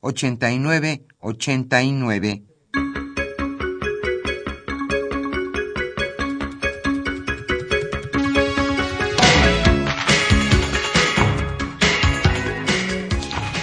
89 0.00 1.06
89. 1.20 2.42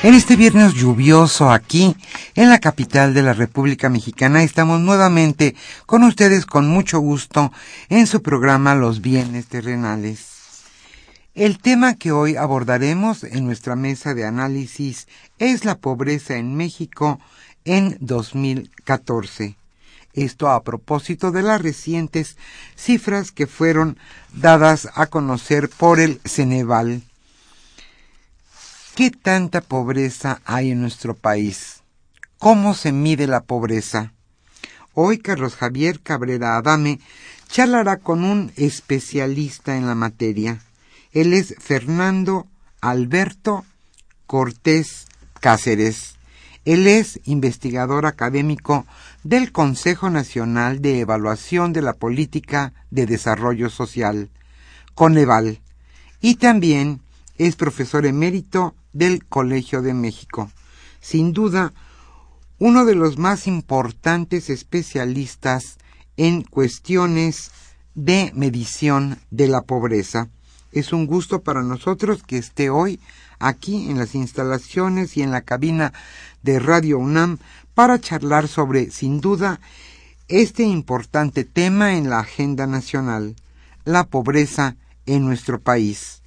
En 0.04 0.16
este 0.16 0.36
viernes 0.36 0.74
lluvioso 0.74 1.50
aquí, 1.50 1.96
en 2.36 2.50
la 2.50 2.60
capital 2.60 3.14
de 3.14 3.22
la 3.22 3.32
República 3.32 3.88
Mexicana, 3.88 4.44
estamos 4.44 4.82
nuevamente 4.82 5.56
con 5.86 6.04
ustedes 6.04 6.46
con 6.46 6.68
mucho 6.68 7.00
gusto 7.00 7.54
en 7.88 8.06
su 8.06 8.22
programa 8.22 8.76
Los 8.76 9.00
bienes 9.00 9.48
terrenales. 9.48 10.33
El 11.36 11.58
tema 11.58 11.96
que 11.96 12.12
hoy 12.12 12.36
abordaremos 12.36 13.24
en 13.24 13.44
nuestra 13.44 13.76
mesa 13.76 14.14
de 14.14 14.24
análisis 14.24 15.08
es 15.40 15.66
la 15.66 15.80
pobreza 15.80 16.36
en 16.36 16.56
México 16.56 17.20
en 17.66 17.98
2014. 18.02 19.56
Esto 20.14 20.52
a 20.52 20.62
propósito 20.62 21.32
de 21.32 21.42
las 21.42 21.60
recientes 21.60 22.38
cifras 22.76 23.32
que 23.32 23.48
fueron 23.48 23.98
dadas 24.32 24.88
a 24.94 25.08
conocer 25.08 25.70
por 25.70 26.00
el 26.00 26.22
Ceneval. 26.24 27.02
¿Qué 28.94 29.10
tanta 29.10 29.62
pobreza 29.62 30.40
hay 30.46 30.70
en 30.70 30.82
nuestro 30.82 31.16
país? 31.16 31.82
¿Cómo 32.38 32.76
se 32.76 32.92
mide 32.92 33.26
la 33.26 33.42
pobreza? 33.42 34.14
Hoy 34.94 35.18
Carlos 35.18 35.56
Javier 35.56 36.00
Cabrera 36.00 36.58
Adame 36.58 37.00
charlará 37.48 37.98
con 37.98 38.24
un 38.24 38.52
especialista 38.56 39.76
en 39.76 39.88
la 39.88 39.96
materia. 39.96 40.60
Él 41.14 41.34
es 41.34 41.54
Fernando 41.60 42.48
Alberto 42.82 43.66
Cortés 44.26 45.06
Cáceres. 45.40 46.16
Él 46.66 46.88
es 46.88 47.20
investigador 47.26 48.08
académico 48.08 48.88
del 49.24 49.52
Consejo 49.52 50.10
Nacional 50.10 50.82
de 50.82 51.02
Evaluación 51.02 51.72
de 51.72 51.84
la 51.84 51.94
Política 51.94 52.74
de 52.90 53.06
Desarrollo 53.06 53.70
Social, 53.70 54.32
Coneval, 54.96 55.62
y 56.20 56.36
también 56.36 57.02
es 57.38 57.56
profesor 57.58 58.08
emérito 58.08 58.74
del 58.92 59.26
Colegio 59.26 59.84
de 59.84 59.94
México. 59.94 60.50
Sin 61.00 61.32
duda, 61.32 61.74
uno 62.58 62.86
de 62.86 62.96
los 62.96 63.20
más 63.20 63.46
importantes 63.46 64.50
especialistas 64.50 65.78
en 66.18 66.42
cuestiones 66.42 67.52
de 67.94 68.32
medición 68.34 69.20
de 69.30 69.48
la 69.48 69.62
pobreza. 69.62 70.30
Es 70.74 70.92
un 70.92 71.06
gusto 71.06 71.44
para 71.44 71.62
nosotros 71.62 72.24
que 72.24 72.40
esté 72.40 72.72
hoy 72.72 73.00
aquí 73.38 73.92
en 73.92 74.00
las 74.00 74.16
instalaciones 74.16 75.16
y 75.18 75.22
en 75.22 75.30
la 75.30 75.42
cabina 75.42 75.94
de 76.42 76.58
Radio 76.58 76.98
UNAM 76.98 77.38
para 77.76 78.00
charlar 78.00 78.48
sobre, 78.48 78.90
sin 78.90 79.22
duda, 79.22 79.60
este 80.30 80.64
importante 80.64 81.44
tema 81.44 81.96
en 81.96 82.10
la 82.10 82.20
agenda 82.20 82.66
nacional, 82.66 83.36
la 83.86 84.06
pobreza 84.06 84.76
en 85.06 85.26
nuestro 85.26 85.60
país. 85.60 86.24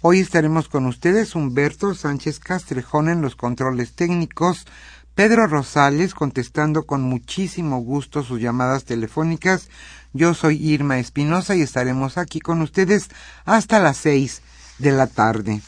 Hoy 0.00 0.18
estaremos 0.18 0.68
con 0.68 0.86
ustedes 0.86 1.36
Humberto 1.36 1.94
Sánchez 1.94 2.40
Castrejón 2.40 3.08
en 3.08 3.22
los 3.22 3.36
controles 3.36 3.92
técnicos, 3.92 4.66
Pedro 5.14 5.46
Rosales 5.46 6.14
contestando 6.14 6.86
con 6.86 7.02
muchísimo 7.02 7.78
gusto 7.78 8.24
sus 8.24 8.40
llamadas 8.40 8.84
telefónicas, 8.84 9.68
yo 10.12 10.34
soy 10.34 10.56
Irma 10.56 10.98
Espinosa 10.98 11.54
y 11.54 11.62
estaremos 11.62 12.18
aquí 12.18 12.40
con 12.40 12.62
ustedes 12.62 13.08
hasta 13.44 13.78
las 13.78 13.96
seis 13.96 14.42
de 14.78 14.92
la 14.92 15.06
tarde. 15.06 15.60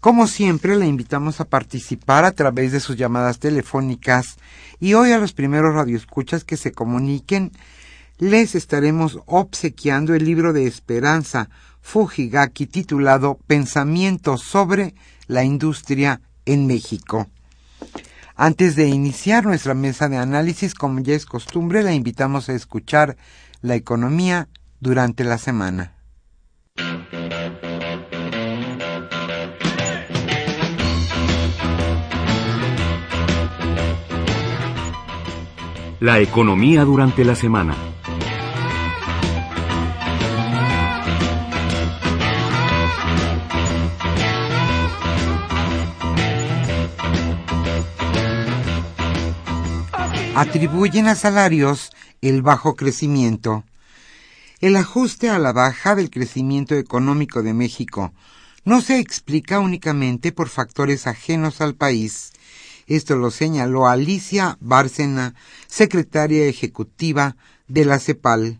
Como 0.00 0.26
siempre, 0.26 0.76
le 0.76 0.86
invitamos 0.86 1.40
a 1.40 1.46
participar 1.46 2.24
a 2.24 2.32
través 2.32 2.72
de 2.72 2.80
sus 2.80 2.96
llamadas 2.96 3.38
telefónicas 3.38 4.36
y 4.78 4.94
hoy 4.94 5.12
a 5.12 5.18
los 5.18 5.32
primeros 5.32 5.74
radioescuchas 5.74 6.44
que 6.44 6.56
se 6.56 6.72
comuniquen 6.72 7.52
les 8.18 8.54
estaremos 8.54 9.18
obsequiando 9.26 10.14
el 10.14 10.24
libro 10.24 10.52
de 10.52 10.66
Esperanza 10.66 11.48
Fujigaki 11.80 12.66
titulado 12.66 13.38
Pensamientos 13.46 14.42
sobre 14.42 14.94
la 15.26 15.42
industria 15.44 16.20
en 16.44 16.66
México. 16.66 17.28
Antes 18.36 18.74
de 18.74 18.88
iniciar 18.88 19.44
nuestra 19.44 19.74
mesa 19.74 20.08
de 20.08 20.16
análisis, 20.16 20.74
como 20.74 20.98
ya 20.98 21.14
es 21.14 21.24
costumbre, 21.24 21.84
la 21.84 21.94
invitamos 21.94 22.48
a 22.48 22.54
escuchar 22.54 23.16
la 23.60 23.76
economía 23.76 24.48
durante 24.80 25.22
la 25.22 25.38
semana. 25.38 25.92
La 36.00 36.18
economía 36.18 36.84
durante 36.84 37.24
la 37.24 37.36
semana. 37.36 37.93
Atribuyen 50.36 51.06
a 51.06 51.14
salarios 51.14 51.90
el 52.20 52.42
bajo 52.42 52.74
crecimiento. 52.74 53.64
El 54.60 54.76
ajuste 54.76 55.30
a 55.30 55.38
la 55.38 55.52
baja 55.52 55.94
del 55.94 56.10
crecimiento 56.10 56.74
económico 56.74 57.42
de 57.42 57.54
México 57.54 58.12
no 58.64 58.80
se 58.80 58.98
explica 58.98 59.60
únicamente 59.60 60.32
por 60.32 60.48
factores 60.48 61.06
ajenos 61.06 61.60
al 61.60 61.74
país. 61.74 62.32
Esto 62.86 63.16
lo 63.16 63.30
señaló 63.30 63.86
Alicia 63.86 64.58
Bárcena, 64.60 65.34
secretaria 65.68 66.46
ejecutiva 66.46 67.36
de 67.68 67.84
la 67.84 67.98
CEPAL. 67.98 68.58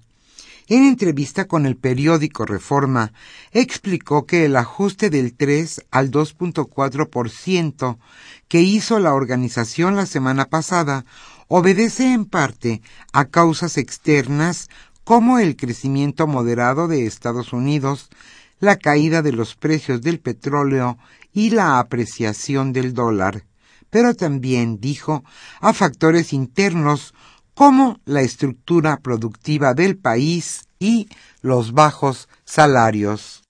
En 0.67 0.85
entrevista 0.85 1.47
con 1.47 1.67
el 1.67 1.77
periódico 1.77 2.47
Reforma, 2.47 3.12
explicó 3.53 4.25
que 4.25 4.47
el 4.47 4.56
ajuste 4.56 5.11
del 5.11 5.35
3 5.35 5.85
al 5.91 6.11
2.4% 6.11 7.99
que 8.49 8.61
hizo 8.62 8.99
la 8.99 9.12
organización 9.12 9.94
la 9.94 10.06
semana 10.06 10.47
pasada 10.47 11.05
obedece 11.49 12.12
en 12.12 12.25
parte 12.25 12.82
a 13.12 13.26
causas 13.26 13.79
externas 13.79 14.69
como 15.05 15.38
el 15.38 15.56
crecimiento 15.56 16.26
moderado 16.26 16.88
de 16.88 17.06
Estados 17.06 17.52
Unidos, 17.52 18.08
la 18.58 18.76
caída 18.76 19.23
de 19.23 19.32
los 19.32 19.55
precios 19.55 20.00
del 20.00 20.20
petróleo 20.20 20.99
y 21.32 21.50
la 21.50 21.79
apreciación 21.79 22.73
del 22.73 22.94
dólar, 22.94 23.44
pero 23.91 24.14
también, 24.14 24.81
dijo, 24.81 25.25
a 25.61 25.73
factores 25.73 26.32
internos 26.32 27.14
como 27.55 28.00
la 28.05 28.23
estructura 28.23 28.99
productiva 28.99 29.75
del 29.75 29.96
país 29.96 30.69
y 30.79 31.08
los 31.43 31.73
bajos 31.73 32.29
salarios. 32.44 33.43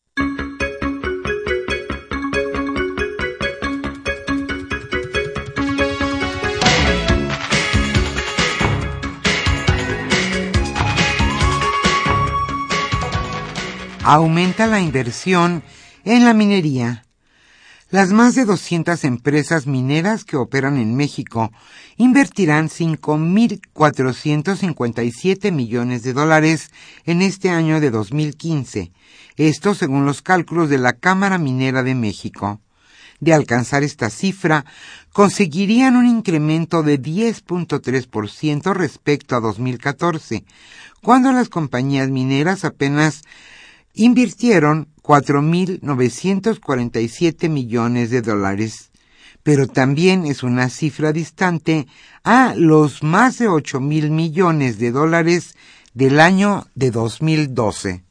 Aumenta 14.06 14.67
la 14.67 14.83
inversión 14.83 15.62
en 16.05 16.27
la 16.27 16.35
minería. 16.35 17.06
Las 17.89 18.12
más 18.12 18.35
de 18.35 18.45
200 18.45 19.03
empresas 19.05 19.67
mineras 19.67 20.27
que 20.27 20.37
operan 20.37 20.77
en 20.77 20.95
México 20.95 21.51
invertirán 21.97 22.69
5.457 22.69 25.53
millones 25.53 26.03
de 26.03 26.12
dólares 26.12 26.71
en 27.06 27.23
este 27.23 27.49
año 27.49 27.81
de 27.81 27.91
2015, 27.91 28.93
esto 29.39 29.75
según 29.75 30.05
los 30.05 30.21
cálculos 30.21 30.69
de 30.69 30.77
la 30.77 30.93
Cámara 30.93 31.39
Minera 31.39 31.83
de 31.83 31.95
México. 31.95 32.61
De 33.21 33.33
alcanzar 33.33 33.85
esta 33.85 34.11
cifra, 34.11 34.67
conseguirían 35.15 35.97
un 35.97 36.05
incremento 36.05 36.83
de 36.83 37.01
10.3% 37.01 38.75
respecto 38.75 39.35
a 39.35 39.41
2014, 39.41 40.45
cuando 41.01 41.33
las 41.33 41.49
compañías 41.49 42.11
mineras 42.11 42.67
apenas 42.67 43.23
invirtieron 43.94 44.88
4.947 45.02 47.49
millones 47.49 48.11
de 48.11 48.23
dólares, 48.23 48.91
pero 49.43 49.67
también 49.67 50.26
es 50.26 50.43
una 50.43 50.69
cifra 50.69 51.12
distante 51.12 51.87
a 52.23 52.55
los 52.56 53.02
más 53.02 53.38
de 53.38 53.49
8.000 53.49 54.11
millones 54.11 54.79
de 54.79 54.91
dólares 54.91 55.56
del 55.93 56.20
año 56.20 56.67
de 56.75 56.91
2012. 56.91 58.05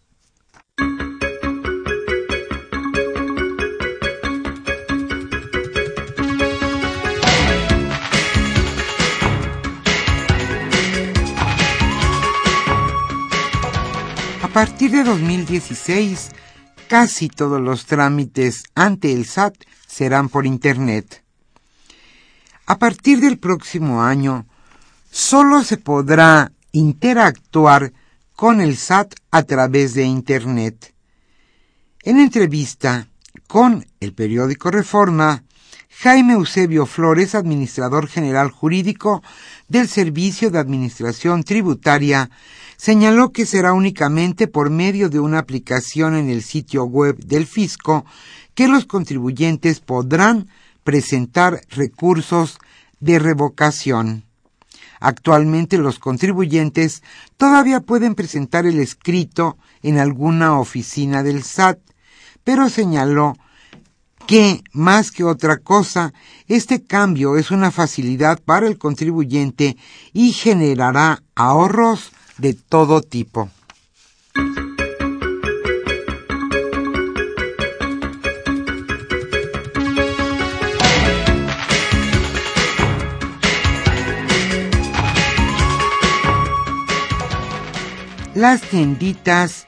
Partir 14.54 14.92
de 14.92 15.04
2016, 15.04 16.30
casi 16.88 17.28
todos 17.28 17.60
los 17.60 17.88
trámites 17.88 18.66
ante 18.76 19.12
el 19.12 19.26
SAT 19.26 19.56
serán 19.88 20.30
por 20.30 20.46
Internet. 20.46 21.24
A 22.68 22.78
partir 22.78 23.20
del 23.20 23.40
próximo 23.40 24.04
año, 24.04 24.46
solo 25.10 25.64
se 25.64 25.78
podrá 25.78 26.52
interactuar 26.72 27.94
con 28.36 28.62
el 28.62 28.78
SAT 28.78 29.16
a 29.32 29.42
través 29.42 29.96
de 29.96 30.04
Internet. 30.04 30.94
En 32.04 32.20
entrevista 32.20 33.08
con 33.48 33.88
el 34.02 34.14
periódico 34.14 34.70
Reforma, 34.70 35.44
Jaime 35.90 36.34
Eusebio 36.34 36.86
Flores, 36.86 37.34
administrador 37.34 38.08
general 38.08 38.52
jurídico 38.52 39.24
del 39.68 39.88
Servicio 39.88 40.52
de 40.52 40.60
Administración 40.60 41.44
Tributaria, 41.44 42.30
señaló 42.83 43.31
que 43.31 43.45
será 43.45 43.71
únicamente 43.71 44.50
por 44.50 44.69
medio 44.69 45.07
de 45.07 45.21
una 45.21 45.39
aplicación 45.39 46.15
en 46.15 46.30
el 46.30 46.44
sitio 46.44 46.83
web 46.83 47.15
del 47.15 47.47
fisco 47.47 48.03
que 48.56 48.68
los 48.68 48.83
contribuyentes 48.83 49.80
podrán 49.80 50.50
presentar 50.83 51.62
recursos 51.69 52.57
de 53.00 53.19
revocación. 53.19 54.25
Actualmente 55.00 55.77
los 55.77 55.97
contribuyentes 55.97 57.03
todavía 57.38 57.80
pueden 57.80 58.15
presentar 58.15 58.65
el 58.65 58.81
escrito 58.81 59.57
en 59.81 59.97
alguna 59.97 60.59
oficina 60.59 61.24
del 61.24 61.41
SAT, 61.44 61.80
pero 62.44 62.68
señaló 62.68 63.38
que, 64.27 64.62
más 64.74 65.12
que 65.12 65.24
otra 65.24 65.59
cosa, 65.59 66.13
este 66.50 66.83
cambio 66.83 67.38
es 67.38 67.50
una 67.50 67.71
facilidad 67.71 68.41
para 68.44 68.68
el 68.68 68.77
contribuyente 68.77 69.77
y 70.12 70.33
generará 70.33 71.24
ahorros 71.33 72.12
de 72.38 72.53
todo 72.53 73.01
tipo. 73.01 73.50
Las 88.35 88.62
tienditas 88.62 89.68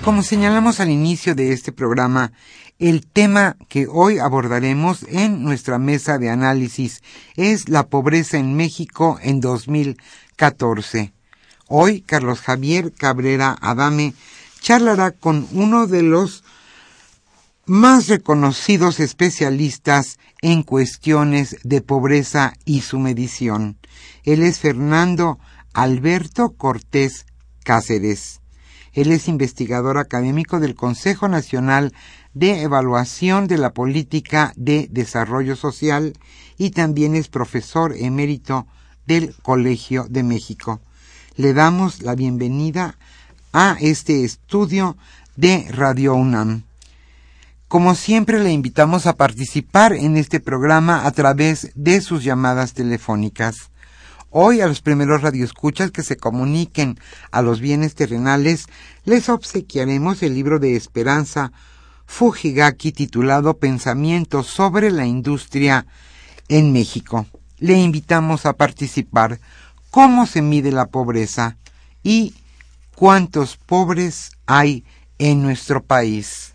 Como 0.04 0.23
señalamos 0.23 0.80
al 0.80 0.88
inicio 0.88 1.35
de 1.35 1.52
este 1.52 1.73
programa, 1.73 2.33
el 2.78 3.07
tema 3.07 3.59
que 3.69 3.87
hoy 3.87 4.19
abordaremos 4.19 5.04
en 5.09 5.45
nuestra 5.45 5.78
mesa 5.78 6.16
de 6.16 6.30
análisis 6.30 7.02
es 7.37 7.69
la 7.69 7.87
pobreza 7.87 8.38
en 8.38 8.57
México 8.57 9.19
en 9.23 9.42
2014. 9.42 11.12
Hoy 11.69 12.00
Carlos 12.00 12.40
Javier 12.40 12.95
Cabrera 12.95 13.54
Adame 13.61 14.14
charlará 14.61 15.11
con 15.11 15.47
uno 15.52 15.87
de 15.87 16.02
los 16.02 16.45
más 17.66 18.09
reconocidos 18.09 19.00
especialistas 19.00 20.19
en 20.40 20.62
cuestiones 20.62 21.59
de 21.62 21.83
pobreza 21.83 22.54
y 22.64 22.80
su 22.80 22.99
medición. 22.99 23.76
Él 24.25 24.42
es 24.42 24.61
Fernando 24.61 25.38
Alberto 25.75 26.54
Cortés 26.57 27.26
Cáceres. 27.64 28.40
Él 28.93 29.13
es 29.13 29.29
investigador 29.29 29.99
académico 29.99 30.59
del 30.61 30.75
Consejo 30.75 31.29
Nacional 31.29 31.93
de 32.35 32.63
Evaluación 32.63 33.47
de 33.47 33.59
la 33.59 33.73
Política 33.73 34.53
de 34.57 34.89
Desarrollo 34.91 35.57
Social 35.57 36.15
y 36.59 36.71
también 36.71 37.15
es 37.15 37.29
profesor 37.29 37.95
emérito 37.97 38.67
del 39.07 39.35
Colegio 39.43 40.07
de 40.09 40.23
México. 40.23 40.81
Le 41.37 41.55
damos 41.55 42.03
la 42.03 42.15
bienvenida 42.15 42.99
a 43.53 43.77
este 43.81 44.25
estudio 44.25 44.97
de 45.37 45.67
Radio 45.71 46.15
UNAM. 46.15 46.65
Como 47.69 47.95
siempre 47.95 48.41
le 48.41 48.51
invitamos 48.51 49.07
a 49.07 49.15
participar 49.17 49.93
en 49.93 50.17
este 50.17 50.41
programa 50.41 51.07
a 51.07 51.13
través 51.13 51.71
de 51.77 52.01
sus 52.01 52.25
llamadas 52.25 52.75
telefónicas. 52.75 53.71
Hoy 54.33 54.61
a 54.61 54.69
los 54.69 54.81
primeros 54.81 55.23
radioescuchas 55.23 55.91
que 55.91 56.05
se 56.05 56.17
comuniquen 56.17 56.99
a 57.33 57.43
los 57.43 57.59
bienes 57.61 57.97
terrenales 57.97 58.67
les 59.05 59.29
obsequiaremos 59.29 60.23
el 60.23 60.35
libro 60.35 60.61
de 60.61 60.77
esperanza 60.77 61.51
Fujigaki 62.07 62.93
titulado 62.93 63.59
Pensamientos 63.59 64.47
sobre 64.47 64.93
la 64.93 65.05
industria 65.05 65.87
en 66.49 66.73
México. 66.73 67.27
Le 67.59 67.75
invitamos 67.75 68.47
a 68.47 68.53
participar. 68.53 69.41
¿Cómo 69.91 70.27
se 70.27 70.43
mide 70.43 70.71
la 70.71 70.87
pobreza? 70.87 71.57
¿Y 72.05 72.35
cuántos 72.95 73.57
pobres 73.57 74.31
hay 74.47 74.85
en 75.19 75.43
nuestro 75.43 75.83
país? 75.83 76.55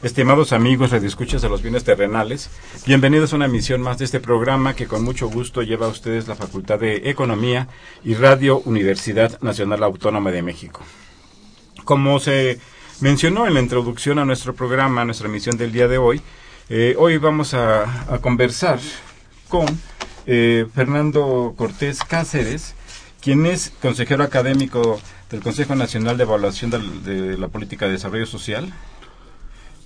Estimados 0.00 0.52
amigos, 0.52 0.92
redescuchas 0.92 1.42
de 1.42 1.48
los 1.48 1.60
bienes 1.60 1.82
terrenales, 1.82 2.50
bienvenidos 2.86 3.32
a 3.32 3.36
una 3.36 3.46
emisión 3.46 3.80
más 3.80 3.98
de 3.98 4.04
este 4.04 4.20
programa 4.20 4.76
que 4.76 4.86
con 4.86 5.02
mucho 5.02 5.28
gusto 5.28 5.60
lleva 5.62 5.86
a 5.86 5.90
ustedes 5.90 6.28
la 6.28 6.36
Facultad 6.36 6.78
de 6.78 7.10
Economía 7.10 7.66
y 8.04 8.14
Radio 8.14 8.60
Universidad 8.60 9.40
Nacional 9.40 9.82
Autónoma 9.82 10.30
de 10.30 10.42
México. 10.42 10.82
Como 11.82 12.20
se 12.20 12.60
mencionó 13.00 13.48
en 13.48 13.54
la 13.54 13.60
introducción 13.60 14.20
a 14.20 14.24
nuestro 14.24 14.54
programa, 14.54 15.00
a 15.00 15.04
nuestra 15.04 15.26
emisión 15.26 15.56
del 15.56 15.72
día 15.72 15.88
de 15.88 15.98
hoy, 15.98 16.22
eh, 16.68 16.94
hoy 16.96 17.18
vamos 17.18 17.54
a, 17.54 18.06
conversar 18.20 18.78
con 19.48 19.66
eh, 20.26 20.64
Fernando 20.76 21.54
Cortés 21.56 22.04
Cáceres, 22.04 22.76
quien 23.20 23.46
es 23.46 23.72
consejero 23.82 24.22
académico 24.22 25.00
del 25.28 25.40
Consejo 25.40 25.74
Nacional 25.74 26.16
de 26.16 26.22
Evaluación 26.22 26.70
de 26.70 27.36
la 27.36 27.48
Política 27.48 27.86
de 27.86 27.92
Desarrollo 27.92 28.26
Social, 28.26 28.72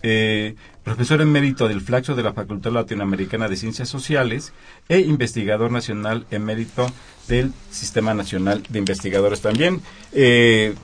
eh, 0.03 0.55
profesor 0.85 1.21
emérito 1.21 1.69
del 1.69 1.81
Flaxo 1.81 2.15
de 2.15 2.23
la 2.23 2.33
Facultad 2.33 2.73
Latinoamericana 2.73 3.49
de 3.49 3.57
Ciencias 3.57 3.89
Sociales 3.89 4.53
e 4.89 4.99
investigador 5.01 5.71
nacional 5.71 6.27
emérito 6.31 6.91
del 7.29 7.53
Sistema 7.71 8.15
Nacional 8.15 8.63
de 8.69 8.79
Investigadores 8.79 9.41
también. 9.41 9.81
Eh, 10.13 10.75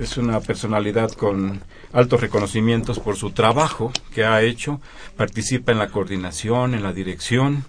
es 0.00 0.16
una 0.16 0.40
personalidad 0.40 1.12
con 1.12 1.60
altos 1.92 2.20
reconocimientos 2.20 2.98
por 2.98 3.16
su 3.16 3.30
trabajo 3.30 3.92
que 4.14 4.24
ha 4.24 4.42
hecho. 4.42 4.80
Participa 5.16 5.72
en 5.72 5.78
la 5.78 5.88
coordinación, 5.88 6.74
en 6.74 6.82
la 6.82 6.92
dirección. 6.92 7.64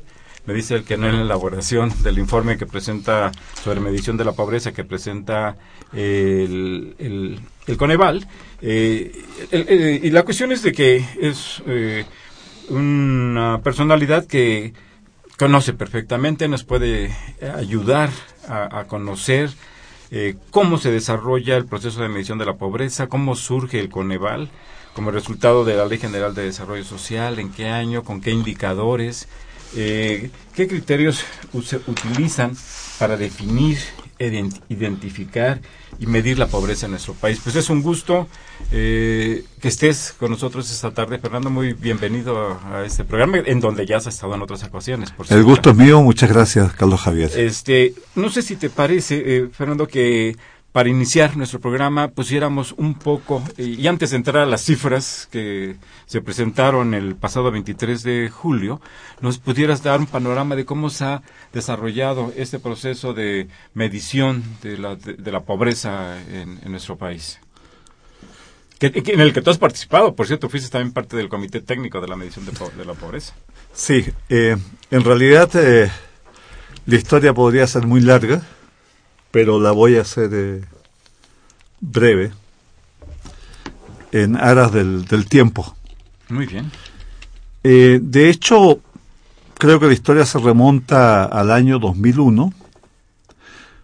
Me 0.45 0.53
dice 0.53 0.75
el 0.75 0.83
que 0.83 0.97
no 0.97 1.07
en 1.07 1.15
la 1.15 1.21
elaboración 1.21 1.91
del 2.03 2.19
informe 2.19 2.57
que 2.57 2.65
presenta 2.65 3.31
sobre 3.63 3.79
medición 3.79 4.17
de 4.17 4.25
la 4.25 4.33
pobreza 4.33 4.73
que 4.73 4.83
presenta 4.83 5.55
el, 5.93 6.95
el, 6.97 7.39
el 7.67 7.77
Coneval. 7.77 8.27
Eh, 8.61 10.01
y 10.03 10.09
la 10.09 10.23
cuestión 10.23 10.51
es 10.51 10.63
de 10.63 10.71
que 10.71 11.05
es 11.19 11.61
eh, 11.65 12.05
una 12.69 13.61
personalidad 13.63 14.25
que 14.25 14.73
conoce 15.37 15.73
perfectamente, 15.73 16.47
nos 16.47 16.63
puede 16.63 17.15
ayudar 17.55 18.09
a, 18.47 18.85
conocer 18.85 19.49
eh, 20.11 20.35
cómo 20.51 20.77
se 20.77 20.91
desarrolla 20.91 21.57
el 21.57 21.65
proceso 21.65 22.01
de 22.01 22.09
medición 22.09 22.37
de 22.37 22.45
la 22.45 22.55
pobreza, 22.55 23.07
cómo 23.07 23.35
surge 23.35 23.79
el 23.79 23.89
Coneval 23.89 24.49
como 24.93 25.11
resultado 25.11 25.65
de 25.65 25.75
la 25.75 25.85
Ley 25.85 25.97
General 25.97 26.35
de 26.35 26.43
Desarrollo 26.43 26.83
Social, 26.83 27.39
en 27.39 27.51
qué 27.51 27.67
año, 27.67 28.03
con 28.03 28.21
qué 28.21 28.31
indicadores, 28.31 29.27
qué 29.73 30.67
criterios 30.67 31.23
se 31.63 31.77
utilizan 31.77 32.55
para 32.99 33.17
definir 33.17 33.77
identificar 34.19 35.61
y 35.99 36.07
medir 36.07 36.39
la 36.39 36.47
pobreza 36.47 36.85
en 36.85 36.91
nuestro 36.91 37.13
país. 37.13 37.39
Pues 37.43 37.55
es 37.55 37.69
un 37.69 37.81
gusto 37.81 38.27
eh, 38.71 39.43
que 39.61 39.67
estés 39.67 40.13
con 40.17 40.31
nosotros 40.31 40.69
esta 40.71 40.91
tarde, 40.91 41.19
Fernando. 41.19 41.49
Muy 41.49 41.73
bienvenido 41.73 42.59
a, 42.65 42.83
este 42.85 43.03
programa, 43.03 43.39
en 43.45 43.59
donde 43.59 43.85
ya 43.85 43.97
has 43.97 44.07
estado 44.07 44.35
en 44.35 44.41
otras 44.41 44.63
ocasiones. 44.63 45.11
Por 45.11 45.25
El 45.29 45.43
gusto 45.43 45.71
es 45.71 45.75
mío. 45.75 46.01
Muchas 46.01 46.29
gracias, 46.29 46.73
Carlos 46.73 47.01
Javier. 47.01 47.31
Este, 47.35 47.93
no 48.15 48.29
sé 48.29 48.41
si 48.41 48.55
te 48.55 48.69
parece, 48.69 49.23
eh, 49.25 49.49
Fernando, 49.51 49.87
que 49.87 50.35
para 50.73 50.89
iniciar 50.89 51.37
nuestro 51.37 51.59
programa 51.59 52.09
pusiéramos 52.09 52.73
un 52.73 52.95
poco, 52.95 53.43
y 53.57 53.85
antes 53.85 54.09
de 54.09 54.17
entrar 54.17 54.41
a 54.41 54.47
las 54.47 54.65
cifras 54.65 55.29
que 55.31 55.75
se 56.07 56.19
presentaron 56.19 56.95
el 56.95 57.15
pasado 57.15 57.51
23 57.51 58.01
de 58.01 58.29
julio, 58.29 58.81
nos 59.21 59.37
pudieras 59.37 59.83
dar 59.83 59.99
un 59.99 60.07
panorama 60.07 60.55
de 60.55 60.65
cómo 60.65 60.89
se 60.89 61.05
ha 61.05 61.21
desarrollado 61.53 62.33
este 62.35 62.57
proceso 62.57 63.13
de 63.13 63.47
medición 63.75 64.43
de 64.63 64.79
la, 64.79 64.95
de, 64.95 65.31
la 65.31 65.41
pobreza 65.41 66.19
en, 66.19 66.59
nuestro 66.71 66.97
país. 66.97 67.39
en 68.79 69.21
el 69.21 69.31
que 69.31 69.43
tú 69.43 69.51
has 69.51 69.59
participado, 69.59 70.15
por 70.15 70.25
cierto, 70.25 70.49
fuiste 70.49 70.69
también 70.69 70.91
parte 70.91 71.15
del 71.15 71.29
comité 71.29 71.61
técnico 71.61 72.01
de 72.01 72.07
la 72.07 72.15
medición 72.15 72.47
de, 72.47 72.83
la 72.85 72.95
pobreza. 72.95 73.35
Sí, 73.73 74.05
eh, 74.27 74.57
en 74.89 75.03
realidad 75.03 75.51
eh, 75.53 75.91
la 76.87 76.95
historia 76.95 77.31
podría 77.31 77.67
ser 77.67 77.85
muy 77.85 78.01
larga 78.01 78.41
pero 79.33 79.59
la 79.59 79.71
voy 79.71 79.97
a 79.97 80.01
hacer 80.01 80.29
eh, 80.31 80.61
breve 81.81 82.31
en 84.11 84.35
aras 84.35 84.71
del, 84.71 85.25
tiempo. 85.27 85.75
Muy 86.29 86.45
bien. 86.45 86.71
Eh, 87.63 87.99
de 87.99 88.29
hecho, 88.29 88.79
creo 89.57 89.79
que 89.79 89.87
la 89.87 89.93
historia 89.93 90.27
se 90.27 90.37
remonta 90.37 91.25
al 91.25 91.49
año 91.49 91.79
2001, 91.79 92.53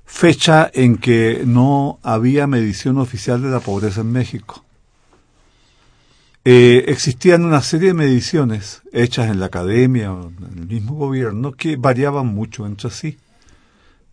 fecha 0.05 0.69
en 0.71 0.97
que 0.97 1.41
no 1.47 1.97
había 2.03 2.45
medición 2.45 2.99
oficial 2.99 3.41
de 3.41 3.49
la 3.49 3.59
pobreza 3.59 4.01
en 4.01 4.11
México. 4.11 4.63
Eh, 6.45 6.85
existían 6.89 7.43
una 7.43 7.63
serie 7.63 7.87
de 7.87 7.95
mediciones 7.95 8.83
hechas 8.93 9.31
en 9.31 9.39
la 9.39 9.47
academia 9.47 10.13
o 10.13 10.29
en 10.29 10.59
el 10.59 10.67
mismo 10.67 10.93
gobierno 10.93 11.53
que 11.53 11.75
variaban 11.75 12.27
mucho 12.27 12.67
entre 12.67 12.91
sí 12.91 13.17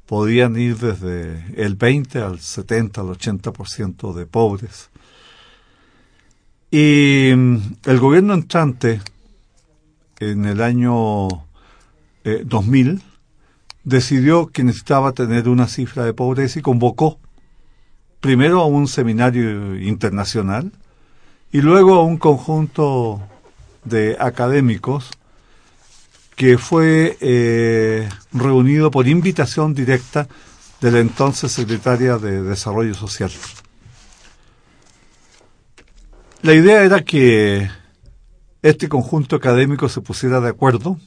podían 0.06 0.56
ir 0.56 0.78
desde 0.78 1.44
el 1.56 1.75
20 1.75 2.20
al 2.20 2.40
70 2.40 3.00
al 3.00 3.08
80% 3.08 4.14
de 4.14 4.26
pobres. 4.26 4.90
Y 6.70 7.32
mm, 7.36 7.56
el 7.84 7.98
gobierno 7.98 8.34
entrante, 8.34 9.00
en 10.18 10.46
el 10.46 10.62
año 10.62 11.28
2000, 12.44 12.88
eh, 12.88 12.98
decidió 13.84 14.48
que 14.48 14.64
necesitaba 14.64 15.12
tener 15.12 15.48
una 15.48 15.68
cifra 15.68 16.04
de 16.04 16.12
pobreza 16.12 16.58
y 16.58 16.62
convocó 16.62 17.18
primero 18.20 18.60
a 18.60 18.66
un 18.66 18.88
seminario 18.88 19.76
internacional 19.76 20.72
y 21.52 21.60
luego 21.60 21.94
a 21.94 22.02
un 22.02 22.16
conjunto 22.16 23.20
de 23.84 24.16
académicos 24.18 25.10
que 26.37 26.59
fue 26.59 27.16
eh, 27.21 28.09
reunido 28.33 28.90
por 28.90 29.09
invitación 29.09 29.75
directa 29.75 30.28
de 30.83 30.90
la 30.90 31.00
entonces 31.00 31.50
secretaria 31.50 32.19
de 32.19 32.43
Desarrollo 32.43 32.95
Social. 32.95 33.31
La 36.43 36.52
idea 36.52 36.85
era 36.85 37.02
que 37.02 37.71
este 38.62 38.88
conjunto 38.88 39.37
académico 39.37 39.88
se 39.88 40.02
pusiera 40.02 40.40
de 40.40 40.50
acuerdo 40.50 40.99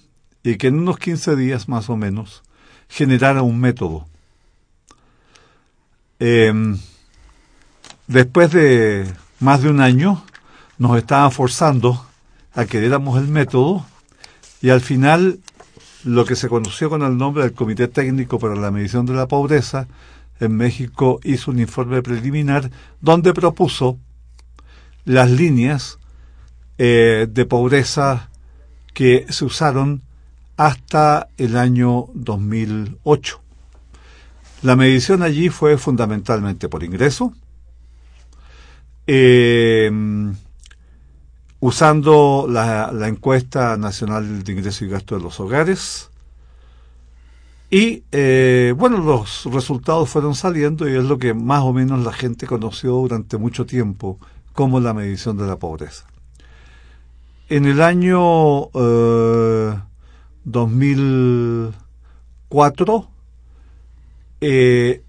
y 0.43 0.57
que 0.57 0.67
en 0.67 0.79
unos 0.79 0.97
15 0.97 1.35
días 1.35 1.69
más 1.69 1.89
o 1.89 1.95
menos 1.95 2.41
generara 2.89 3.43
un 3.43 3.59
método. 3.59 4.07
Em, 6.17 6.79
después 8.07 8.51
de 8.51 9.13
más 9.39 9.61
de 9.61 9.69
un 9.69 9.79
año 9.79 10.23
nos 10.79 10.97
estaban 10.97 11.31
forzando 11.31 12.03
a 12.53 12.65
que 12.65 12.79
diéramos 12.79 13.19
el 13.19 13.27
método 13.27 13.85
y 14.61 14.69
al 14.69 14.81
final 14.81 15.39
lo 16.03 16.25
que 16.25 16.35
se 16.35 16.49
conoció 16.49 16.89
con 16.89 17.01
el 17.01 17.17
nombre 17.17 17.43
del 17.43 17.53
Comité 17.53 17.87
Técnico 17.87 18.39
para 18.39 18.55
la 18.55 18.71
Medición 18.71 19.05
de 19.05 19.13
la 19.13 19.27
Pobreza 19.27 19.87
en 20.39 20.55
México 20.55 21.19
hizo 21.23 21.51
un 21.51 21.59
informe 21.59 22.01
preliminar 22.01 22.71
donde 23.01 23.33
propuso 23.33 23.99
las 25.05 25.29
líneas 25.29 25.99
eh, 26.77 27.27
de 27.29 27.45
pobreza 27.45 28.29
que 28.93 29.25
se 29.29 29.45
usaron 29.45 30.01
hasta 30.55 31.27
el 31.37 31.57
año 31.57 32.05
2008. 32.13 33.41
La 34.61 34.75
medición 34.75 35.23
allí 35.23 35.49
fue 35.49 35.77
fundamentalmente 35.77 36.67
por 36.67 36.83
ingreso, 36.83 37.33
eh, 39.07 39.89
usando 41.59 42.47
la, 42.49 42.89
encuesta 43.07 43.77
nacional 43.77 44.43
de 44.43 44.51
ingreso 44.51 44.85
y 44.85 44.89
gasto 44.89 45.15
de 45.17 45.23
los 45.23 45.39
hogares. 45.39 46.09
Y 47.69 48.03
eh, 48.11 48.73
bueno, 48.75 48.97
los 48.97 49.45
resultados 49.45 50.09
fueron 50.09 50.33
saliendo 50.33 50.89
y 50.89 50.95
es 50.95 51.03
lo 51.03 51.19
que 51.19 51.35
más 51.35 51.61
o 51.61 51.73
menos 51.73 52.03
la 52.03 52.13
gente 52.13 52.47
conoció 52.47 52.93
durante 52.93 53.37
mucho 53.37 53.65
tiempo 53.65 54.17
como 54.53 54.79
la 54.79 54.93
medición 54.93 55.35
de 55.37 55.45
la 55.45 55.57
pobreza. 55.57 56.05
En 57.47 57.65
el 57.65 57.81
año 57.81 58.69
2004 60.43 63.09
eh, 64.41 64.41
eh, 64.41 65.03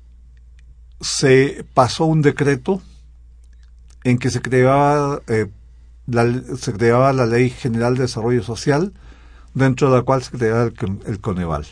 se 1.00 1.64
pasó 1.72 2.04
un 2.04 2.20
decreto 2.22 2.82
en 4.04 4.18
que 4.18 4.30
se 4.30 4.42
creaba 4.42 5.20
la, 6.10 6.56
se 6.56 6.72
creaba 6.72 7.12
la 7.12 7.26
Ley 7.26 7.50
General 7.50 7.94
de 7.94 8.02
Desarrollo 8.02 8.42
Social, 8.42 8.92
dentro 9.54 9.90
de 9.90 9.96
la 9.98 10.02
cual 10.02 10.22
se 10.22 10.30
creaba 10.36 10.64
el, 10.64 11.20
Coneval. 11.20 11.66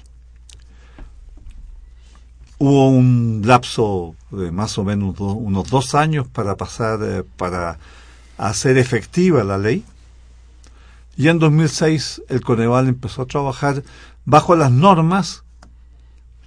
Hubo 2.58 2.88
un 2.88 3.42
lapso 3.44 4.16
de 4.30 4.50
más 4.50 4.78
o 4.78 4.84
menos 4.84 5.18
unos 5.20 5.70
dos 5.70 5.94
años 5.94 6.26
para 6.26 6.56
pasar, 6.56 7.00
eh, 7.02 7.24
para 7.36 7.78
hacer 8.36 8.78
efectiva 8.78 9.44
la 9.44 9.58
ley. 9.58 9.84
Y 11.16 11.28
en 11.28 11.38
2006 11.38 12.22
el 12.28 12.40
Coneval 12.40 12.88
empezó 12.88 13.22
a 13.22 13.26
trabajar 13.26 13.82
bajo 14.24 14.56
las 14.56 14.70
normas 14.70 15.44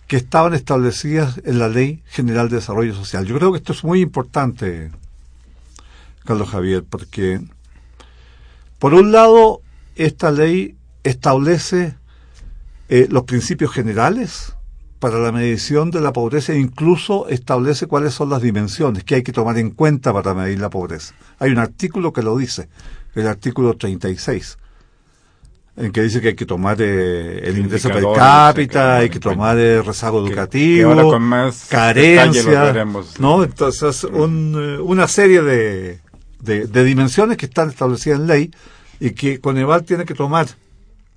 que 0.07 0.17
estaban 0.17 0.53
establecidas 0.53 1.39
en 1.45 1.57
la 1.57 1.69
Ley 1.69 2.03
General 2.05 2.49
de 2.49 2.57
Desarrollo 2.57 2.93
Social. 2.93 3.25
Yo 3.25 3.37
creo 3.37 3.53
que 3.53 3.59
esto 3.59 3.71
es 3.71 3.85
muy 3.85 4.01
importante, 4.01 4.91
Carlos 6.25 6.49
Javier, 6.49 6.83
porque 6.83 7.41
por 8.81 8.95
un 8.95 9.11
lado, 9.11 9.61
esta 9.95 10.31
ley 10.31 10.75
establece 11.03 11.93
eh, 12.89 13.07
los 13.11 13.25
principios 13.25 13.71
generales 13.71 14.55
para 14.97 15.19
la 15.19 15.31
medición 15.31 15.91
de 15.91 16.01
la 16.01 16.11
pobreza 16.11 16.53
e 16.53 16.59
incluso 16.59 17.27
establece 17.27 17.85
cuáles 17.85 18.15
son 18.15 18.31
las 18.31 18.41
dimensiones 18.41 19.03
que 19.03 19.13
hay 19.13 19.21
que 19.21 19.33
tomar 19.33 19.59
en 19.59 19.69
cuenta 19.69 20.11
para 20.11 20.33
medir 20.33 20.59
la 20.59 20.71
pobreza. 20.71 21.13
Hay 21.37 21.51
un 21.51 21.59
artículo 21.59 22.11
que 22.11 22.23
lo 22.23 22.35
dice, 22.35 22.69
el 23.13 23.27
artículo 23.27 23.77
36, 23.77 24.57
en 25.77 25.91
que 25.91 26.01
dice 26.01 26.19
que 26.19 26.29
hay 26.29 26.35
que 26.35 26.47
tomar 26.47 26.77
eh, 26.81 27.39
el, 27.43 27.59
ingreso 27.59 27.87
per 27.89 28.03
cápita, 28.15 28.97
hay 28.97 29.11
que 29.11 29.19
tomar 29.19 29.59
el 29.59 29.85
rezago 29.85 30.25
educativo, 30.25 31.19
carencia, 31.69 32.83
¿no? 33.19 33.43
Entonces, 33.43 34.05
un, 34.05 34.55
eh, 34.57 34.81
una 34.81 35.07
serie 35.07 35.43
de, 35.43 35.99
de, 36.41 36.65
dimensiones 36.83 37.37
que 37.37 37.45
están 37.45 37.69
establecidas 37.69 38.19
en 38.19 38.27
ley 38.27 38.51
y 38.99 39.11
que 39.11 39.39
Coneval 39.39 39.83
tiene 39.83 40.05
que 40.05 40.13
tomar, 40.13 40.47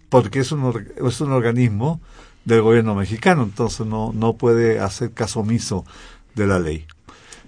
porque 0.08 0.40
es 0.40 0.52
un, 0.52 0.86
es 0.96 1.20
un 1.20 1.32
organismo 1.32 2.00
del 2.44 2.62
gobierno 2.62 2.94
mexicano, 2.94 3.42
entonces 3.42 3.86
no, 3.86 4.12
no 4.12 4.34
puede 4.34 4.80
hacer 4.80 5.12
caso 5.12 5.40
omiso 5.40 5.84
de 6.34 6.46
la 6.46 6.58
ley. 6.58 6.86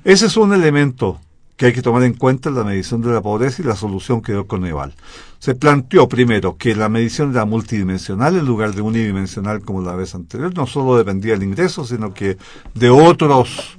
Ese 0.05 0.27
es 0.27 0.37
un 0.37 0.53
elemento 0.53 1.21
que 1.57 1.67
hay 1.67 1.73
que 1.73 1.83
tomar 1.83 2.03
en 2.03 2.15
cuenta 2.15 2.51
en 2.51 2.55
la 2.55 2.65
medición 2.65 3.01
de 3.01 3.11
la 3.11 3.23
pobreza 3.23 3.63
y 3.63 3.65
la 3.65 3.77
solución 3.77 4.21
que 4.21 4.33
dio 4.33 4.47
Coneval. 4.47 4.95
Se 5.39 5.55
planteó 5.55 6.09
primero 6.09 6.57
que 6.57 6.75
la 6.75 6.89
medición 6.89 7.31
era 7.31 7.45
multidimensional 7.45 8.37
en 8.37 8.45
lugar 8.45 8.75
de 8.75 8.83
unidimensional 8.83 9.63
como 9.63 9.81
la 9.81 9.95
vez 9.95 10.15
anterior. 10.15 10.55
No 10.55 10.67
solo 10.67 10.97
dependía 10.97 11.33
del 11.33 11.45
ingreso, 11.45 11.85
sino 11.85 12.13
que 12.13 12.37
de 12.75 12.91
otros 12.91 13.79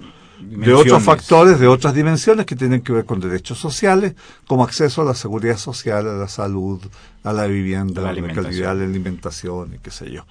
de 0.50 0.74
otros 0.74 1.04
factores, 1.04 1.60
de 1.60 1.68
otras 1.68 1.94
dimensiones 1.94 2.46
que 2.46 2.56
tienen 2.56 2.82
que 2.82 2.94
ver 2.94 3.06
con 3.06 3.20
derechos 3.20 3.58
sociales, 3.58 4.14
como 4.48 4.64
acceso 4.64 5.02
a 5.02 5.06
la 5.06 5.14
seguridad 5.14 5.58
social, 5.58 6.08
a 6.08 6.14
la 6.14 6.28
salud, 6.28 6.82
a 7.24 7.34
la 7.34 7.46
vivienda, 7.48 8.10
a 8.10 8.14
la 8.14 8.34
calidad 8.34 8.76
la 8.76 8.86
alimentación 8.86 9.76
y 9.76 9.80
qué 9.80 9.92
sé 9.92 10.12
yo. 10.12 10.26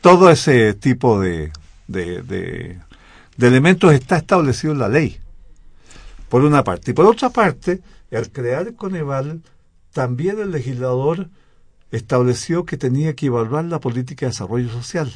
Todo 0.00 0.30
ese 0.30 0.74
tipo 0.74 1.20
de, 1.20 1.52
de, 1.88 2.22
de, 2.22 2.78
elementos 3.40 3.92
está 3.92 4.18
establecido 4.18 4.72
en 4.72 4.78
la 4.78 4.88
ley, 4.88 5.18
por 6.28 6.44
una 6.44 6.62
parte. 6.62 6.90
Y 6.90 6.94
por 6.94 7.06
otra 7.06 7.30
parte, 7.30 7.80
al 8.12 8.30
crear 8.30 8.66
el 8.68 8.74
Coneval, 8.74 9.42
también 9.92 10.38
el 10.40 10.50
legislador 10.50 11.28
estableció 11.90 12.64
que 12.64 12.76
tenía 12.76 13.14
que 13.14 13.26
evaluar 13.26 13.64
la 13.64 13.80
política 13.80 14.26
de 14.26 14.32
desarrollo 14.32 14.70
social. 14.70 15.12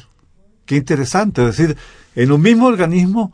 Qué 0.65 0.77
interesante, 0.77 1.47
es 1.47 1.57
decir, 1.57 1.77
en 2.15 2.31
un 2.31 2.41
mismo 2.41 2.67
organismo 2.67 3.33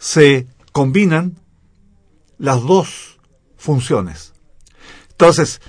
se 0.00 0.48
combinan 0.72 1.36
las 2.38 2.62
dos 2.62 3.20
funciones. 3.56 4.32
Entonces, 5.10 5.60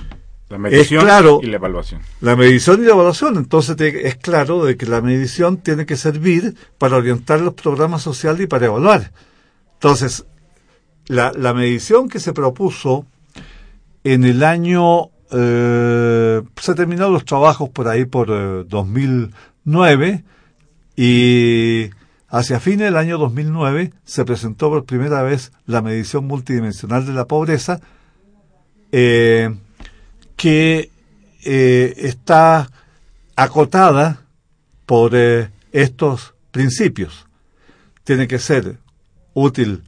la 0.49 0.57
medición 0.57 1.05
y 1.43 1.47
la 1.47 1.57
evaluación. 1.57 2.01
La 2.21 2.35
medición 2.35 2.81
y 2.81 2.85
la 2.85 2.93
evaluación. 2.93 3.37
Entonces 3.37 3.75
es 3.79 4.15
claro 4.15 4.63
de 4.65 4.77
que 4.77 4.85
la 4.85 5.01
medición 5.01 5.57
tiene 5.57 5.85
que 5.85 5.97
servir 5.97 6.55
para 6.77 6.95
orientar 6.97 7.41
los 7.41 7.53
programas 7.53 8.01
sociales 8.01 8.41
y 8.41 8.47
para 8.47 8.67
evaluar. 8.67 9.11
Entonces, 9.73 10.25
la, 11.07 11.33
la 11.35 11.53
medición 11.53 12.07
que 12.07 12.19
se 12.19 12.33
propuso 12.33 13.05
en 14.03 14.23
el 14.23 14.43
año, 14.43 15.09
eh, 15.31 16.41
se 16.55 16.73
terminaron 16.73 17.13
los 17.13 17.25
trabajos 17.25 17.69
por 17.69 17.89
ahí 17.89 18.05
por 18.05 18.67
2009 18.67 20.23
eh, 20.95 21.89
y 21.89 22.00
Hacia 22.31 22.61
fines 22.61 22.85
del 22.85 22.95
año 22.95 23.17
2009 23.17 23.91
se 24.05 24.23
presentó 24.23 24.69
por 24.69 24.85
primera 24.85 25.21
vez 25.21 25.51
la 25.65 25.81
medición 25.81 26.25
multidimensional 26.27 27.05
de 27.05 27.11
la 27.11 27.25
pobreza, 27.25 27.81
eh, 28.93 29.53
que 30.37 30.89
eh, 31.43 31.93
está 31.97 32.69
acotada 33.35 34.21
por 34.85 35.11
eh, 35.13 35.49
estos 35.73 36.33
principios. 36.51 37.27
Tiene 38.05 38.29
que 38.29 38.39
ser 38.39 38.77
útil 39.33 39.83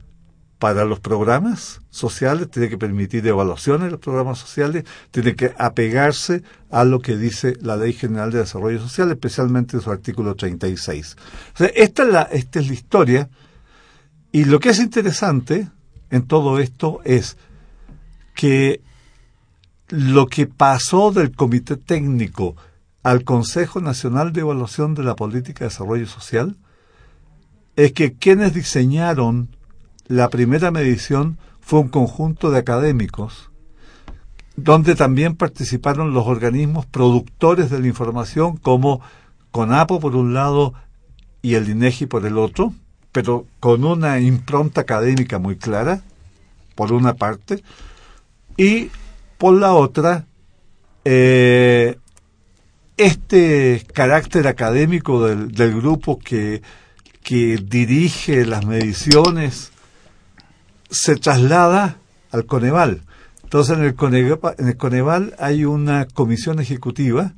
para 0.64 0.86
los 0.86 0.98
programas 0.98 1.82
sociales, 1.90 2.50
tiene 2.50 2.70
que 2.70 2.78
permitir 2.78 3.26
evaluaciones 3.26 3.84
de 3.84 3.90
los 3.90 4.00
programas 4.00 4.38
sociales, 4.38 4.84
tiene 5.10 5.34
que 5.34 5.54
apegarse 5.58 6.42
a 6.70 6.84
lo 6.84 7.00
que 7.00 7.18
dice 7.18 7.58
la 7.60 7.76
Ley 7.76 7.92
General 7.92 8.30
de 8.30 8.38
Desarrollo 8.38 8.80
Social, 8.80 9.10
especialmente 9.10 9.78
su 9.78 9.90
artículo 9.90 10.34
36. 10.36 11.16
O 11.60 11.64
esta 11.64 12.04
es 12.04 12.08
la, 12.08 12.22
esta 12.22 12.60
es 12.60 12.68
la 12.68 12.72
historia 12.72 13.28
y 14.32 14.46
lo 14.46 14.58
que 14.58 14.70
es 14.70 14.78
interesante 14.78 15.68
en 16.08 16.26
todo 16.26 16.58
esto 16.58 17.02
es 17.04 17.36
que 18.34 18.80
lo 19.90 20.24
que 20.28 20.46
pasó 20.46 21.12
del 21.12 21.36
Comité 21.36 21.76
Técnico 21.76 22.56
al 23.02 23.24
Consejo 23.24 23.82
Nacional 23.82 24.32
de 24.32 24.40
Evaluación 24.40 24.94
de 24.94 25.02
la 25.02 25.14
Política 25.14 25.58
de 25.58 25.68
Desarrollo 25.68 26.06
Social 26.06 26.56
es 27.76 27.92
que 27.92 28.14
quienes 28.14 28.54
diseñaron 28.54 29.50
la 30.06 30.28
primera 30.28 30.70
medición 30.70 31.38
fue 31.60 31.80
un 31.80 31.88
conjunto 31.88 32.50
de 32.50 32.58
académicos, 32.58 33.50
donde 34.56 34.94
también 34.94 35.34
participaron 35.34 36.12
los 36.12 36.26
organismos 36.26 36.86
productores 36.86 37.70
de 37.70 37.80
la 37.80 37.86
información, 37.86 38.56
como 38.56 39.00
CONAPO 39.50 40.00
por 40.00 40.14
un 40.14 40.34
lado 40.34 40.74
y 41.42 41.54
el 41.54 41.68
INEGI 41.68 42.06
por 42.06 42.26
el 42.26 42.38
otro, 42.38 42.72
pero 43.12 43.46
con 43.60 43.84
una 43.84 44.20
impronta 44.20 44.82
académica 44.82 45.38
muy 45.38 45.56
clara, 45.56 46.02
por 46.74 46.92
una 46.92 47.14
parte, 47.14 47.62
y 48.56 48.90
por 49.38 49.54
la 49.54 49.72
otra, 49.72 50.26
eh, 51.04 51.98
este 52.96 53.84
carácter 53.92 54.46
académico 54.46 55.26
del, 55.26 55.50
del 55.52 55.74
grupo 55.74 56.18
que, 56.18 56.62
que 57.22 57.56
dirige 57.56 58.44
las 58.46 58.64
mediciones 58.64 59.72
se 60.94 61.16
traslada 61.16 61.98
al 62.30 62.46
Coneval. 62.46 63.02
Entonces 63.42 63.76
en 63.76 63.84
el, 63.84 63.94
Coneval, 63.94 64.54
en 64.58 64.68
el 64.68 65.34
hay 65.38 65.64
una 65.64 66.06
comisión 66.06 66.60
ejecutiva 66.60 67.34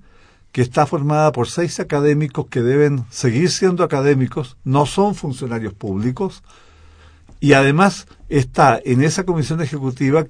que 0.53 0.63
está 0.63 0.87
formada 0.87 1.33
por 1.33 1.49
seis 1.49 1.81
académicos 1.81 2.47
que 2.47 2.63
deben 2.63 3.05
seguir 3.11 3.51
siendo 3.51 3.85
académicos, 3.85 4.57
no 4.65 4.87
son 4.87 5.15
funcionarios 5.15 5.75
públicos, 5.75 6.43
y 7.41 7.53
además 7.53 8.07
está 8.29 8.81
en 8.83 9.03
esa 9.03 9.25
comisión 9.25 9.61
ejecutiva 9.61 10.27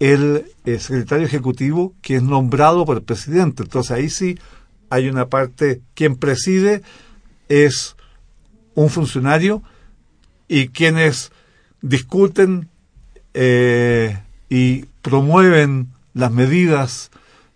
el, 0.00 0.46
el, 0.64 0.80
secretario 0.80 1.26
ejecutivo 1.26 1.94
que 2.02 2.16
es 2.16 2.22
nombrado 2.22 2.84
por 2.84 2.96
el 2.96 3.04
presidente. 3.04 3.62
Entonces 3.62 3.92
ahí 3.92 4.10
sí 4.10 4.38
hay 4.90 5.08
una 5.08 5.26
parte, 5.28 5.80
quien 5.94 6.16
preside 6.16 6.82
es 7.48 7.96
un 8.74 8.88
funcionario 8.88 9.62
y 10.48 10.68
quienes 10.68 11.31
discuten 11.82 12.68
eh, 13.34 14.18
y 14.48 14.86
promueven 15.02 15.88
las 16.14 16.30
medidas 16.30 17.10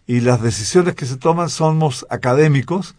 y 0.07 0.21
las 0.21 0.43
decisiones 0.43 0.95
que 0.95 1.07
se 1.07 1.17
toman 1.17 1.49
somos 1.49 2.07
académicos 2.11 2.95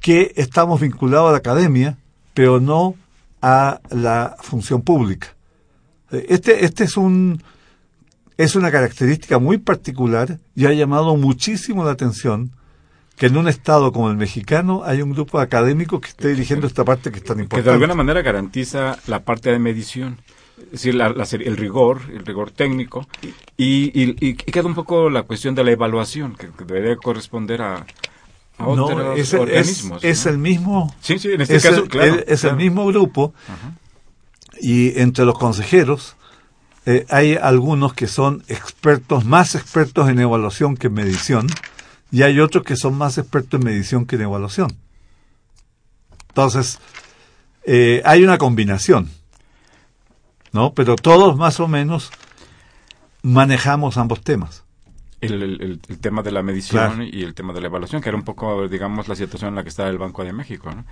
que 0.00 0.32
estamos 0.36 0.80
vinculados 0.80 1.28
a 1.28 1.32
la 1.32 1.38
academia, 1.38 1.98
pero 2.34 2.60
no 2.60 2.94
a 3.42 3.80
la 3.90 4.36
función 4.40 4.82
pública. 4.82 5.34
Este, 6.10 6.64
este 6.64 6.84
es 6.84 6.96
un 6.96 7.42
es 8.36 8.56
una 8.56 8.70
característica 8.70 9.38
muy 9.38 9.58
particular 9.58 10.38
y 10.56 10.64
ha 10.64 10.72
llamado 10.72 11.14
muchísimo 11.16 11.84
la 11.84 11.90
atención 11.90 12.52
que 13.16 13.26
en 13.26 13.36
un 13.36 13.48
estado 13.48 13.92
como 13.92 14.10
el 14.10 14.16
mexicano 14.16 14.82
hay 14.82 15.02
un 15.02 15.12
grupo 15.12 15.40
académico 15.40 16.00
que 16.00 16.08
esté 16.08 16.28
dirigiendo 16.28 16.66
esta 16.66 16.82
parte 16.86 17.12
que 17.12 17.18
es 17.18 17.24
tan 17.24 17.38
importante. 17.38 17.64
Que 17.64 17.68
de 17.68 17.74
alguna 17.74 17.94
manera 17.94 18.22
garantiza 18.22 18.96
la 19.06 19.24
parte 19.24 19.50
de 19.50 19.58
medición 19.58 20.16
es 20.66 20.70
decir, 20.72 20.94
la, 20.94 21.08
la, 21.10 21.24
el 21.24 21.56
rigor, 21.56 22.02
el 22.12 22.24
rigor 22.24 22.50
técnico, 22.50 23.06
y, 23.56 23.90
y, 23.94 24.16
y, 24.20 24.34
queda 24.34 24.66
un 24.66 24.74
poco 24.74 25.10
la 25.10 25.22
cuestión 25.22 25.54
de 25.54 25.64
la 25.64 25.72
evaluación, 25.72 26.36
que, 26.36 26.48
que 26.48 26.64
debería 26.64 26.96
corresponder 26.96 27.62
a, 27.62 27.86
a 28.58 28.64
no, 28.64 28.84
otros 28.84 29.18
es, 29.18 29.34
organismos. 29.34 30.04
Es, 30.04 30.04
¿no? 30.04 30.10
es, 30.10 30.26
el 30.26 30.38
mismo. 30.38 30.94
Sí, 31.00 31.18
sí, 31.18 31.32
en 31.32 31.40
este 31.40 31.56
es 31.56 31.62
caso, 31.62 31.82
el, 31.82 31.88
claro. 31.88 32.14
Es, 32.14 32.24
es 32.26 32.40
claro. 32.40 32.56
el 32.56 32.62
mismo 32.62 32.86
grupo, 32.86 33.34
Ajá. 33.48 33.74
y 34.60 34.98
entre 35.00 35.24
los 35.24 35.38
consejeros 35.38 36.16
eh, 36.86 37.06
hay 37.10 37.36
algunos 37.36 37.92
que 37.92 38.06
son 38.06 38.42
expertos, 38.48 39.24
más 39.24 39.54
expertos 39.54 40.08
en 40.08 40.18
evaluación 40.18 40.76
que 40.76 40.86
en 40.86 40.94
medición, 40.94 41.46
y 42.10 42.22
hay 42.22 42.40
otros 42.40 42.64
que 42.64 42.76
son 42.76 42.96
más 42.96 43.18
expertos 43.18 43.60
en 43.60 43.66
medición 43.66 44.06
que 44.06 44.16
en 44.16 44.22
evaluación. 44.22 44.76
Entonces, 46.28 46.78
eh, 47.64 48.02
hay 48.04 48.24
una 48.24 48.38
combinación. 48.38 49.10
¿No? 50.52 50.72
Pero 50.74 50.96
todos 50.96 51.36
más 51.36 51.60
o 51.60 51.68
menos 51.68 52.10
manejamos 53.22 53.96
ambos 53.96 54.22
temas. 54.22 54.64
El, 55.20 55.42
el, 55.42 55.80
el 55.86 55.98
tema 55.98 56.22
de 56.22 56.32
la 56.32 56.42
medición 56.42 56.94
Claro. 56.94 57.04
y 57.04 57.22
el 57.22 57.34
tema 57.34 57.52
de 57.52 57.60
la 57.60 57.66
evaluación, 57.66 58.00
que 58.00 58.08
era 58.08 58.16
un 58.16 58.24
poco, 58.24 58.68
digamos, 58.68 59.06
la 59.06 59.14
situación 59.14 59.50
en 59.50 59.56
la 59.56 59.62
que 59.62 59.68
estaba 59.68 59.90
el 59.90 59.98
Banco 59.98 60.24
de 60.24 60.32
México, 60.32 60.70
¿no? 60.74 60.84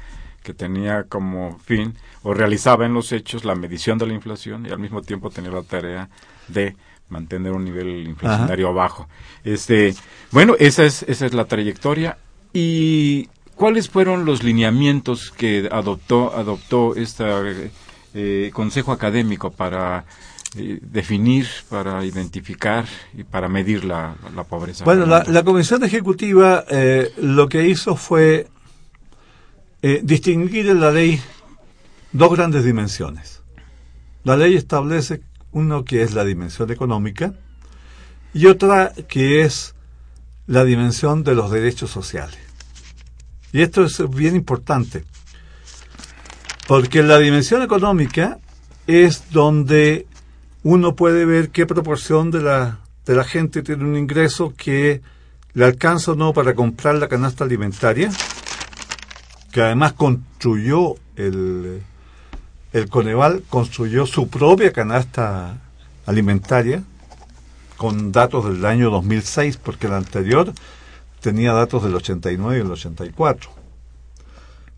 que 0.43 0.53
tenía 0.55 1.05
como 1.05 1.59
fin 1.59 1.95
o 2.23 2.33
realizaba 2.35 2.87
en 2.87 2.95
los 2.95 3.11
hechos 3.13 3.45
la 3.45 3.55
medición 3.55 3.99
de 3.99 4.07
la 4.07 4.15
inflación 4.15 4.67
y 4.67 4.71
al 4.71 4.79
mismo 4.79 5.03
tiempo 5.03 5.31
tenía 5.31 5.51
la 5.51 5.63
tarea 5.63 6.09
de 6.47 6.77
mantener 7.09 7.53
un 7.53 7.65
nivel 7.65 8.07
inflacionario 8.07 8.73
bajo. 8.73 9.09
Este, 9.45 9.95
bueno, 10.31 10.55
esa 10.59 10.85
es, 10.85 11.03
esa 11.05 11.27
es 11.27 11.33
la 11.35 11.47
trayectoria. 11.47 12.19
¿Y 12.53 13.29
cuáles 13.57 13.89
fueron 13.89 14.25
los 14.27 14.43
lineamientos 14.43 15.31
que 15.33 15.69
adoptó, 15.73 16.35
adoptó 16.37 16.95
este 16.95 17.25
eh, 18.15 18.51
consejo 18.53 18.93
académico 18.93 19.51
para 19.51 20.05
eh, 20.57 20.79
definir, 20.83 21.47
para 21.69 22.05
identificar 22.05 22.87
y 23.15 23.25
para 23.25 23.49
medir 23.49 23.85
la, 23.85 24.17
la 24.35 24.45
pobreza? 24.45 24.85
Bueno, 24.85 25.07
la, 25.07 25.25
la 25.25 25.43
Comisión 25.43 25.85
Ejecutiva 25.85 26.65
eh, 26.69 27.13
lo 27.19 27.49
que 27.49 27.69
hizo 27.69 27.97
fue 27.97 28.49
eh, 29.83 30.01
distinguir 30.03 30.69
en 30.69 30.81
la 30.81 30.91
ley 30.91 31.21
dos 32.13 32.33
grandes 32.33 32.65
dimensiones. 32.65 33.43
La 34.25 34.37
ley 34.37 34.57
establece 34.57 35.23
uno 35.53 35.85
que 35.85 36.03
es 36.03 36.15
la 36.15 36.25
dimensión 36.25 36.71
económica 36.71 37.35
y 38.35 38.47
otra 38.47 38.93
que 39.09 39.43
es 39.43 39.75
la 40.47 40.65
dimensión 40.65 41.25
de 41.25 41.35
los 41.35 41.51
derechos 41.51 41.91
sociales. 41.91 42.39
Y 43.53 43.63
esto 43.63 43.85
es 43.85 44.03
bien 44.11 44.35
importante, 44.35 45.05
porque 46.69 47.03
la 47.03 47.17
dimensión 47.17 47.63
económica 47.63 48.39
es 48.87 49.31
donde 49.31 50.07
uno 50.63 50.95
puede 50.95 51.25
ver 51.25 51.49
qué 51.49 51.65
proporción 51.65 52.31
de 52.31 52.43
la, 52.43 52.81
de 53.07 53.15
la 53.15 53.25
gente 53.25 53.63
tiene 53.63 53.85
un 53.85 53.97
ingreso 53.97 54.53
que 54.55 55.01
le 55.55 55.65
alcanza 55.65 56.13
o 56.13 56.15
no 56.15 56.35
para 56.35 56.55
comprar 56.55 56.97
la 56.97 57.09
canasta 57.09 57.45
alimentaria, 57.45 58.11
que 59.51 59.63
además 59.63 59.95
construyó 59.95 60.97
el, 61.17 61.81
el 62.75 62.89
Coneval, 62.91 63.45
construyó 63.49 64.05
su 64.05 64.29
propia 64.29 64.71
canasta 64.71 65.57
alimentaria 66.05 66.83
con 67.79 68.13
datos 68.13 68.45
del 68.45 68.63
año 68.67 68.91
2006, 68.91 69.57
porque 69.57 69.87
el 69.87 69.95
anterior 69.95 70.53
tenía 71.23 71.55
datos 71.55 71.83
del 71.83 71.95
89 71.95 72.59
y 72.59 72.61
el 72.61 72.71
84. 72.71 73.58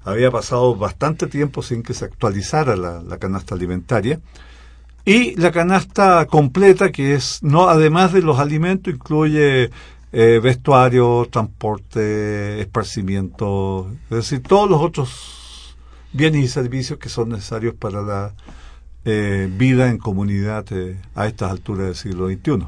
Había 0.04 0.30
pasado 0.30 0.74
bastante 0.74 1.26
tiempo 1.26 1.62
sin 1.62 1.82
que 1.82 1.94
se 1.94 2.04
actualizara 2.04 2.76
la, 2.76 3.18
canasta 3.18 3.54
alimentaria. 3.54 4.20
Y 5.04 5.34
la 5.36 5.50
canasta 5.50 6.26
completa, 6.26 6.92
que 6.92 7.14
es, 7.14 7.42
no, 7.42 7.68
además 7.68 8.12
de 8.12 8.22
los 8.22 8.38
alimentos, 8.38 8.92
incluye 8.92 9.70
eh, 10.12 10.40
vestuario, 10.42 11.26
transporte, 11.30 12.60
esparcimiento, 12.60 13.90
es 14.10 14.16
decir, 14.16 14.42
todos 14.42 14.68
los 14.68 14.80
otros 14.80 15.76
bienes 16.12 16.44
y 16.44 16.48
servicios 16.48 16.98
que 16.98 17.08
son 17.08 17.30
necesarios 17.30 17.74
para 17.74 18.02
la 18.02 18.34
eh, 19.04 19.48
vida 19.50 19.88
en 19.88 19.98
comunidad 19.98 20.66
eh, 20.70 21.00
a 21.14 21.26
estas 21.26 21.50
alturas 21.50 21.86
del 21.86 21.96
siglo 21.96 22.28
XXI. 22.28 22.66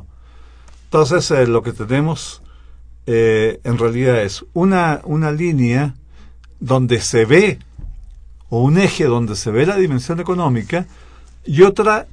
Entonces, 0.92 1.30
eh, 1.30 1.46
lo 1.46 1.62
que 1.62 1.72
tenemos 1.72 2.42
eh, 3.06 3.60
en 3.64 3.78
realidad 3.78 4.22
es 4.22 4.44
una, 4.52 5.00
una 5.04 5.32
línea 5.32 5.94
donde 6.62 7.00
se 7.00 7.24
ve, 7.24 7.58
o 8.48 8.62
un 8.62 8.78
eje 8.78 9.04
donde 9.04 9.34
se 9.34 9.50
ve 9.50 9.66
la 9.66 9.76
dimensión 9.76 10.20
económica, 10.20 10.86
y 11.44 11.62
otra 11.62 12.06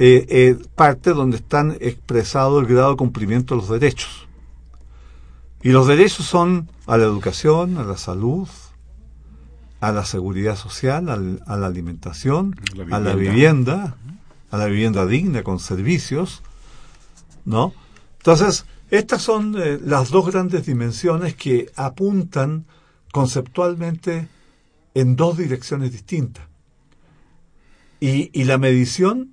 eh, 0.00 0.26
eh, 0.28 0.56
parte 0.74 1.10
donde 1.10 1.36
están 1.36 1.76
expresado 1.80 2.58
el 2.58 2.66
grado 2.66 2.90
de 2.90 2.96
cumplimiento 2.96 3.54
de 3.54 3.60
los 3.60 3.70
derechos. 3.70 4.26
Y 5.62 5.70
los 5.70 5.86
derechos 5.86 6.26
son 6.26 6.68
a 6.86 6.96
la 6.96 7.04
educación, 7.04 7.78
a 7.78 7.84
la 7.84 7.96
salud, 7.96 8.48
a 9.80 9.92
la 9.92 10.04
seguridad 10.04 10.56
social, 10.56 11.08
al, 11.08 11.40
a 11.46 11.56
la 11.56 11.68
alimentación, 11.68 12.56
La 12.74 12.96
a 12.96 13.00
la 13.00 13.14
vivienda. 13.14 13.14
vivienda, 13.14 13.96
a 14.50 14.58
la 14.58 14.66
vivienda 14.66 15.06
digna 15.06 15.44
con 15.44 15.60
servicios, 15.60 16.42
¿no? 17.44 17.72
Entonces, 18.18 18.66
estas 18.90 19.22
son 19.22 19.54
eh, 19.56 19.78
las 19.84 20.10
dos 20.10 20.26
grandes 20.26 20.66
dimensiones 20.66 21.36
que 21.36 21.70
apuntan 21.76 22.64
conceptualmente 23.16 24.28
en 24.92 25.16
dos 25.16 25.38
direcciones 25.38 25.90
distintas. 25.90 26.44
Y, 27.98 28.28
y 28.38 28.44
la 28.44 28.58
medición 28.58 29.32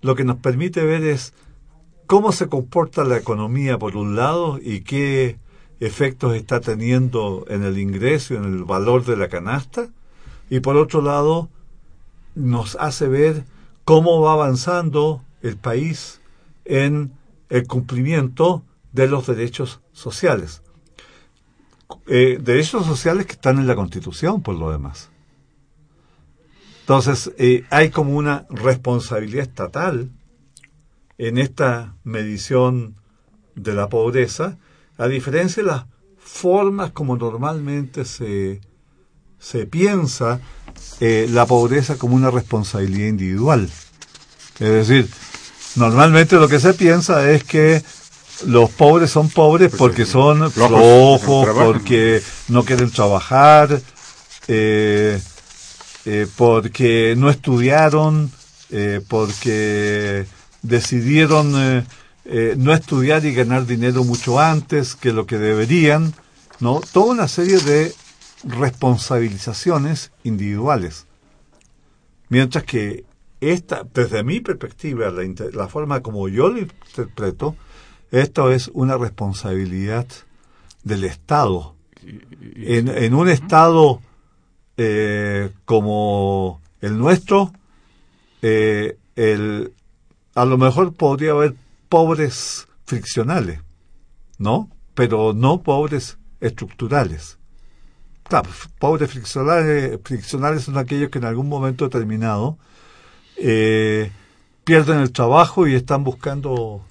lo 0.00 0.16
que 0.16 0.24
nos 0.24 0.38
permite 0.38 0.84
ver 0.84 1.04
es 1.04 1.32
cómo 2.06 2.32
se 2.32 2.48
comporta 2.48 3.04
la 3.04 3.18
economía 3.18 3.78
por 3.78 3.96
un 3.96 4.16
lado 4.16 4.58
y 4.60 4.80
qué 4.80 5.38
efectos 5.78 6.34
está 6.34 6.60
teniendo 6.60 7.44
en 7.48 7.62
el 7.62 7.78
ingreso 7.78 8.34
y 8.34 8.38
en 8.38 8.46
el 8.46 8.64
valor 8.64 9.04
de 9.04 9.16
la 9.16 9.28
canasta, 9.28 9.90
y 10.48 10.58
por 10.58 10.76
otro 10.76 11.00
lado 11.00 11.48
nos 12.34 12.74
hace 12.80 13.06
ver 13.06 13.44
cómo 13.84 14.20
va 14.22 14.32
avanzando 14.32 15.22
el 15.40 15.56
país 15.56 16.20
en 16.64 17.12
el 17.48 17.64
cumplimiento 17.68 18.64
de 18.92 19.06
los 19.06 19.28
derechos 19.28 19.80
sociales. 19.92 20.62
Eh, 22.06 22.38
derechos 22.40 22.86
sociales 22.86 23.26
que 23.26 23.32
están 23.32 23.58
en 23.58 23.66
la 23.66 23.76
Constitución, 23.76 24.42
por 24.42 24.56
lo 24.56 24.70
demás. 24.70 25.10
Entonces, 26.80 27.32
eh, 27.38 27.64
hay 27.70 27.90
como 27.90 28.16
una 28.16 28.46
responsabilidad 28.50 29.42
estatal 29.42 30.10
en 31.18 31.38
esta 31.38 31.94
medición 32.02 32.96
de 33.54 33.74
la 33.74 33.88
pobreza, 33.88 34.58
a 34.98 35.06
diferencia 35.06 35.62
de 35.62 35.68
las 35.68 35.84
formas 36.18 36.90
como 36.92 37.16
normalmente 37.16 38.04
se, 38.04 38.60
se 39.38 39.66
piensa 39.66 40.40
eh, 41.00 41.28
la 41.30 41.46
pobreza 41.46 41.96
como 41.96 42.16
una 42.16 42.30
responsabilidad 42.30 43.08
individual. 43.08 43.68
Es 44.58 44.88
decir, 44.88 45.08
normalmente 45.76 46.36
lo 46.36 46.48
que 46.48 46.60
se 46.60 46.74
piensa 46.74 47.30
es 47.30 47.44
que 47.44 47.82
los 48.46 48.70
pobres 48.70 49.10
son 49.10 49.28
pobres 49.28 49.70
Pues 49.70 49.78
porque 49.78 50.04
sí, 50.04 50.12
son 50.12 50.50
flojos, 50.50 51.48
porque 51.54 52.22
no 52.48 52.64
quieren 52.64 52.90
trabajar, 52.90 53.80
eh, 54.48 55.20
eh, 56.06 56.26
porque 56.36 57.14
no 57.16 57.30
estudiaron, 57.30 58.30
eh, 58.70 59.00
porque 59.08 60.26
decidieron 60.62 61.84
eh, 62.32 62.54
no 62.56 62.72
estudiar 62.72 63.24
y 63.24 63.34
ganar 63.34 63.66
dinero 63.66 64.04
mucho 64.04 64.38
antes 64.38 64.94
que 64.94 65.12
lo 65.12 65.26
que 65.26 65.38
deberían, 65.38 66.14
¿no? 66.60 66.80
Toda 66.92 67.12
una 67.12 67.28
serie 67.28 67.58
de 67.58 67.92
responsabilizaciones 68.44 70.12
individuales. 70.22 71.06
Mientras 72.28 72.62
que 72.64 73.04
esta, 73.40 73.84
desde 73.94 74.22
mi 74.22 74.40
perspectiva, 74.40 75.10
la, 75.10 75.22
la 75.52 75.68
forma 75.68 76.02
como 76.02 76.28
yo 76.28 76.50
lo 76.50 76.58
interpreto, 76.58 77.56
esto 78.10 78.50
es 78.50 78.68
una 78.74 78.96
responsabilidad 78.96 80.06
del 80.82 81.04
Estado. 81.04 81.74
En, 82.02 82.88
en 82.88 83.14
un 83.14 83.28
Estado 83.28 84.00
eh, 84.76 85.50
como 85.64 86.60
el 86.80 86.96
nuestro, 86.98 87.52
eh, 88.42 88.96
el, 89.16 89.72
a 90.34 90.44
lo 90.44 90.56
mejor 90.56 90.94
podría 90.94 91.32
haber 91.32 91.54
pobres 91.88 92.66
friccionales, 92.86 93.60
¿no? 94.38 94.70
Pero 94.94 95.32
no 95.34 95.62
pobres 95.62 96.16
estructurales. 96.40 97.38
Claro, 98.22 98.48
f- 98.48 98.68
pobres 98.78 99.10
friccionales, 99.10 99.98
friccionales 100.02 100.62
son 100.64 100.78
aquellos 100.78 101.10
que 101.10 101.18
en 101.18 101.26
algún 101.26 101.48
momento 101.48 101.84
determinado 101.84 102.56
eh, 103.36 104.10
pierden 104.64 105.00
el 105.00 105.12
trabajo 105.12 105.66
y 105.66 105.74
están 105.74 106.04
buscando 106.04 106.82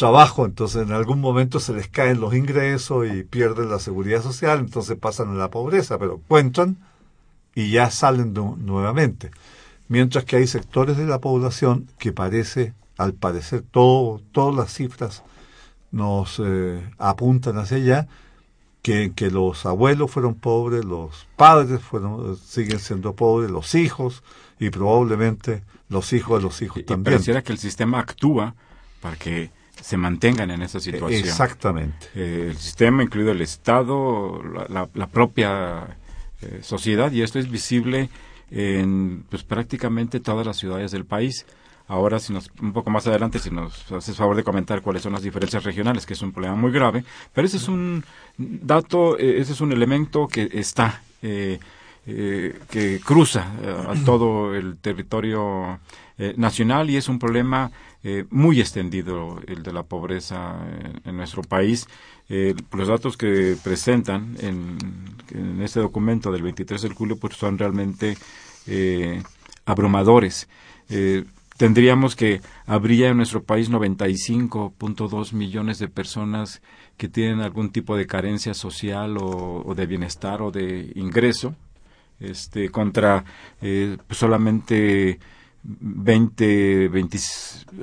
trabajo, 0.00 0.46
entonces 0.46 0.82
en 0.86 0.92
algún 0.92 1.20
momento 1.20 1.60
se 1.60 1.74
les 1.74 1.86
caen 1.88 2.20
los 2.20 2.34
ingresos 2.34 3.06
y 3.06 3.22
pierden 3.22 3.68
la 3.70 3.78
seguridad 3.78 4.22
social, 4.22 4.58
entonces 4.58 4.96
pasan 4.98 5.28
a 5.30 5.34
la 5.34 5.50
pobreza, 5.50 5.98
pero 5.98 6.14
encuentran 6.14 6.78
y 7.54 7.70
ya 7.70 7.90
salen 7.90 8.32
nu- 8.32 8.56
nuevamente. 8.56 9.30
Mientras 9.88 10.24
que 10.24 10.36
hay 10.36 10.46
sectores 10.46 10.96
de 10.96 11.04
la 11.04 11.18
población 11.20 11.86
que 11.98 12.12
parece, 12.12 12.72
al 12.96 13.12
parecer, 13.12 13.62
todo, 13.70 14.20
todas 14.32 14.54
las 14.56 14.72
cifras 14.72 15.22
nos 15.92 16.40
eh, 16.42 16.80
apuntan 16.98 17.58
hacia 17.58 17.76
allá, 17.76 18.08
que, 18.82 19.12
que 19.14 19.30
los 19.30 19.66
abuelos 19.66 20.10
fueron 20.10 20.34
pobres, 20.34 20.84
los 20.84 21.26
padres 21.36 21.80
fueron, 21.82 22.38
siguen 22.38 22.78
siendo 22.78 23.12
pobres, 23.14 23.50
los 23.50 23.74
hijos 23.74 24.22
y 24.58 24.70
probablemente 24.70 25.62
los 25.90 26.12
hijos 26.14 26.38
de 26.38 26.44
los 26.44 26.62
hijos 26.62 26.78
Y, 26.78 26.80
y 26.80 26.84
también. 26.84 27.14
pareciera 27.16 27.42
que 27.42 27.52
el 27.52 27.58
sistema 27.58 27.98
actúa 28.00 28.54
para 29.02 29.16
que 29.16 29.50
se 29.80 29.96
mantengan 29.96 30.50
en 30.50 30.62
esa 30.62 30.80
situación. 30.80 31.24
Exactamente. 31.28 32.06
Eh, 32.14 32.48
el 32.50 32.56
sistema, 32.56 33.02
incluido 33.02 33.32
el 33.32 33.40
Estado, 33.42 34.42
la, 34.42 34.66
la- 34.68 34.88
la 34.94 35.06
propia 35.06 35.96
eh, 36.42 36.60
sociedad, 36.62 37.10
y 37.12 37.22
esto 37.22 37.38
es 37.38 37.50
visible 37.50 38.08
en 38.50 39.24
pues, 39.28 39.42
prácticamente 39.44 40.20
todas 40.20 40.46
las 40.46 40.56
ciudades 40.56 40.90
del 40.90 41.04
país. 41.04 41.46
Ahora, 41.88 42.20
si 42.20 42.32
nos, 42.32 42.50
un 42.62 42.72
poco 42.72 42.88
más 42.90 43.06
adelante, 43.08 43.40
si 43.40 43.50
nos 43.50 43.90
haces 43.90 44.16
favor 44.16 44.36
de 44.36 44.44
comentar 44.44 44.80
cuáles 44.80 45.02
son 45.02 45.12
las 45.12 45.22
diferencias 45.22 45.64
regionales, 45.64 46.06
que 46.06 46.12
es 46.14 46.22
un 46.22 46.30
problema 46.32 46.54
muy 46.54 46.70
grave, 46.70 47.04
pero 47.32 47.46
ese 47.46 47.56
es 47.56 47.66
un 47.68 48.04
dato, 48.38 49.18
eh, 49.18 49.40
ese 49.40 49.52
es 49.54 49.60
un 49.60 49.72
elemento 49.72 50.28
que 50.28 50.48
está, 50.52 51.02
eh, 51.22 51.58
eh, 52.06 52.58
que 52.70 53.00
cruza 53.00 53.52
eh, 53.62 53.76
a 53.88 53.94
todo 54.04 54.54
el 54.54 54.78
territorio 54.78 55.80
eh, 56.18 56.34
nacional 56.36 56.90
y 56.90 56.96
es 56.96 57.08
un 57.08 57.18
problema 57.18 57.70
muy 58.30 58.60
extendido, 58.60 59.42
el 59.46 59.62
de 59.62 59.74
la 59.74 59.82
pobreza 59.82 60.56
en, 60.82 61.02
en 61.04 61.16
nuestro 61.18 61.42
país. 61.42 61.86
Eh, 62.30 62.54
los 62.72 62.88
datos 62.88 63.18
que 63.18 63.56
presentan 63.62 64.36
en, 64.40 64.78
en 65.34 65.60
este 65.60 65.80
documento 65.80 66.32
del 66.32 66.42
23 66.42 66.80
de 66.80 66.88
julio 66.90 67.16
pues 67.18 67.34
son 67.34 67.58
realmente 67.58 68.16
eh, 68.66 69.22
abrumadores. 69.66 70.48
Tendríamos 71.56 72.16
que 72.16 72.40
habría 72.64 73.08
en 73.10 73.18
nuestro 73.18 73.42
país 73.42 73.70
95.2 73.70 75.32
millones 75.34 75.78
de 75.78 75.88
personas 75.88 76.62
que 76.96 77.08
tienen 77.08 77.40
algún 77.40 77.70
tipo 77.70 77.96
de 77.96 78.06
carencia 78.06 78.54
social 78.54 79.18
o, 79.18 79.62
o 79.66 79.74
de 79.74 79.86
bienestar 79.86 80.40
o 80.40 80.50
de 80.50 80.90
ingreso, 80.94 81.54
este, 82.20 82.68
contra 82.70 83.24
eh, 83.60 83.96
solamente 84.10 85.18
20, 85.62 86.88
20, 86.88 87.18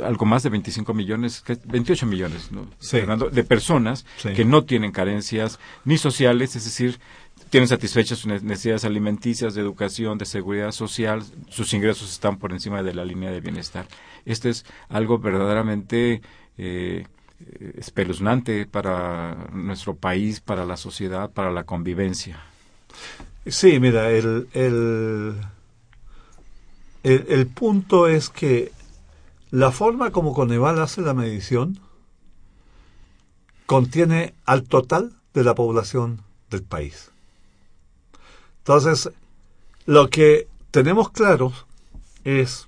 algo 0.04 0.26
más 0.26 0.44
de 0.44 0.50
25 0.50 0.94
millones, 0.94 1.42
que- 1.42 1.58
28 1.66 2.06
millones, 2.06 2.52
¿no? 2.52 2.68
Sí. 2.80 2.98
Fernando, 2.98 3.30
de 3.30 3.44
personas 3.44 4.06
Sí. 4.18 4.34
que 4.34 4.46
no 4.46 4.64
tienen 4.64 4.92
carencias 4.92 5.60
ni 5.86 5.98
sociales, 5.98 6.56
es 6.56 6.64
decir, 6.66 7.00
tienen 7.50 7.68
satisfechas 7.68 8.18
sus 8.20 8.28
ne- 8.28 8.42
necesidades 8.42 8.84
alimenticias, 8.84 9.54
de 9.54 9.62
educación, 9.62 10.18
de 10.18 10.26
seguridad 10.26 10.72
social, 10.72 11.24
sus 11.50 11.74
ingresos 11.74 12.12
están 12.12 12.38
por 12.38 12.52
encima 12.52 12.82
de 12.84 12.94
la 12.94 13.06
línea 13.06 13.32
de 13.32 13.42
bienestar. 13.42 13.88
Esto 14.26 14.50
es 14.50 14.66
algo 14.90 15.20
verdaderamente 15.20 16.22
eh, 16.58 17.06
espeluznante 17.78 18.66
para 18.66 19.48
nuestro 19.54 19.96
país, 19.96 20.40
para 20.40 20.66
la 20.66 20.76
sociedad, 20.76 21.30
para 21.30 21.52
la 21.52 21.64
convivencia. 21.66 22.40
Sí, 23.50 23.80
mira, 23.80 24.12
el, 24.12 24.50
el, 24.54 25.36
el, 27.04 27.48
punto 27.48 28.08
es 28.08 28.30
que 28.30 28.72
la 29.52 29.72
forma 29.72 30.12
como 30.12 30.34
Coneval 30.34 30.82
hace 30.82 31.02
la 31.02 31.14
medición 31.14 31.80
contiene 33.66 34.34
al 34.46 34.64
total 34.64 35.14
de 35.34 35.44
la 35.44 35.56
población 35.56 36.22
del 36.50 36.64
país. 36.64 37.12
Entonces, 38.60 39.12
lo 39.86 40.10
que 40.10 40.48
tenemos 40.72 41.10
claro 41.10 41.54
es 42.26 42.68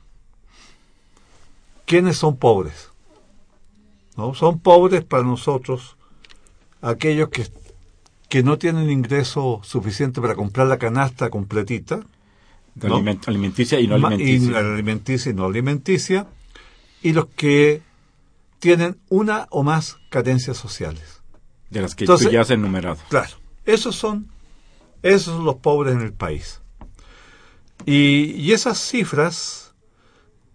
quiénes 1.85 2.17
son 2.17 2.37
pobres. 2.37 2.89
¿no? 4.15 4.33
Son 4.33 4.59
pobres 4.59 5.03
para 5.03 5.23
nosotros 5.23 5.97
aquellos 6.81 7.29
que, 7.29 7.49
que 8.29 8.43
no 8.43 8.57
tienen 8.57 8.89
ingreso 8.89 9.59
suficiente 9.63 10.21
para 10.21 10.35
comprar 10.35 10.67
la 10.67 10.77
canasta 10.77 11.29
completita, 11.29 11.99
De 12.75 12.87
¿No? 12.87 12.99
aliment- 12.99 13.27
alimenticia 13.27 13.79
y 13.79 13.87
no 13.87 13.95
alimenticia. 13.95 14.51
y 14.51 14.55
alimenticia 14.55 15.31
y 15.31 15.33
no 15.35 15.45
alimenticia, 15.45 16.27
y 17.01 17.11
los 17.13 17.25
que 17.35 17.81
tienen 18.59 18.97
una 19.09 19.47
o 19.49 19.63
más 19.63 19.97
carencias 20.09 20.55
sociales. 20.57 21.21
de 21.71 21.81
las 21.81 21.93
que 21.95 22.05
Entonces- 22.05 22.27
tú 22.27 22.33
ya 22.33 22.41
has 22.41 22.49
enumerado. 22.49 22.97
Claro, 23.09 23.35
esos 23.65 23.95
son, 23.95 24.27
esos 25.03 25.35
son 25.35 25.45
los 25.45 25.57
pobres 25.57 25.93
en 25.93 26.01
el 26.01 26.13
país. 26.13 26.61
Y, 27.85 28.31
y 28.35 28.53
esas 28.53 28.79
cifras 28.79 29.73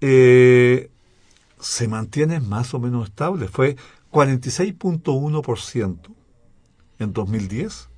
eh, 0.00 0.90
se 1.60 1.86
mantienen 1.88 2.48
más 2.48 2.74
o 2.74 2.80
menos 2.80 3.08
estables. 3.08 3.48
Fue 3.50 3.76
46.1% 4.10 5.98
en 6.98 7.12
2010, 7.12 7.88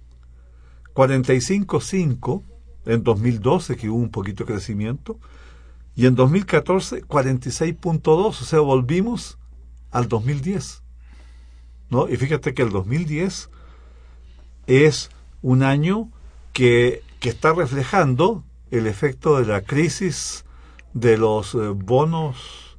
45.5% 0.94 2.42
en 2.86 3.02
2012, 3.02 3.76
que 3.76 3.88
hubo 3.90 3.98
un 3.98 4.10
poquito 4.10 4.44
de 4.44 4.52
crecimiento, 4.52 5.18
y 5.94 6.06
en 6.06 6.14
2014 6.14 7.02
46.2%, 7.04 8.02
o 8.26 8.32
sea, 8.32 8.60
volvimos 8.60 9.38
al 9.90 10.08
2010. 10.08 10.82
¿no? 11.90 12.08
Y 12.08 12.16
fíjate 12.16 12.54
que 12.54 12.62
el 12.62 12.70
2010 12.70 13.48
es 14.66 15.10
un 15.42 15.62
año 15.62 16.10
que, 16.52 17.02
que 17.20 17.28
está 17.28 17.52
reflejando 17.52 18.44
el 18.70 18.86
efecto 18.86 19.38
de 19.38 19.46
la 19.46 19.62
crisis 19.62 20.44
de 20.92 21.16
los 21.18 21.54
eh, 21.54 21.58
bonos 21.74 22.76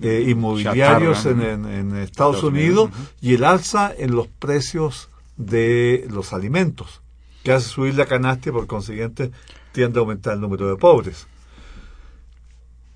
eh, 0.00 0.24
inmobiliarios 0.28 1.26
en, 1.26 1.42
en- 1.42 1.64
en 1.66 1.96
Estados, 1.96 2.36
Estados 2.36 2.42
Unidos, 2.44 2.84
Unidos, 2.86 2.90
ujú. 2.90 3.08
y 3.20 3.34
el 3.34 3.44
alza 3.44 3.92
en 3.96 4.12
los 4.16 4.26
precios 4.26 5.08
de 5.46 6.06
los 6.10 6.32
alimentos, 6.32 7.02
que 7.42 7.52
hace 7.52 7.68
subir 7.68 7.94
la 7.94 8.06
canasta 8.06 8.48
y 8.48 8.52
por 8.52 8.66
consiguiente 8.66 9.30
tiende 9.72 9.98
a 9.98 10.02
aumentar 10.02 10.34
el 10.34 10.40
número 10.40 10.68
de 10.68 10.76
pobres. 10.76 11.26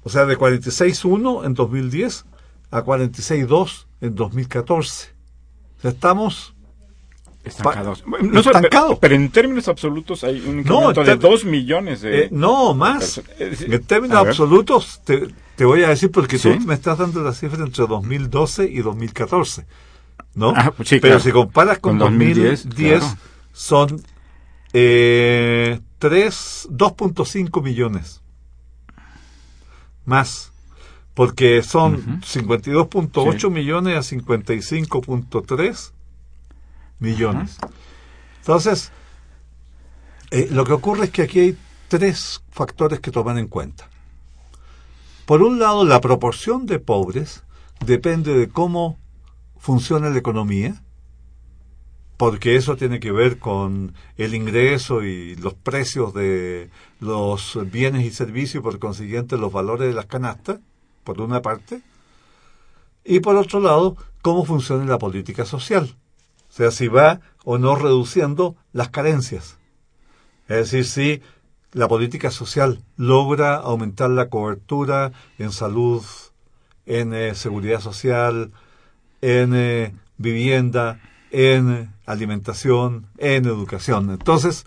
O 0.02 0.08
sea, 0.08 0.24
de 0.26 0.38
46.1 0.38 1.44
en 1.46 1.54
2010 1.54 2.26
a 2.70 2.84
46.2 2.84 3.86
en 4.00 4.14
2014. 4.14 5.08
O 5.78 5.80
sea, 5.82 5.90
estamos 5.90 6.52
Estancados. 7.44 8.02
No, 8.22 8.42
so- 8.42 8.50
estancado. 8.50 8.88
Pero, 8.88 8.98
pero 9.00 9.14
en 9.14 9.30
términos 9.30 9.68
absolutos 9.68 10.24
hay 10.24 10.40
un 10.40 10.56
No, 10.56 10.60
incremento 10.90 11.00
en 11.02 11.06
de 11.06 11.12
ter- 11.16 11.30
2 11.30 11.44
millones 11.44 12.00
de... 12.00 12.22
Eh, 12.24 12.28
no, 12.32 12.74
más. 12.74 13.18
eh. 13.38 13.56
En 13.68 13.84
términos 13.84 14.16
absolutos, 14.18 15.00
te, 15.04 15.28
te 15.54 15.64
voy 15.64 15.84
a 15.84 15.88
decir 15.90 16.10
porque 16.10 16.38
Sí. 16.38 16.50
tú 16.58 16.66
me 16.66 16.74
estás 16.74 16.98
dando 16.98 17.22
la 17.22 17.32
cifra 17.32 17.62
entre 17.64 17.86
2012 17.86 18.64
y 18.68 18.78
2014. 18.78 19.64
¿No? 20.34 20.52
Ah, 20.56 20.70
pues 20.76 20.88
sí, 20.88 20.98
Pero 21.00 21.14
claro. 21.14 21.24
si 21.24 21.32
comparas 21.32 21.78
con, 21.78 21.92
Con 21.98 22.10
2010, 22.10 22.64
2010, 22.64 22.98
claro. 23.00 23.16
son 23.52 24.02
eh, 24.72 25.80
3, 25.98 26.68
2.5 26.70 27.62
millones. 27.62 28.20
Más. 30.04 30.52
Porque 31.14 31.62
son 31.62 32.20
52.8 32.20 33.40
Sí. 33.40 33.48
millones 33.48 33.96
a 33.96 34.02
55.3 34.02 35.92
millones. 36.98 37.56
Entonces, 38.40 38.92
eh, 40.30 40.48
lo 40.50 40.64
que 40.64 40.72
ocurre 40.74 41.06
es 41.06 41.10
que 41.10 41.22
aquí 41.22 41.40
hay 41.40 41.56
tres 41.88 42.42
factores 42.50 43.00
que 43.00 43.10
tomar 43.10 43.38
en 43.38 43.48
cuenta. 43.48 43.88
Por 45.24 45.42
un 45.42 45.58
lado, 45.58 45.84
la 45.84 46.00
proporción 46.00 46.66
de 46.66 46.78
pobres 46.78 47.42
depende 47.84 48.34
de 48.34 48.48
cómo 48.48 48.98
funciona 49.66 50.10
la 50.10 50.18
economía, 50.18 50.80
porque 52.16 52.54
eso 52.54 52.76
tiene 52.76 53.00
que 53.00 53.10
ver 53.10 53.40
con 53.40 53.94
el 54.16 54.32
ingreso 54.36 55.02
y 55.02 55.34
los 55.34 55.54
precios 55.54 56.14
de 56.14 56.70
los 57.00 57.58
bienes 57.72 58.06
y 58.06 58.12
servicios, 58.12 58.62
por 58.62 58.78
consiguiente 58.78 59.36
los 59.36 59.52
valores 59.52 59.88
de 59.88 59.92
las 59.94 60.06
canastas, 60.06 60.60
por 61.02 61.20
una 61.20 61.42
parte, 61.42 61.82
y 63.04 63.18
por 63.18 63.34
otro 63.34 63.58
lado, 63.58 63.96
cómo 64.22 64.44
funciona 64.44 64.84
la 64.84 65.00
política 65.00 65.44
social, 65.44 65.96
o 66.48 66.52
sea, 66.52 66.70
si 66.70 66.86
va 66.86 67.20
o 67.42 67.58
no 67.58 67.74
reduciendo 67.74 68.54
las 68.72 68.90
carencias. 68.90 69.58
Es 70.46 70.70
decir, 70.70 70.84
si 70.84 71.22
la 71.72 71.88
política 71.88 72.30
social 72.30 72.84
logra 72.96 73.56
aumentar 73.56 74.10
la 74.10 74.28
cobertura 74.28 75.10
en 75.38 75.50
salud, 75.50 76.04
en 76.86 77.12
eh, 77.12 77.34
seguridad 77.34 77.80
social, 77.80 78.52
en 79.20 79.52
eh, 79.54 79.94
vivienda, 80.18 81.00
en 81.30 81.70
eh, 81.72 81.90
alimentación, 82.06 83.06
en 83.18 83.46
educación. 83.46 84.10
Entonces, 84.10 84.64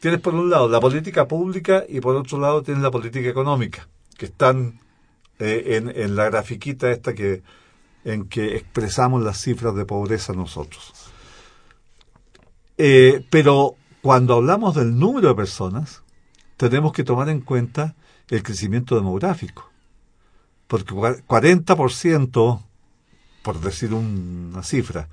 tienes 0.00 0.20
por 0.20 0.34
un 0.34 0.50
lado 0.50 0.68
la 0.68 0.80
política 0.80 1.26
pública 1.28 1.84
y 1.88 2.00
por 2.00 2.16
otro 2.16 2.38
lado 2.38 2.62
tienes 2.62 2.82
la 2.82 2.90
política 2.90 3.28
económica, 3.28 3.88
que 4.16 4.26
están 4.26 4.80
eh, 5.38 5.76
en, 5.76 5.88
en 5.94 6.16
la 6.16 6.26
grafiquita 6.26 6.90
esta 6.90 7.14
que 7.14 7.42
en 8.02 8.28
que 8.28 8.56
expresamos 8.56 9.22
las 9.22 9.38
cifras 9.42 9.74
de 9.74 9.84
pobreza 9.84 10.32
nosotros. 10.32 10.92
Eh, 12.78 13.24
pero 13.30 13.74
cuando 14.00 14.34
hablamos 14.36 14.74
del 14.74 14.98
número 14.98 15.28
de 15.28 15.34
personas, 15.34 16.02
tenemos 16.56 16.92
que 16.92 17.04
tomar 17.04 17.28
en 17.28 17.42
cuenta 17.42 17.94
el 18.28 18.42
crecimiento 18.42 18.94
demográfico. 18.94 19.70
Porque 20.66 20.94
cua- 20.94 21.22
40%, 21.26 22.62
por 23.42 23.60
decir 23.60 23.92
una 23.94 24.62
cifra, 24.62 25.08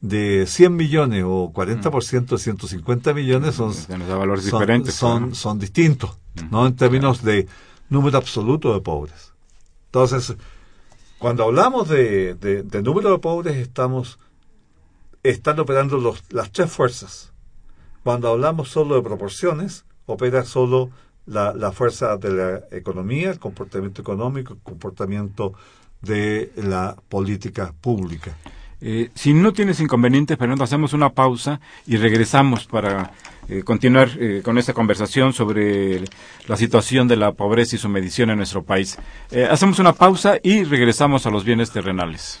de 0.00 0.46
100 0.46 0.74
millones 0.74 1.24
o 1.26 1.52
40% 1.52 2.26
de 2.26 2.38
150 2.38 3.14
millones 3.14 3.54
son, 3.54 3.70
Mm. 3.70 4.08
Valores 4.18 4.44
son, 4.46 4.60
diferentes. 4.60 4.94
son, 4.94 5.18
claro. 5.18 5.34
son 5.34 5.58
distintos, 5.58 6.16
¿no? 6.50 6.66
En 6.66 6.74
términos 6.76 7.22
de 7.22 7.46
número 7.88 8.18
absoluto 8.18 8.72
de 8.74 8.80
pobres. 8.80 9.32
Entonces, 9.86 10.34
cuando 11.18 11.44
hablamos 11.44 11.88
de, 11.88 12.34
de- 12.34 12.62
de 12.64 12.82
número 12.82 13.10
de 13.12 13.18
pobres, 13.18 13.56
estamos 13.56 14.18
están 15.22 15.60
operando 15.60 15.98
los, 15.98 16.24
las 16.30 16.50
tres 16.50 16.70
fuerzas. 16.72 17.32
Cuando 18.02 18.28
hablamos 18.28 18.70
solo 18.70 18.96
de 18.96 19.02
proporciones, 19.02 19.84
opera 20.06 20.44
solo 20.44 20.90
la, 21.26 21.52
la 21.54 21.70
fuerza 21.70 22.16
de 22.16 22.30
la 22.32 22.60
economía, 22.76 23.30
el 23.30 23.38
comportamiento 23.38 24.02
económico, 24.02 24.54
el 24.54 24.58
comportamiento 24.60 25.52
de 26.02 26.52
la 26.56 26.96
política 27.08 27.72
pública. 27.80 28.36
Eh, 28.80 29.10
si 29.14 29.32
no 29.32 29.52
tienes 29.52 29.80
inconvenientes, 29.80 30.36
Fernando, 30.36 30.64
hacemos 30.64 30.92
una 30.92 31.10
pausa 31.10 31.60
y 31.86 31.96
regresamos 31.96 32.66
para 32.66 33.12
eh, 33.48 33.62
continuar 33.64 34.08
eh, 34.20 34.40
con 34.44 34.56
esta 34.56 34.72
conversación 34.72 35.32
sobre 35.32 36.04
la 36.46 36.56
situación 36.56 37.08
de 37.08 37.16
la 37.16 37.32
pobreza 37.32 37.74
y 37.74 37.78
su 37.78 37.88
medición 37.88 38.30
en 38.30 38.36
nuestro 38.36 38.62
país. 38.62 38.98
Eh, 39.30 39.48
hacemos 39.50 39.80
una 39.80 39.92
pausa 39.92 40.38
y 40.42 40.62
regresamos 40.62 41.26
a 41.26 41.30
los 41.30 41.44
bienes 41.44 41.72
terrenales. 41.72 42.40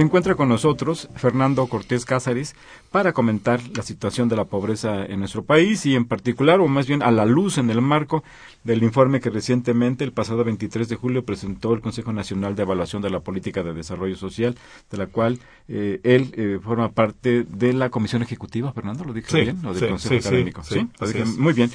Se 0.00 0.04
encuentra 0.04 0.34
con 0.34 0.48
nosotros 0.48 1.10
Fernando 1.14 1.66
Cortés 1.66 2.06
Cázares 2.06 2.56
para 2.90 3.12
comentar 3.12 3.60
la 3.76 3.82
situación 3.82 4.30
de 4.30 4.36
la 4.36 4.46
pobreza 4.46 5.04
en 5.04 5.18
nuestro 5.18 5.42
país 5.44 5.84
y 5.84 5.94
en 5.94 6.06
particular, 6.06 6.58
o 6.60 6.68
más 6.68 6.86
bien 6.86 7.02
a 7.02 7.10
la 7.10 7.26
luz 7.26 7.58
en 7.58 7.68
el 7.68 7.82
marco 7.82 8.24
del 8.64 8.82
informe 8.82 9.20
que 9.20 9.28
recientemente, 9.28 10.02
el 10.02 10.12
pasado 10.12 10.42
23 10.42 10.88
de 10.88 10.96
julio, 10.96 11.22
presentó 11.26 11.74
el 11.74 11.82
Consejo 11.82 12.14
Nacional 12.14 12.56
de 12.56 12.62
Evaluación 12.62 13.02
de 13.02 13.10
la 13.10 13.20
Política 13.20 13.62
de 13.62 13.74
Desarrollo 13.74 14.16
Social, 14.16 14.56
de 14.90 14.96
la 14.96 15.06
cual 15.06 15.38
eh, 15.68 16.00
él 16.02 16.32
eh, 16.32 16.58
forma 16.64 16.92
parte 16.92 17.44
de 17.46 17.74
la 17.74 17.90
Comisión 17.90 18.22
Ejecutiva. 18.22 18.72
Fernando, 18.72 19.04
¿lo 19.04 19.12
dije 19.12 19.42
bien? 19.42 19.62
¿O 19.66 19.74
del 19.74 19.90
Consejo 19.90 20.14
Académico? 20.14 20.64
Sí, 20.64 20.88
muy 21.36 21.52
bien. 21.52 21.70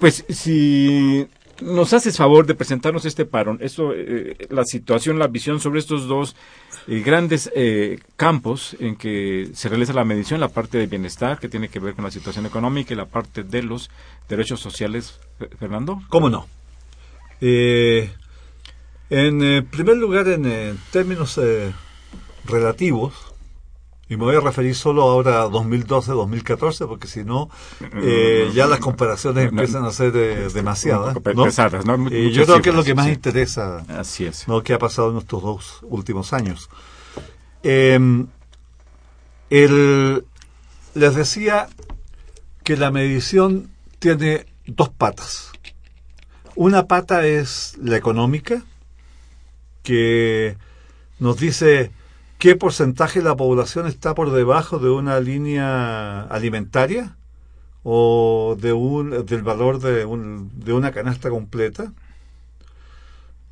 Pues 0.00 0.24
si 0.28 1.28
nos 1.60 1.92
haces 1.92 2.16
favor 2.16 2.46
de 2.46 2.54
presentarnos 2.54 3.04
este 3.04 3.24
parón, 3.24 3.58
esto, 3.60 3.92
eh, 3.94 4.36
la 4.50 4.64
situación, 4.64 5.18
la 5.18 5.26
visión 5.26 5.60
sobre 5.60 5.80
estos 5.80 6.06
dos 6.06 6.36
eh, 6.88 7.00
grandes 7.00 7.50
eh, 7.54 8.00
campos 8.16 8.76
en 8.80 8.96
que 8.96 9.50
se 9.52 9.68
realiza 9.68 9.92
la 9.92 10.04
medición, 10.04 10.40
la 10.40 10.48
parte 10.48 10.78
de 10.78 10.86
bienestar 10.86 11.38
que 11.38 11.48
tiene 11.48 11.68
que 11.68 11.78
ver 11.80 11.94
con 11.94 12.04
la 12.04 12.10
situación 12.10 12.46
económica 12.46 12.94
y 12.94 12.96
la 12.96 13.04
parte 13.04 13.42
de 13.42 13.62
los 13.62 13.90
derechos 14.28 14.60
sociales. 14.60 15.20
Fernando. 15.58 16.02
¿Cómo 16.08 16.30
no? 16.30 16.48
en 17.40 18.18
primer 19.70 19.96
lugar, 19.96 20.26
en 20.26 20.76
términos 20.90 21.40
relativos, 22.44 23.27
y 24.08 24.16
me 24.16 24.24
voy 24.24 24.36
a 24.36 24.40
referir 24.40 24.74
solo 24.74 25.02
ahora 25.02 25.42
a 25.42 25.48
2012-2014, 25.48 26.88
porque 26.88 27.06
si 27.06 27.24
no, 27.24 27.50
eh, 28.02 28.50
ya 28.54 28.66
las 28.66 28.78
comparaciones 28.78 29.50
empiezan 29.50 29.84
a 29.84 29.90
ser 29.90 30.16
eh, 30.16 30.48
demasiadas. 30.52 31.18
Pesadas, 31.18 31.84
Y 32.10 32.30
yo 32.30 32.46
creo 32.46 32.62
que 32.62 32.70
es 32.70 32.74
lo 32.74 32.84
que 32.84 32.94
más 32.94 33.08
interesa. 33.08 33.84
Así 33.88 34.24
es. 34.24 34.48
¿no? 34.48 34.62
que 34.62 34.72
ha 34.72 34.78
pasado 34.78 35.10
en 35.10 35.18
estos 35.18 35.42
dos 35.42 35.80
últimos 35.82 36.32
años. 36.32 36.70
Em, 37.62 38.28
el, 39.50 40.24
les 40.94 41.14
decía 41.14 41.68
que 42.64 42.76
la 42.78 42.90
medición 42.90 43.70
tiene 43.98 44.46
dos 44.66 44.88
patas. 44.88 45.52
Una 46.54 46.86
pata 46.86 47.26
es 47.26 47.76
la 47.78 47.96
económica, 47.96 48.64
que 49.82 50.56
nos 51.18 51.38
dice 51.38 51.90
¿Qué 52.38 52.54
porcentaje 52.54 53.18
de 53.18 53.24
la 53.24 53.36
población 53.36 53.88
está 53.88 54.14
por 54.14 54.30
debajo 54.30 54.78
de 54.78 54.90
una 54.90 55.18
línea 55.18 56.22
alimentaria 56.22 57.16
o 57.82 58.56
de 58.56 58.72
un, 58.72 59.26
del 59.26 59.42
valor 59.42 59.80
de, 59.80 60.04
un, 60.04 60.52
de 60.54 60.72
una 60.72 60.92
canasta 60.92 61.30
completa? 61.30 61.92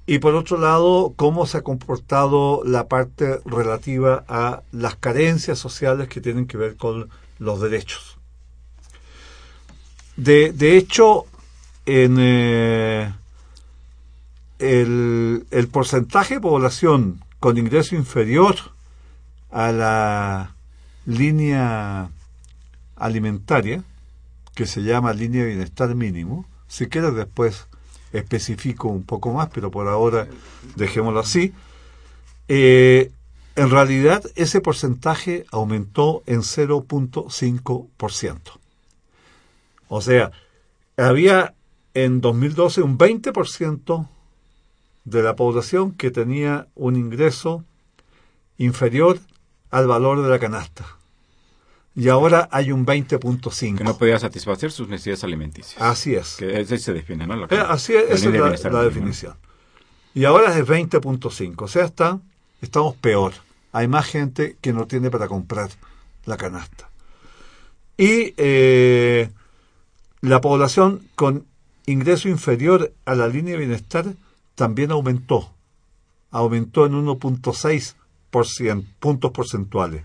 Y 0.06 0.20
por 0.20 0.36
otro 0.36 0.56
lado, 0.56 1.14
cómo 1.16 1.46
se 1.46 1.58
ha 1.58 1.62
comportado 1.62 2.62
la 2.64 2.86
parte 2.86 3.40
relativa 3.44 4.24
a 4.28 4.62
las 4.70 4.94
carencias 4.94 5.58
sociales 5.58 6.06
que 6.06 6.20
tienen 6.20 6.46
que 6.46 6.56
ver 6.56 6.76
con 6.76 7.10
los 7.40 7.60
derechos. 7.60 8.18
De, 10.16 10.52
de 10.52 10.76
hecho, 10.76 11.24
en 11.86 12.18
eh, 12.20 13.12
el, 14.60 15.44
el 15.50 15.68
porcentaje 15.68 16.34
de 16.34 16.40
población 16.40 17.20
con 17.40 17.58
ingreso 17.58 17.96
inferior 17.96 18.75
a 19.56 19.72
la 19.72 20.54
línea 21.06 22.10
alimentaria, 22.94 23.82
que 24.54 24.66
se 24.66 24.82
llama 24.82 25.14
línea 25.14 25.44
de 25.44 25.48
bienestar 25.48 25.94
mínimo. 25.94 26.44
Si 26.68 26.88
quieres 26.88 27.14
después 27.14 27.66
especifico 28.12 28.88
un 28.88 29.04
poco 29.04 29.32
más, 29.32 29.48
pero 29.48 29.70
por 29.70 29.88
ahora 29.88 30.28
dejémoslo 30.76 31.20
así. 31.20 31.54
Eh, 32.48 33.10
en 33.54 33.70
realidad 33.70 34.22
ese 34.34 34.60
porcentaje 34.60 35.46
aumentó 35.50 36.22
en 36.26 36.40
0.5%. 36.42 38.40
O 39.88 40.02
sea, 40.02 40.32
había 40.98 41.54
en 41.94 42.20
2012 42.20 42.82
un 42.82 42.98
20% 42.98 44.06
de 45.06 45.22
la 45.22 45.34
población 45.34 45.92
que 45.92 46.10
tenía 46.10 46.66
un 46.74 46.96
ingreso 46.96 47.64
inferior 48.58 49.18
al 49.70 49.86
valor 49.86 50.22
de 50.22 50.28
la 50.28 50.38
canasta. 50.38 50.84
Y 51.94 52.10
ahora 52.10 52.48
hay 52.52 52.72
un 52.72 52.84
20.5. 52.84 53.78
Que 53.78 53.84
no 53.84 53.96
podía 53.96 54.18
satisfacer 54.18 54.70
sus 54.70 54.86
necesidades 54.86 55.24
alimenticias. 55.24 55.80
Así 55.80 56.14
es. 56.14 56.36
Que 56.36 56.60
ese 56.60 56.76
se 56.76 56.92
define, 56.92 57.26
¿no? 57.26 57.44
Eh, 57.44 57.64
así 57.66 57.94
es, 57.94 58.10
esa 58.10 58.28
es 58.52 58.64
la, 58.64 58.82
definición. 58.82 59.34
Y 60.14 60.26
ahora 60.26 60.56
es 60.58 60.66
20.5. 60.66 61.54
O 61.62 61.68
sea, 61.68 61.86
está, 61.86 62.20
estamos 62.60 62.96
peor. 62.96 63.32
Hay 63.72 63.88
más 63.88 64.06
gente 64.06 64.58
que 64.60 64.74
no 64.74 64.86
tiene 64.86 65.10
para 65.10 65.26
comprar 65.26 65.70
la 66.26 66.36
canasta. 66.36 66.90
Y 67.96 68.34
eh, 68.36 69.30
la 70.20 70.42
población 70.42 71.08
con 71.14 71.46
ingreso 71.86 72.28
inferior 72.28 72.92
a 73.06 73.14
la 73.14 73.28
línea 73.28 73.52
de 73.52 73.60
bienestar 73.60 74.04
también 74.54 74.90
aumentó. 74.90 75.50
Aumentó 76.30 76.84
en 76.84 76.92
1.6 76.92 77.94
puntos 78.30 79.32
porcentuales. 79.32 80.04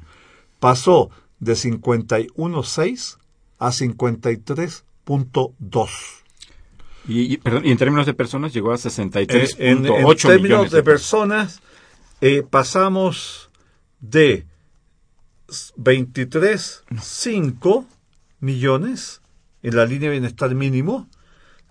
Pasó 0.59 1.11
de 1.39 1.53
51.6 1.53 3.17
a 3.59 3.69
53.2. 3.69 5.89
Y, 7.07 7.34
y 7.34 7.39
en 7.45 7.78
términos 7.78 8.05
de 8.05 8.13
personas 8.13 8.53
llegó 8.53 8.72
a 8.72 8.76
63.8 8.76 9.55
en, 9.57 9.88
en, 9.88 10.17
términos 10.17 10.69
de, 10.72 10.84
personas, 10.84 11.61
eh, 12.22 12.43
pasamos 12.47 13.49
de 13.99 14.45
23.5 15.78 17.88
millones 18.39 19.22
en 19.63 19.76
la 19.76 19.86
línea 19.86 20.09
de 20.09 20.19
bienestar 20.19 20.55
mínimo 20.55 21.07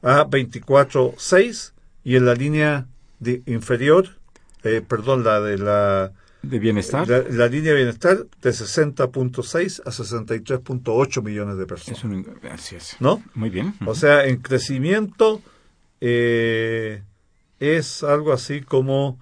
a 0.02 0.26
24.6 0.26 1.72
y 2.04 2.16
en 2.16 2.24
la 2.24 2.34
línea 2.34 2.86
de 3.18 3.42
inferior, 3.46 4.16
eh, 4.64 4.82
perdón, 4.86 5.24
la 5.24 5.40
de 5.40 5.58
la 5.58 6.12
de 6.42 6.58
bienestar. 6.58 7.08
La, 7.08 7.46
línea 7.48 7.72
de 7.72 7.76
bienestar 7.76 8.26
de 8.40 8.50
60.6 8.50 9.82
a 9.84 9.90
63.8 9.90 11.22
millones 11.22 11.56
de 11.58 11.66
personas. 11.66 12.02
así 12.50 12.76
es. 12.76 12.96
¿No? 13.00 13.22
Muy 13.34 13.50
bien. 13.50 13.74
O 13.86 13.94
sea, 13.94 14.24
en 14.26 14.38
crecimiento 14.38 15.42
eh, 16.00 17.02
es 17.58 18.02
algo 18.02 18.32
así 18.32 18.62
como 18.62 19.18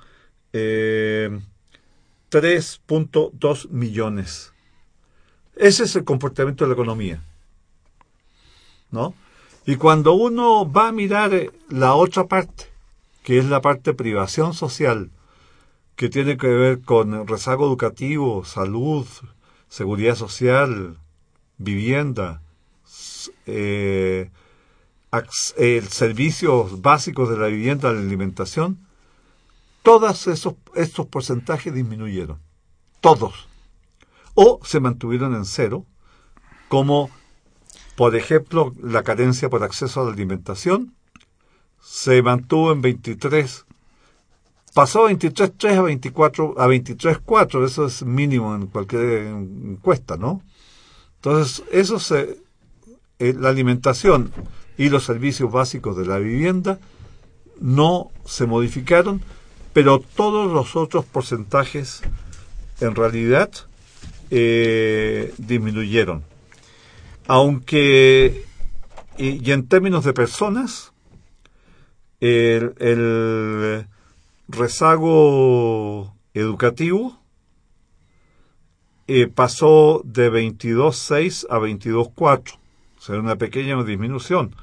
eh, 0.53 1.41
3.2 2.31 3.69
millones. 3.71 4.53
Ese 5.57 5.85
es 5.85 5.97
el 5.97 6.05
comportamiento 6.05 6.65
de 6.65 6.69
la 6.69 6.75
economía. 6.75 7.23
¿No? 8.91 9.15
Y 9.67 9.77
cuando 9.77 10.15
uno 10.15 10.71
va 10.71 10.89
a 10.89 10.93
mirar 10.93 11.35
eh, 11.35 11.51
la 11.69 11.95
otra 11.95 12.27
parte, 12.27 12.67
que 13.23 13.39
es 13.39 13.45
la 13.45 13.61
parte 13.61 13.91
de 13.91 13.95
privación 13.95 14.55
social, 14.55 15.11
que 15.99 16.09
tiene 16.09 16.37
que 16.37 16.47
ver 16.47 16.81
con 16.83 17.27
rezago 17.27 17.67
educativo, 17.67 18.45
salud, 18.45 19.05
seguridad 19.69 20.15
social, 20.15 20.97
vivienda, 21.57 22.41
eh, 23.47 24.31
eh, 25.57 25.83
servicios 25.91 26.83
básicos 26.83 27.29
de 27.29 27.37
la 27.37 27.49
vivienda, 27.49 27.93
la 27.93 27.99
alimentación, 27.99 28.79
todos 29.83 30.29
esos, 30.29 30.55
estos 30.77 31.05
porcentajes 31.09 31.75
disminuyeron. 31.75 32.39
Todos. 33.01 33.49
O 34.35 34.61
se 34.63 34.79
mantuvieron 34.79 35.35
en 35.35 35.47
cero, 35.47 35.85
como 36.69 37.11
por 37.97 38.15
ejemplo 38.15 38.73
la 38.81 39.03
carencia 39.03 39.51
por 39.51 39.65
acceso 39.65 40.01
a 40.01 40.05
la 40.05 40.13
alimentación, 40.13 40.95
se 41.81 42.23
mantuvo 42.23 42.71
en 42.71 42.83
23 42.83 43.67
pasó 44.75 45.09
23.3 45.09 45.77
a 45.77 45.83
24 45.83 46.55
a 46.61 46.67
23.4, 46.67 47.65
eso 47.65 47.87
es 47.87 48.03
mínimo 48.05 48.55
en 48.55 48.67
cualquier 48.67 49.27
encuesta, 49.27 50.17
¿no? 50.17 50.43
Entonces, 51.17 51.65
eso 51.73 51.99
se 51.99 52.39
eh, 53.19 53.35
la 53.37 53.49
alimentación 53.49 54.33
y 54.77 54.91
los 54.91 55.05
servicios 55.05 55.51
básicos 55.51 55.97
de 55.97 56.07
la 56.07 56.19
vivienda 56.19 56.79
no 57.61 58.13
se 58.25 58.47
modificaron, 58.47 59.21
pero 59.73 59.99
todos 59.99 60.53
los 60.53 60.77
otros 60.77 61.05
porcentajes 61.05 62.03
en 62.81 62.95
realidad 62.95 63.51
eh, 64.31 65.35
disminuyeron. 65.39 66.23
Aunque 67.27 68.45
y, 69.19 69.51
en 69.51 69.67
términos 69.67 70.05
de 70.05 70.13
personas, 70.13 70.93
el, 72.21 73.87
rezago 74.49 76.15
educativo 76.35 77.19
eh, 79.07 79.27
pasó 79.27 80.03
de 80.05 80.31
22.6 80.31 81.47
a 81.49 81.59
22.4, 81.59 82.55
o 82.55 83.01
sea, 83.01 83.19
una 83.19 83.37
pequeña 83.37 83.83
disminución. 83.85 84.55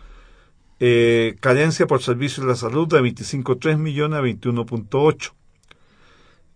Eh, 0.79 1.35
carencia 1.39 1.87
por 1.87 2.03
servicios 2.03 2.45
de 2.45 2.51
la 2.51 2.57
salud 2.57 2.87
de 2.87 2.99
25.3 2.99 3.77
millones 3.77 4.19
a 4.19 4.21
21.8. 4.21 5.31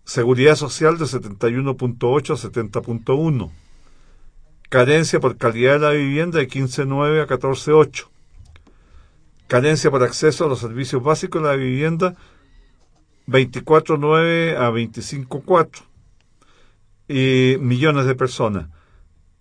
Seguridad 0.04 0.56
social 0.56 0.98
de 0.98 1.04
71.8 1.04 2.30
a 2.30 2.36
70.1. 2.36 3.50
Carencia 4.68 5.18
por 5.18 5.36
calidad 5.36 5.74
de 5.74 5.78
la 5.80 5.90
vivienda 5.90 6.38
de 6.38 6.48
15.9 6.48 7.22
a 7.22 7.26
14.8. 7.26 8.06
Carencia 9.48 9.90
por 9.90 10.04
acceso 10.04 10.44
a 10.44 10.48
los 10.48 10.60
servicios 10.60 11.02
básicos 11.02 11.42
de 11.42 11.48
la 11.48 11.56
vivienda 11.56 12.14
24.9 13.30 14.56
a 14.56 14.70
25.4. 14.70 15.84
Y 17.08 17.56
millones 17.58 18.06
de 18.06 18.14
personas 18.14 18.68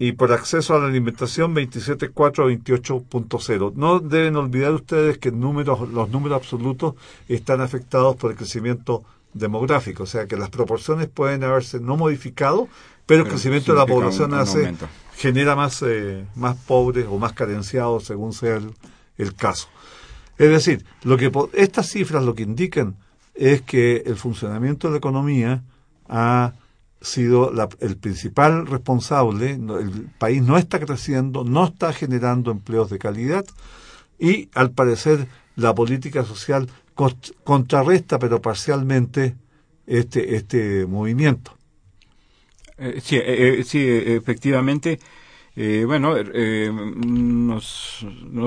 y 0.01 0.13
por 0.13 0.31
acceso 0.31 0.75
a 0.75 0.79
la 0.79 0.87
alimentación 0.87 1.53
27.4 1.53 2.43
a 2.43 2.47
28.0. 2.47 3.73
No 3.75 3.99
deben 3.99 4.37
olvidar 4.37 4.71
ustedes 4.71 5.17
que 5.17 5.29
números, 5.29 5.89
los 5.89 6.09
números 6.09 6.37
absolutos 6.37 6.95
están 7.27 7.59
afectados 7.59 8.15
por 8.15 8.31
el 8.31 8.37
crecimiento 8.37 9.03
demográfico, 9.33 10.03
o 10.03 10.07
sea 10.07 10.25
que 10.25 10.37
las 10.37 10.49
proporciones 10.49 11.09
pueden 11.09 11.43
haberse 11.43 11.81
no 11.81 11.97
modificado, 11.97 12.69
pero, 13.05 13.23
el 13.23 13.29
crecimiento 13.29 13.73
de 13.73 13.79
la 13.79 13.85
población 13.85 14.33
hace 14.33 14.73
genera 15.15 15.55
más, 15.55 15.81
eh, 15.81 16.25
más 16.35 16.55
pobres 16.55 17.05
o 17.09 17.17
más 17.17 17.33
carenciados 17.33 18.05
según 18.05 18.33
sea 18.33 18.59
el, 19.17 19.35
caso. 19.35 19.67
Es 20.37 20.49
decir, 20.49 20.85
lo 21.03 21.17
que 21.17 21.29
estas 21.53 21.89
cifras 21.89 22.23
lo 22.23 22.35
que 22.35 22.43
indican 22.43 22.95
es 23.39 23.61
que 23.61 24.03
el 24.05 24.17
funcionamiento 24.17 24.87
de 24.87 24.91
la 24.91 24.97
economía 24.97 25.63
ha 26.09 26.53
sido 26.99 27.53
el 27.79 27.97
principal 27.97 28.67
responsable, 28.67 29.51
el 29.51 30.09
país 30.17 30.43
no 30.43 30.57
está 30.57 30.77
creciendo, 30.79 31.45
no 31.45 31.63
está 31.65 31.93
generando 31.93 32.51
empleos 32.51 32.89
de 32.89 32.99
calidad 32.99 33.45
y 34.19 34.49
al 34.53 34.71
parecer 34.71 35.27
la 35.55 35.73
política 35.73 36.25
social 36.25 36.69
contrarresta 37.45 38.19
pero 38.19 38.41
parcialmente 38.41 39.37
este, 39.87 40.35
este 40.35 40.85
movimiento. 40.85 41.57
Eh, 42.77 42.99
sí, 43.01 43.15
eh, 43.15 43.59
eh, 43.59 43.63
sí, 43.63 43.79
efectivamente 43.87 44.99
eh, 45.61 45.83
bueno, 45.83 46.15
eh, 46.15 46.69
unos, 46.69 48.05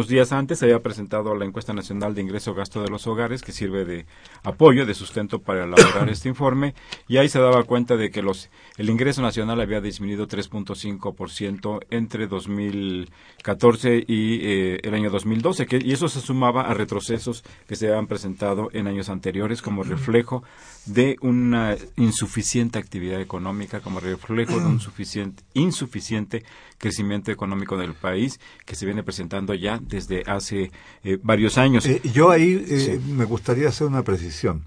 días 0.08 0.32
antes 0.32 0.58
se 0.58 0.64
había 0.64 0.82
presentado 0.82 1.34
la 1.34 1.44
encuesta 1.44 1.74
nacional 1.74 2.14
de 2.14 2.22
ingreso-gasto 2.22 2.80
de 2.80 2.88
los 2.88 3.06
hogares, 3.06 3.42
que 3.42 3.52
sirve 3.52 3.84
de 3.84 4.06
apoyo, 4.42 4.86
de 4.86 4.94
sustento 4.94 5.38
para 5.38 5.64
elaborar 5.64 6.08
este 6.08 6.30
informe, 6.30 6.74
y 7.08 7.18
ahí 7.18 7.28
se 7.28 7.38
daba 7.38 7.64
cuenta 7.64 7.98
de 7.98 8.10
que 8.10 8.22
los, 8.22 8.48
el 8.78 8.88
ingreso 8.88 9.20
nacional 9.20 9.60
había 9.60 9.82
disminuido 9.82 10.26
3.5% 10.26 11.80
entre 11.90 12.28
2014 12.28 14.04
y 14.08 14.38
eh, 14.46 14.80
el 14.82 14.94
año 14.94 15.10
2012, 15.10 15.66
que, 15.66 15.82
y 15.84 15.92
eso 15.92 16.08
se 16.08 16.22
sumaba 16.22 16.62
a 16.62 16.72
retrocesos 16.72 17.44
que 17.68 17.76
se 17.76 17.88
habían 17.88 18.06
presentado 18.06 18.70
en 18.72 18.86
años 18.86 19.10
anteriores 19.10 19.60
como 19.60 19.82
reflejo 19.82 20.44
de 20.86 21.16
una 21.20 21.76
insuficiente 21.96 22.78
actividad 22.78 23.20
económica, 23.20 23.80
como 23.80 24.00
reflejo 24.00 24.58
de 24.58 24.66
un 24.66 24.80
suficiente, 24.80 25.42
insuficiente 25.54 26.44
crecimiento 26.78 27.30
económico 27.30 27.76
del 27.76 27.94
país 27.94 28.40
que 28.66 28.74
se 28.74 28.86
viene 28.86 29.02
presentando 29.02 29.54
ya 29.54 29.78
desde 29.80 30.22
hace 30.26 30.72
eh, 31.04 31.18
varios 31.22 31.58
años. 31.58 31.86
Eh, 31.86 32.00
yo 32.12 32.30
ahí 32.30 32.64
eh, 32.68 33.00
me 33.06 33.24
gustaría 33.24 33.68
hacer 33.68 33.86
una 33.86 34.02
precisión. 34.02 34.64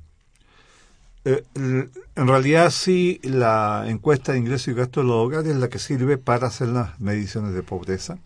en 1.26 1.91
realidad 2.16 2.70
sí, 2.70 3.20
la 3.24 3.86
encuesta 3.88 4.32
de 4.32 4.39
ingreso 4.39 4.72
y 4.72 4.76
gasto 4.76 5.01
de 5.01 5.07
los 5.07 5.16
hogares 5.16 5.51
es 5.51 5.57
la 5.57 5.70
que 5.70 5.80
sirve 5.80 6.18
para 6.18 6.47
hacer 6.47 6.70
las 6.70 6.99
mediciones 6.99 7.53
de 7.53 7.63
pobreza, 7.63 8.20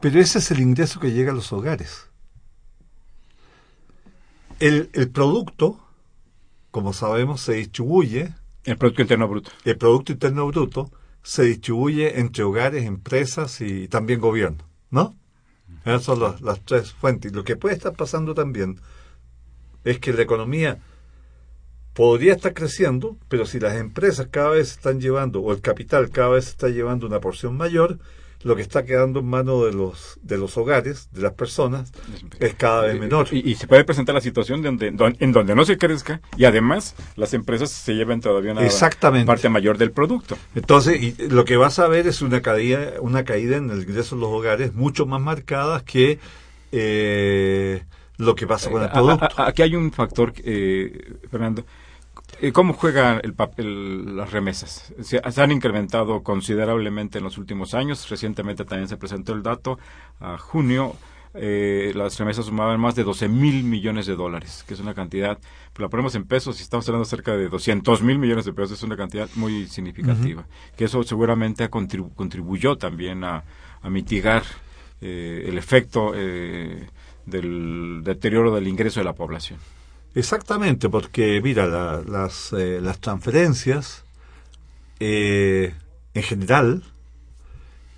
pero 0.00 0.18
ese 0.18 0.38
es 0.38 0.50
el 0.50 0.60
ingreso 0.60 0.98
que 0.98 1.12
llega 1.12 1.30
a 1.30 1.34
los 1.34 1.52
hogares. 1.52 2.06
El, 4.58 4.90
el 4.92 5.10
producto, 5.10 5.80
como 6.72 6.92
sabemos, 6.92 7.40
se 7.42 7.52
distribuye. 7.52 8.34
El 8.64 8.76
Producto 8.76 9.02
Interno 9.02 9.28
Bruto. 9.28 9.50
El 9.64 9.76
Producto 9.78 10.12
Interno 10.12 10.46
Bruto 10.48 10.90
se 11.22 11.44
distribuye 11.44 12.18
entre 12.18 12.42
hogares, 12.42 12.84
empresas 12.84 13.60
y 13.60 13.86
también 13.86 14.20
gobierno, 14.20 14.64
¿no? 14.90 15.14
Esas 15.84 16.02
son 16.02 16.20
las, 16.20 16.60
tres 16.64 16.92
fuentes. 16.92 17.32
lo 17.32 17.44
que 17.44 17.56
puede 17.56 17.74
estar 17.74 17.92
pasando 17.92 18.34
también 18.34 18.80
es 19.84 19.98
que 19.98 20.12
la 20.12 20.22
economía 20.22 20.80
podría 21.92 22.34
estar 22.34 22.54
creciendo, 22.54 23.16
pero 23.28 23.46
si 23.46 23.60
las 23.60 23.76
empresas 23.76 24.28
cada 24.30 24.50
vez 24.50 24.70
están 24.72 25.00
llevando, 25.00 25.40
o 25.40 25.52
el 25.52 25.60
capital 25.60 26.10
cada 26.10 26.30
vez 26.30 26.48
está 26.48 26.68
llevando 26.68 27.06
una 27.06 27.20
porción 27.20 27.56
mayor, 27.56 27.98
lo 28.42 28.56
que 28.56 28.62
está 28.62 28.84
quedando 28.84 29.20
en 29.20 29.26
manos 29.26 29.64
de 29.64 29.72
los 29.72 30.18
de 30.22 30.38
los 30.38 30.56
hogares, 30.56 31.08
de 31.12 31.22
las 31.22 31.32
personas, 31.32 31.92
es 32.40 32.54
cada 32.54 32.82
vez 32.82 32.98
menor. 32.98 33.28
Y, 33.32 33.54
se 33.54 33.66
puede 33.66 33.84
presentar 33.84 34.14
la 34.14 34.20
situación 34.20 34.62
donde, 34.62 34.88
en 34.88 35.32
donde 35.32 35.54
no 35.54 35.64
se 35.64 35.78
crezca 35.78 36.20
y 36.36 36.44
además 36.44 36.94
las 37.16 37.34
empresas 37.34 37.70
se 37.70 37.94
lleven 37.94 38.20
todavía 38.20 38.52
una 38.52 39.24
parte 39.24 39.48
mayor 39.48 39.78
del 39.78 39.92
producto. 39.92 40.36
Entonces, 40.54 41.02
y 41.02 41.28
lo 41.28 41.44
que 41.44 41.56
vas 41.56 41.78
a 41.78 41.88
ver 41.88 42.06
es 42.06 42.22
una 42.22 42.40
caída, 42.40 43.00
una 43.00 43.24
caída 43.24 43.56
en 43.56 43.70
el 43.70 43.82
ingreso 43.82 44.16
de 44.16 44.22
los 44.22 44.30
hogares 44.30 44.74
mucho 44.74 45.06
más 45.06 45.20
marcadas 45.20 45.82
que 45.82 46.18
eh, 46.72 47.84
lo 48.16 48.34
que 48.34 48.46
pasa 48.46 48.70
con 48.70 48.82
el 48.82 48.88
eh, 48.88 48.92
producto. 48.92 49.28
aquí 49.36 49.62
hay 49.62 49.76
un 49.76 49.92
factor, 49.92 50.32
eh, 50.44 51.14
Fernando, 51.30 51.64
¿Cómo 52.52 52.72
juegan 52.72 53.20
el 53.22 53.34
papel 53.34 54.16
las 54.16 54.32
remesas? 54.32 54.92
Se, 55.00 55.20
han 55.22 55.52
incrementado 55.52 56.22
considerablemente 56.22 57.18
en 57.18 57.24
los 57.24 57.38
últimos 57.38 57.72
años. 57.74 58.08
Recientemente 58.10 58.64
también 58.64 58.88
se 58.88 58.96
presentó 58.96 59.32
el 59.32 59.42
dato. 59.42 59.78
A 60.18 60.38
junio 60.38 60.96
eh, 61.34 61.92
las 61.94 62.18
remesas 62.18 62.46
sumaban 62.46 62.78
más 62.78 62.94
de 62.94 63.04
12 63.04 63.28
mil 63.28 63.64
millones 63.64 64.06
de 64.06 64.16
dólares, 64.16 64.64
que 64.66 64.74
es 64.74 64.80
una 64.80 64.92
cantidad, 64.92 65.38
pues 65.72 65.80
la 65.82 65.88
ponemos 65.88 66.14
en 66.14 66.24
pesos 66.24 66.60
y 66.60 66.62
estamos 66.62 66.86
hablando 66.88 67.06
cerca 67.06 67.34
de 67.34 67.48
200 67.48 68.02
mil 68.02 68.18
millones 68.18 68.44
de 68.44 68.52
pesos, 68.52 68.72
es 68.72 68.82
una 68.82 68.96
cantidad 68.96 69.28
muy 69.36 69.66
significativa. 69.66 70.44
Que 70.76 70.84
eso 70.84 71.02
seguramente 71.04 71.68
contribuyó 71.70 72.76
también 72.76 73.24
a, 73.24 73.44
mitigar 73.84 74.44
eh, 75.00 75.46
el 75.48 75.58
efecto 75.58 76.12
eh, 76.14 76.88
del 77.26 78.02
deterioro 78.04 78.54
del 78.54 78.68
ingreso 78.68 79.00
de 79.00 79.04
la 79.04 79.14
población. 79.14 79.58
Exactamente, 80.14 80.90
porque 80.90 81.40
mira, 81.42 81.66
las, 81.66 82.52
eh, 82.52 82.80
las 82.82 82.98
transferencias 82.98 84.04
eh, 85.00 85.74
en 86.12 86.22
general 86.22 86.82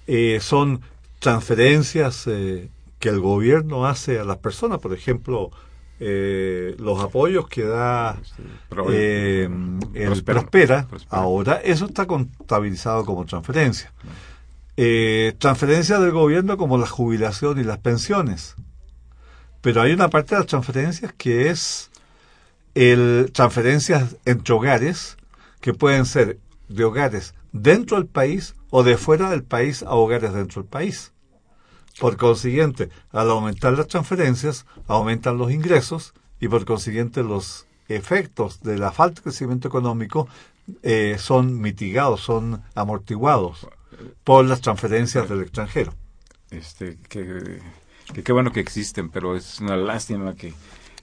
eh, 0.07 0.39
son 0.41 0.81
transferencias 1.19 2.25
que 2.25 3.09
el 3.09 3.21
gobierno 3.21 3.87
hace 3.87 4.21
a 4.21 4.25
las 4.25 4.39
personas, 4.39 4.79
por 4.79 4.93
ejemplo, 4.93 5.51
los 5.99 7.01
apoyos 7.01 7.49
que 7.49 7.65
da 7.65 8.21
el 8.71 10.23
Prospera, 10.25 10.87
ahora 11.09 11.61
eso 11.65 11.87
está 11.87 12.07
contabilizado 12.07 13.07
como 13.07 13.25
transferencia. 13.25 13.91
transferencias 15.39 16.01
del 16.01 16.11
gobierno 16.11 16.59
como 16.59 16.77
la 16.77 16.87
jubilación 16.87 17.59
y 17.59 17.65
las 17.65 17.79
pensiones. 17.79 18.55
Pero 19.63 19.81
hay 19.81 19.93
una 19.93 20.11
parte 20.11 20.35
de 20.35 20.41
las 20.43 20.47
transferencias 20.47 21.15
que 21.15 21.49
es 21.49 21.91
el, 22.75 23.31
transferencias 23.33 24.17
entre 24.25 24.55
hogares, 24.55 25.17
que 25.61 25.75
pueden 25.75 26.07
ser 26.07 26.39
de 26.69 26.85
hogares 26.85 27.35
dentro 27.53 27.97
del 27.97 28.07
país 28.07 28.55
o 28.71 28.83
de 28.83 28.97
fuera 28.97 29.31
del 29.31 29.45
país 29.45 29.83
a 29.83 29.95
hogares 29.95 30.33
dentro 30.33 30.63
del 30.63 30.71
país. 30.71 31.13
Por 32.01 32.17
consiguiente, 32.17 32.91
al 33.13 33.31
aumentar 33.31 33.73
las 33.75 33.87
transferencias, 33.87 34.67
aumentan 34.89 35.39
los 35.39 35.53
ingresos 35.53 36.13
y 36.41 36.49
por 36.49 36.65
consiguiente 36.65 37.23
los 37.23 37.67
efectos 37.89 38.61
de 38.63 38.79
la 38.79 38.91
falta 38.91 39.17
de 39.17 39.25
crecimiento 39.25 39.69
económico 39.69 40.29
eh, 40.83 41.17
son 41.19 41.61
mitigados, 41.61 42.21
son 42.21 42.63
amortiguados 42.75 43.69
por 44.25 44.45
las 44.45 44.61
transferencias 44.61 45.29
del 45.29 45.43
extranjero. 45.43 45.95
Este, 46.51 46.99
que, 47.09 47.61
qué 48.23 48.33
bueno 48.33 48.53
que 48.53 48.61
existen, 48.61 49.11
pero 49.11 49.37
es 49.37 49.61
una 49.61 49.77
lástima 49.77 50.35
que 50.35 50.55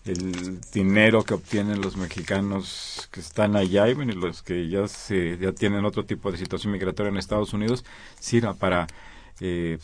el 0.05 0.59
dinero 0.73 1.23
que 1.23 1.35
obtienen 1.35 1.81
los 1.81 1.95
mexicanos 1.95 3.07
que 3.11 3.19
están 3.19 3.55
allá 3.55 3.87
y 3.87 3.95
los 3.95 4.41
que 4.41 4.67
ya 4.67 4.87
se 4.87 5.37
ya 5.37 5.51
tienen 5.51 5.85
otro 5.85 6.05
tipo 6.05 6.31
de 6.31 6.37
situación 6.37 6.73
migratoria 6.73 7.09
en 7.09 7.17
Estados 7.17 7.53
Unidos 7.53 7.85
sirva 8.19 8.55
para 8.55 8.87
eh, 9.39 9.77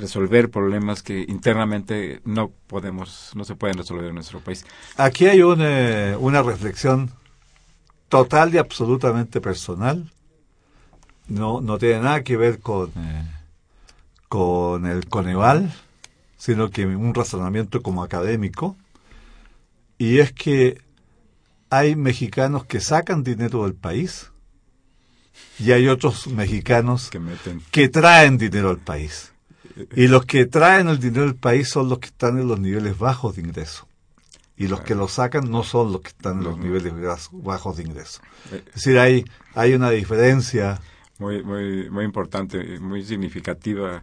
resolver 0.00 0.50
problemas 0.50 1.02
que 1.02 1.24
internamente 1.28 2.20
no 2.24 2.50
podemos 2.68 3.32
no 3.34 3.44
se 3.44 3.56
pueden 3.56 3.78
resolver 3.78 4.06
en 4.06 4.14
nuestro 4.14 4.40
país. 4.40 4.64
Aquí 4.96 5.26
hay 5.26 5.42
una, 5.42 6.16
una 6.18 6.42
reflexión 6.42 7.10
total 8.08 8.54
y 8.54 8.58
absolutamente 8.58 9.40
personal. 9.40 10.12
No 11.28 11.60
no 11.60 11.78
tiene 11.78 12.00
nada 12.00 12.22
que 12.22 12.36
ver 12.36 12.60
con 12.60 12.92
eh, 12.96 13.30
con 14.28 14.86
el 14.86 15.08
Coneval 15.08 15.72
sino 16.36 16.70
que 16.70 16.86
un 16.86 17.14
razonamiento 17.14 17.82
como 17.82 18.02
académico, 18.02 18.76
y 19.98 20.18
es 20.18 20.32
que 20.32 20.80
hay 21.70 21.96
mexicanos 21.96 22.64
que 22.64 22.80
sacan 22.80 23.22
dinero 23.22 23.64
del 23.64 23.74
país 23.74 24.30
y 25.58 25.72
hay 25.72 25.88
otros 25.88 26.26
mexicanos 26.28 27.10
que, 27.10 27.18
meten. 27.18 27.62
que 27.70 27.88
traen 27.88 28.38
dinero 28.38 28.70
al 28.70 28.78
país. 28.78 29.32
Y 29.94 30.08
los 30.08 30.24
que 30.24 30.46
traen 30.46 30.88
el 30.88 30.98
dinero 30.98 31.26
del 31.26 31.36
país 31.36 31.68
son 31.68 31.88
los 31.88 31.98
que 31.98 32.06
están 32.06 32.38
en 32.38 32.48
los 32.48 32.58
niveles 32.58 32.98
bajos 32.98 33.36
de 33.36 33.42
ingreso. 33.42 33.86
Y 34.56 34.68
los 34.68 34.80
que 34.80 34.94
lo 34.94 35.06
sacan 35.06 35.50
no 35.50 35.62
son 35.64 35.92
los 35.92 36.00
que 36.00 36.08
están 36.08 36.38
en 36.38 36.44
los 36.44 36.58
niveles 36.58 36.94
bajos 37.32 37.76
de 37.76 37.82
ingreso. 37.82 38.22
Es 38.50 38.74
decir, 38.74 38.98
hay, 38.98 39.24
hay 39.54 39.74
una 39.74 39.90
diferencia. 39.90 40.80
Muy, 41.18 41.42
muy, 41.42 41.90
muy 41.90 42.04
importante, 42.04 42.80
muy 42.80 43.04
significativa 43.04 44.02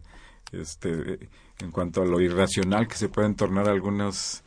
este, 0.52 1.30
en 1.60 1.72
cuanto 1.72 2.04
a 2.04 2.06
lo 2.06 2.22
irracional 2.22 2.88
que 2.88 2.96
se 2.96 3.10
pueden 3.10 3.36
tornar 3.36 3.68
algunas 3.68 4.44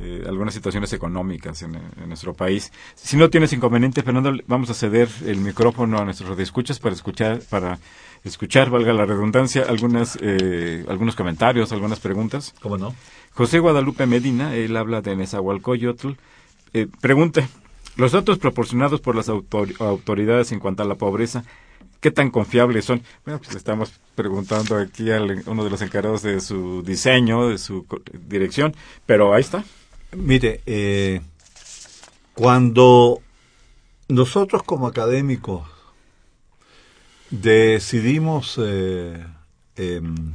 eh, 0.00 0.24
algunas 0.26 0.54
situaciones 0.54 0.92
económicas 0.92 1.62
en, 1.62 1.78
nuestro 2.06 2.32
país. 2.32 2.72
Si 2.94 3.16
no 3.16 3.30
tienes 3.30 3.52
inconveniente, 3.52 4.02
Fernando, 4.02 4.32
vamos 4.46 4.70
a 4.70 4.74
ceder 4.74 5.08
el 5.26 5.38
micrófono 5.38 5.98
a 5.98 6.04
nuestros 6.04 6.38
escuchas 6.38 6.78
para 6.78 6.94
escuchar, 6.94 7.40
para 7.50 7.78
escuchar, 8.22 8.70
valga 8.70 8.92
la 8.92 9.06
redundancia, 9.06 9.64
algunas, 9.68 10.18
eh, 10.20 10.84
algunos 10.88 11.16
comentarios, 11.16 11.72
algunas 11.72 12.00
preguntas. 12.00 12.54
¿Cómo 12.62 12.78
no? 12.78 12.94
José 13.32 13.58
Guadalupe 13.58 14.06
Medina, 14.06 14.54
él 14.54 14.76
habla 14.76 15.00
de 15.00 15.16
Nezahualcóyotl, 15.16 16.12
eh, 16.74 16.86
pregunta, 17.00 17.48
los 17.96 18.12
datos 18.12 18.38
proporcionados 18.38 19.00
por 19.00 19.16
las 19.16 19.28
autoridades 19.28 20.52
en 20.52 20.60
cuanto 20.60 20.84
a 20.84 20.86
la 20.86 20.94
pobreza, 20.94 21.44
¿qué 22.00 22.10
tan 22.10 22.30
confiables 22.30 22.84
son? 22.84 23.02
Bueno, 23.24 23.40
pues 23.40 23.56
estamos 23.56 23.92
preguntando 24.14 24.76
aquí 24.76 25.10
a 25.10 25.20
uno 25.46 25.64
de 25.64 25.70
los 25.70 25.82
encargados 25.82 26.22
de 26.22 26.40
su 26.40 26.82
diseño, 26.82 27.48
de 27.48 27.58
su 27.58 27.86
dirección, 28.12 28.74
pero 29.06 29.34
ahí 29.34 29.40
está. 29.40 29.64
Mire, 30.12 30.62
eh, 30.64 31.20
cuando 32.34 33.20
nosotros 34.08 34.62
como 34.62 34.86
académicos 34.86 35.68
decidimos 37.30 38.58
eh, 38.58 39.26
em, 39.76 40.34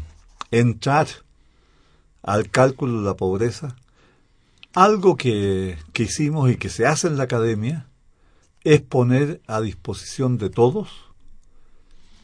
entrar 0.51 1.07
al 2.21 2.51
cálculo 2.51 2.99
de 2.99 3.05
la 3.05 3.15
pobreza, 3.15 3.75
algo 4.75 5.17
que, 5.17 5.79
que 5.91 6.03
hicimos 6.03 6.51
y 6.51 6.57
que 6.57 6.69
se 6.69 6.85
hace 6.85 7.07
en 7.07 7.17
la 7.17 7.23
academia 7.23 7.87
es 8.63 8.81
poner 8.81 9.41
a 9.47 9.59
disposición 9.59 10.37
de 10.37 10.51
todos 10.51 10.89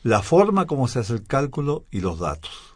la 0.04 0.22
forma 0.22 0.68
como 0.68 0.88
se 0.88 1.00
hace 1.00 1.14
el 1.14 1.26
cálculo 1.26 1.86
y 1.90 2.02
los 2.02 2.20
datos. 2.20 2.76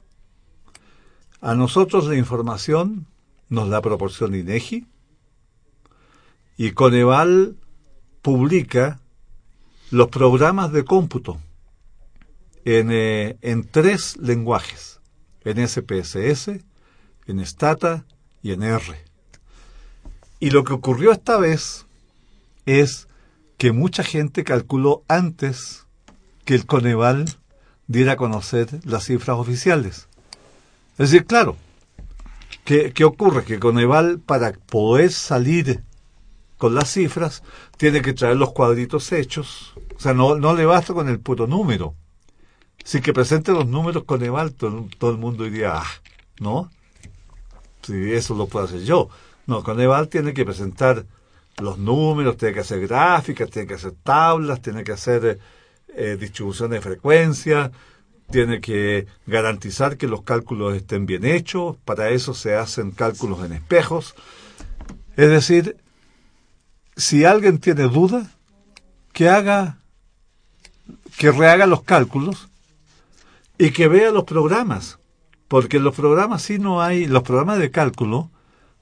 A 1.41 1.53
nosotros 1.53 2.07
la 2.07 2.15
información 2.15 3.07
nos 3.53 3.69
la 3.69 3.81
proporciona 3.81 4.35
INEGI 4.35 4.87
y 6.57 6.71
Coneval 6.71 7.55
publica 8.23 8.99
los 9.91 10.07
programas 10.07 10.71
de 10.71 10.83
cómputo 10.83 11.39
en, 12.65 12.89
eh, 12.91 13.37
en 13.41 13.63
tres 13.63 14.17
lenguajes, 14.17 14.99
en 15.43 15.67
SPSS, 15.67 16.63
en 17.27 17.45
Stata 17.45 18.05
y 18.41 18.53
en 18.53 18.63
R. 18.63 19.05
Y 20.39 20.49
lo 20.49 20.63
que 20.63 20.73
ocurrió 20.73 21.11
esta 21.11 21.37
vez 21.37 21.85
es 22.65 23.07
que 23.59 23.71
mucha 23.71 24.03
gente 24.03 24.43
calculó 24.43 25.03
antes 25.07 25.85
que 26.43 26.55
el 26.55 26.65
Coneval 26.65 27.25
diera 27.85 28.13
a 28.13 28.17
conocer 28.17 28.79
las 28.83 29.05
cifras 29.05 29.37
oficiales. 29.37 30.07
Es 30.93 31.11
decir, 31.11 31.27
claro, 31.27 31.55
¿qué, 32.65 33.03
ocurre? 33.03 33.43
Que 33.43 33.59
Coneval, 33.59 34.19
para 34.19 34.53
poder 34.53 35.11
salir 35.11 35.83
con 36.57 36.75
las 36.75 36.91
cifras, 36.91 37.43
tiene 37.77 38.01
que 38.01 38.13
traer 38.13 38.37
los 38.37 38.53
cuadritos 38.53 39.11
hechos. 39.11 39.73
O 39.95 39.99
sea, 39.99 40.13
no, 40.13 40.35
no 40.35 40.55
le 40.55 40.65
basta 40.65 40.93
con 40.93 41.09
el 41.09 41.19
puro 41.19 41.47
número. 41.47 41.95
Si 42.83 43.01
que 43.01 43.13
presente 43.13 43.51
los 43.51 43.67
números 43.67 44.03
Coneval, 44.03 44.53
todo, 44.53 44.87
todo 44.97 45.11
el 45.11 45.17
mundo 45.17 45.45
diría, 45.45 45.77
ah, 45.77 45.91
¿no? 46.39 46.69
Si 47.81 48.13
eso 48.13 48.35
lo 48.35 48.47
puedo 48.47 48.65
hacer 48.65 48.83
yo. 48.83 49.09
No, 49.45 49.63
Coneval 49.63 50.07
tiene 50.09 50.33
que 50.33 50.45
presentar 50.45 51.05
los 51.61 51.77
números, 51.77 52.37
tiene 52.37 52.53
que 52.53 52.61
hacer 52.61 52.87
gráficas, 52.87 53.49
tiene 53.49 53.67
que 53.67 53.75
hacer 53.75 53.93
tablas, 54.03 54.61
tiene 54.61 54.83
que 54.83 54.93
hacer 54.93 55.39
eh, 55.95 56.17
distribución 56.19 56.71
de 56.71 56.81
frecuencia, 56.81 57.71
tiene 58.31 58.61
que 58.61 59.07
garantizar 59.25 59.97
que 59.97 60.07
los 60.07 60.23
cálculos 60.23 60.75
estén 60.75 61.05
bien 61.05 61.25
hechos, 61.25 61.77
para 61.85 62.09
eso 62.09 62.33
se 62.33 62.55
hacen 62.55 62.91
cálculos 62.91 63.43
en 63.45 63.53
espejos. 63.53 64.15
Es 65.15 65.29
decir, 65.29 65.77
si 66.95 67.25
alguien 67.25 67.59
tiene 67.59 67.83
duda, 67.83 68.31
que 69.11 69.29
haga, 69.29 69.77
que 71.17 71.31
rehaga 71.31 71.67
los 71.67 71.83
cálculos 71.83 72.49
y 73.57 73.71
que 73.71 73.87
vea 73.87 74.11
los 74.11 74.23
programas, 74.23 74.99
porque 75.47 75.79
los 75.79 75.95
programas 75.95 76.41
sí 76.41 76.57
no 76.57 76.81
hay, 76.81 77.05
los 77.05 77.23
programas 77.23 77.59
de 77.59 77.71
cálculo, 77.71 78.31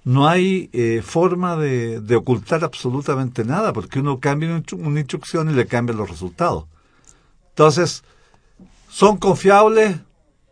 no 0.04 0.28
hay 0.28 0.70
eh, 0.74 1.02
forma 1.04 1.56
de, 1.58 2.00
de, 2.00 2.16
ocultar 2.16 2.64
absolutamente 2.64 3.44
nada, 3.44 3.74
porque 3.74 4.00
uno 4.00 4.20
cambia 4.20 4.64
una 4.72 5.00
instrucción 5.00 5.50
y 5.50 5.54
le 5.54 5.68
cambia 5.68 5.96
los 5.96 6.10
resultados. 6.10 6.66
Entonces, 7.50 8.04
¿son 8.92 9.18
confiables? 9.18 9.98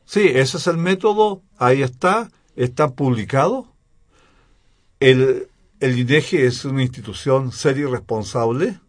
Sí, 0.06 0.22
ese 0.34 0.58
es 0.58 0.68
el 0.68 0.78
método, 0.78 1.44
ahí 1.58 1.84
está, 1.84 2.32
está 2.56 2.90
publicado. 2.90 3.68
El, 5.00 5.48
el 5.80 6.00
INEGI 6.00 6.38
es 6.38 6.66
una 6.66 6.82
institución 6.82 7.52
seria 7.52 7.84
y 7.84 7.92
responsable, 7.92 8.80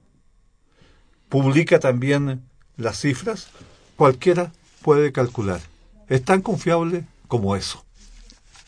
publica 1.28 1.78
también 1.78 2.42
las 2.76 3.00
cifras, 3.00 3.48
cualquiera 3.96 4.52
puede 4.82 5.12
calcular. 5.12 5.60
Es 6.08 6.24
tan 6.24 6.40
confiable 6.40 7.04
como 7.28 7.54
eso. 7.54 7.84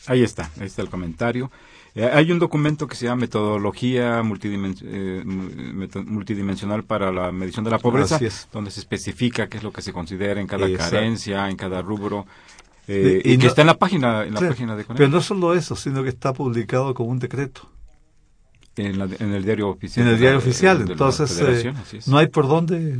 Ahí 0.05 0.21
está, 0.21 0.51
ahí 0.59 0.67
está 0.67 0.81
el 0.81 0.89
comentario. 0.89 1.49
Eh, 1.95 2.09
hay 2.11 2.31
un 2.31 2.39
documento 2.39 2.87
que 2.87 2.95
se 2.95 3.05
llama 3.05 3.21
Metodología 3.21 4.19
eh, 4.19 5.23
multidimensional 5.23 6.83
para 6.83 7.11
la 7.11 7.31
medición 7.31 7.63
de 7.63 7.71
la 7.71 7.77
pobreza, 7.77 8.19
donde 8.51 8.71
se 8.71 8.79
especifica 8.79 9.47
qué 9.47 9.57
es 9.57 9.63
lo 9.63 9.71
que 9.71 9.83
se 9.83 9.93
considera 9.93 10.41
en 10.41 10.47
cada 10.47 10.67
carencia, 10.75 11.47
en 11.49 11.55
cada 11.55 11.83
rubro. 11.83 12.25
Eh, 12.87 13.21
y, 13.23 13.37
que 13.37 13.47
está 13.47 13.61
en 13.61 13.67
la 13.67 13.77
página, 13.77 14.23
en 14.23 14.33
la 14.33 14.39
página 14.41 14.75
de 14.75 14.85
Pero 14.85 15.07
no 15.07 15.21
solo 15.21 15.53
eso, 15.53 15.75
sino 15.75 16.03
que 16.03 16.09
está 16.09 16.33
publicado 16.33 16.93
como 16.95 17.11
un 17.11 17.19
decreto. 17.19 17.69
En, 18.75 18.99
el 18.99 19.45
diario 19.45 19.69
oficial. 19.69 20.07
En 20.07 20.13
el 20.13 20.19
diario 20.19 20.39
oficial, 20.39 20.81
entonces 20.81 22.07
no 22.07 22.17
hay 22.17 22.25
por 22.27 22.47
dónde 22.47 22.99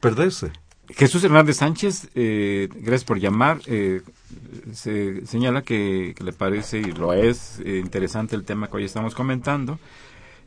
perderse. 0.00 0.50
Jesús 0.96 1.24
Hernández 1.24 1.56
Sánchez, 1.56 2.08
gracias 2.14 3.04
por 3.04 3.18
llamar 3.18 3.60
se 4.72 5.26
señala 5.26 5.62
que, 5.62 6.14
le 6.22 6.32
parece, 6.32 6.78
y 6.78 6.92
lo 6.92 7.12
es, 7.12 7.60
eh, 7.64 7.78
interesante 7.78 8.36
el 8.36 8.44
tema 8.44 8.68
que 8.68 8.76
hoy 8.76 8.84
estamos 8.84 9.14
comentando, 9.14 9.78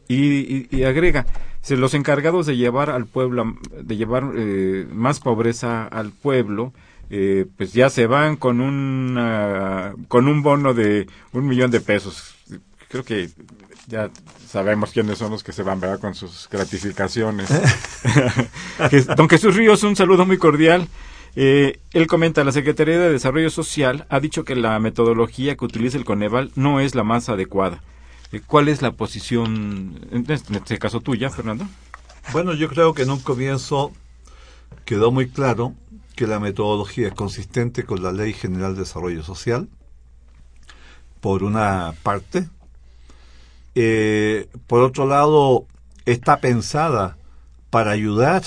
y, 0.07 0.83
agrega, 0.83 1.25
se 1.61 1.77
los 1.77 1.95
encargados 1.95 2.45
de 2.45 2.55
llevar 2.55 2.91
al 2.91 3.07
pueblo, 3.07 3.55
de 3.81 3.97
llevar 3.97 4.31
eh, 4.35 4.87
más 4.91 5.19
pobreza 5.19 5.87
al 5.87 6.11
pueblo, 6.11 6.73
eh, 7.09 7.45
pues 7.57 7.73
ya 7.73 7.89
se 7.89 8.05
van 8.05 8.35
con 8.35 8.61
un 8.61 9.15
con 10.07 10.27
un 10.27 10.43
bono 10.43 10.73
de 10.73 11.07
un 11.33 11.47
millón 11.47 11.71
de 11.71 11.81
pesos. 11.81 12.35
Creo 12.95 13.03
que 13.03 13.29
ya 13.87 14.09
sabemos 14.47 14.91
quiénes 14.91 15.17
son 15.17 15.29
los 15.29 15.43
que 15.43 15.51
se 15.51 15.63
van, 15.63 15.81
¿verdad? 15.81 15.99
Con 15.99 16.15
sus 16.15 16.47
gratificaciones. 16.49 17.49
Don 19.17 19.27
Jesús 19.27 19.53
Ríos, 19.53 19.83
un 19.83 19.97
saludo 19.97 20.25
muy 20.25 20.37
cordial. 20.37 20.87
Eh, 21.35 21.81
él 21.91 22.07
comenta, 22.07 22.45
la 22.45 22.53
Secretaría 22.53 22.97
de 22.97 23.11
Desarrollo 23.11 23.49
Social 23.49 24.05
ha 24.07 24.21
dicho 24.21 24.45
que 24.45 24.55
la 24.55 24.79
metodología 24.79 25.57
que 25.57 25.65
utiliza 25.65 25.97
el 25.97 26.05
Coneval 26.05 26.53
no 26.55 26.79
es 26.79 26.95
la 26.95 27.03
más 27.03 27.27
adecuada. 27.27 27.83
Eh, 28.31 28.39
¿Cuál 28.47 28.69
es 28.69 28.81
la 28.81 28.93
posición, 28.93 29.99
en 30.11 30.25
este 30.31 30.79
caso 30.79 31.01
tuya, 31.01 31.29
Fernando? 31.29 31.67
Bueno, 32.31 32.53
yo 32.53 32.69
creo 32.69 32.93
que 32.93 33.01
en 33.01 33.09
un 33.09 33.19
comienzo 33.19 33.91
quedó 34.85 35.11
muy 35.11 35.27
claro 35.27 35.73
que 36.15 36.27
la 36.27 36.39
metodología 36.39 37.09
es 37.09 37.13
consistente 37.13 37.83
con 37.83 38.01
la 38.01 38.13
Ley 38.13 38.31
General 38.31 38.73
de 38.73 38.83
Desarrollo 38.83 39.21
Social, 39.21 39.67
por 41.19 41.43
una 41.43 41.93
parte. 42.01 42.47
Eh, 43.75 44.49
por 44.67 44.81
otro 44.81 45.05
lado, 45.05 45.67
está 46.05 46.37
pensada 46.37 47.17
para 47.69 47.91
ayudar 47.91 48.43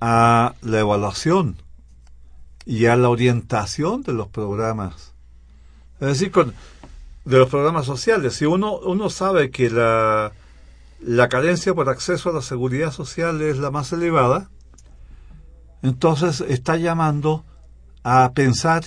a 0.00 0.54
la 0.62 0.80
evaluación 0.80 1.56
y 2.64 2.86
a 2.86 2.96
la 2.96 3.08
orientación 3.08 4.02
de 4.02 4.12
los 4.12 4.28
programas. 4.28 5.14
Es 6.00 6.08
decir, 6.08 6.30
con, 6.30 6.54
de 7.24 7.38
los 7.38 7.48
programas 7.48 7.84
sociales. 7.84 8.36
Si 8.36 8.46
uno, 8.46 9.10
sabe 9.10 9.50
que 9.50 9.70
la, 9.70 10.32
la 11.00 11.28
carencia 11.28 11.74
por 11.74 11.88
acceso 11.88 12.30
a 12.30 12.32
la 12.32 12.42
seguridad 12.42 12.90
social 12.90 13.42
es 13.42 13.58
la 13.58 13.70
más 13.70 13.92
elevada, 13.92 14.50
entonces 15.82 16.40
está 16.40 16.76
llamando 16.76 17.44
a 18.02 18.32
pensar 18.32 18.84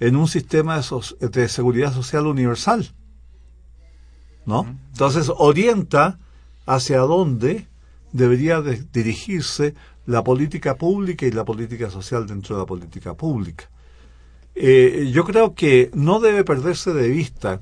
en 0.00 0.16
un 0.16 0.26
sistema 0.26 0.80
de, 1.20 1.48
seguridad 1.48 1.92
social 1.92 2.26
universal. 2.26 2.92
¿No? 4.46 4.66
Entonces 4.92 5.30
orienta 5.36 6.18
hacia 6.66 7.00
dónde 7.00 7.66
debería 8.12 8.62
dirigirse 8.62 9.74
la 10.06 10.22
política 10.22 10.76
pública 10.76 11.26
y 11.26 11.32
la 11.32 11.44
política 11.44 11.90
social 11.90 12.26
dentro 12.26 12.56
de 12.56 12.62
la 12.62 12.66
política 12.66 13.14
pública. 13.14 13.68
Eh, 14.54 15.10
yo 15.12 15.24
creo 15.24 15.54
que 15.54 15.90
no 15.94 16.18
debe 16.20 16.44
perderse 16.44 16.92
de 16.94 17.08
vista 17.08 17.60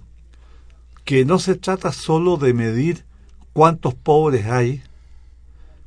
que 1.05 1.25
no 1.25 1.39
se 1.39 1.57
trata 1.57 1.91
solo 1.91 2.37
de 2.37 2.55
medir 2.55 3.05
cuántos 3.53 3.95
pobres 3.95 4.47
hay, 4.47 4.83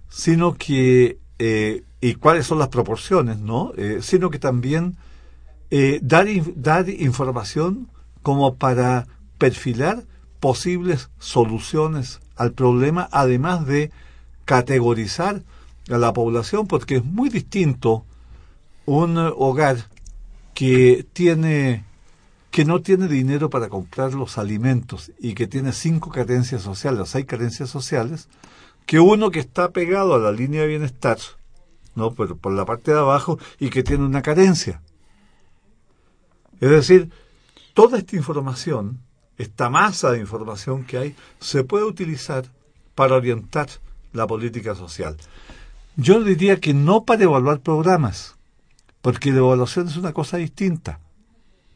sino 0.10 0.56
que, 0.56 1.18
eh, 1.40 1.84
y 2.02 2.16
cuáles 2.16 2.46
son 2.46 2.60
las 2.60 2.68
proporciones, 2.68 3.40
¿no? 3.40 3.72
Eh, 3.78 4.00
sino 4.02 4.30
que 4.30 4.40
también 4.40 4.98
dar, 6.02 6.28
dar 6.56 6.90
información 6.90 7.90
como 8.24 8.56
para 8.56 9.06
perfilar 9.38 10.04
posibles 10.40 11.10
soluciones 11.20 12.20
al 12.36 12.54
problema, 12.54 13.08
además 13.12 13.66
de 13.66 13.92
categorizar 14.46 15.44
a 15.90 15.98
la 15.98 16.14
población, 16.14 16.68
porque 16.68 16.98
es 16.98 17.06
muy 17.06 17.30
distinto 17.30 18.06
un 18.86 19.18
hogar 19.18 19.90
que 20.54 21.06
tiene 21.14 21.84
que 22.50 22.66
no 22.66 22.82
tiene 22.82 23.08
dinero 23.08 23.50
para 23.52 23.70
comprar 23.70 24.14
los 24.14 24.40
alimentos 24.40 25.12
y 25.20 25.36
que 25.36 25.46
tiene 25.46 25.74
cinco 25.74 26.10
carencias 26.10 26.64
sociales, 26.64 27.10
seis 27.10 27.26
carencias 27.26 27.70
sociales, 27.70 28.30
que 28.88 29.00
uno 29.00 29.30
que 29.30 29.40
está 29.40 29.70
pegado 29.70 30.16
a 30.16 30.18
la 30.18 30.32
línea 30.32 30.62
de 30.62 30.68
bienestar, 30.68 31.20
no, 31.94 32.16
pero 32.16 32.36
por 32.38 32.54
la 32.54 32.66
parte 32.66 32.92
de 32.92 32.98
abajo 32.98 33.38
y 33.60 33.70
que 33.70 33.84
tiene 33.84 34.06
una 34.06 34.22
carencia. 34.24 34.82
Es 36.60 36.70
decir, 36.70 37.12
toda 37.74 38.00
esta 38.00 38.16
información, 38.16 39.02
esta 39.38 39.70
masa 39.70 40.12
de 40.12 40.20
información 40.20 40.84
que 40.84 40.98
hay, 40.98 41.16
se 41.40 41.64
puede 41.64 41.86
utilizar 41.86 42.46
para 42.96 43.16
orientar 43.16 43.68
la 44.14 44.26
política 44.26 44.76
social. 44.76 45.16
Yo 45.96 46.24
diría 46.24 46.60
que 46.60 46.74
no 46.74 47.04
para 47.04 47.24
evaluar 47.24 47.60
programas, 47.60 48.36
porque 49.02 49.32
la 49.32 49.40
evaluación 49.40 49.88
es 49.88 49.98
una 49.98 50.14
cosa 50.14 50.38
distinta, 50.38 51.00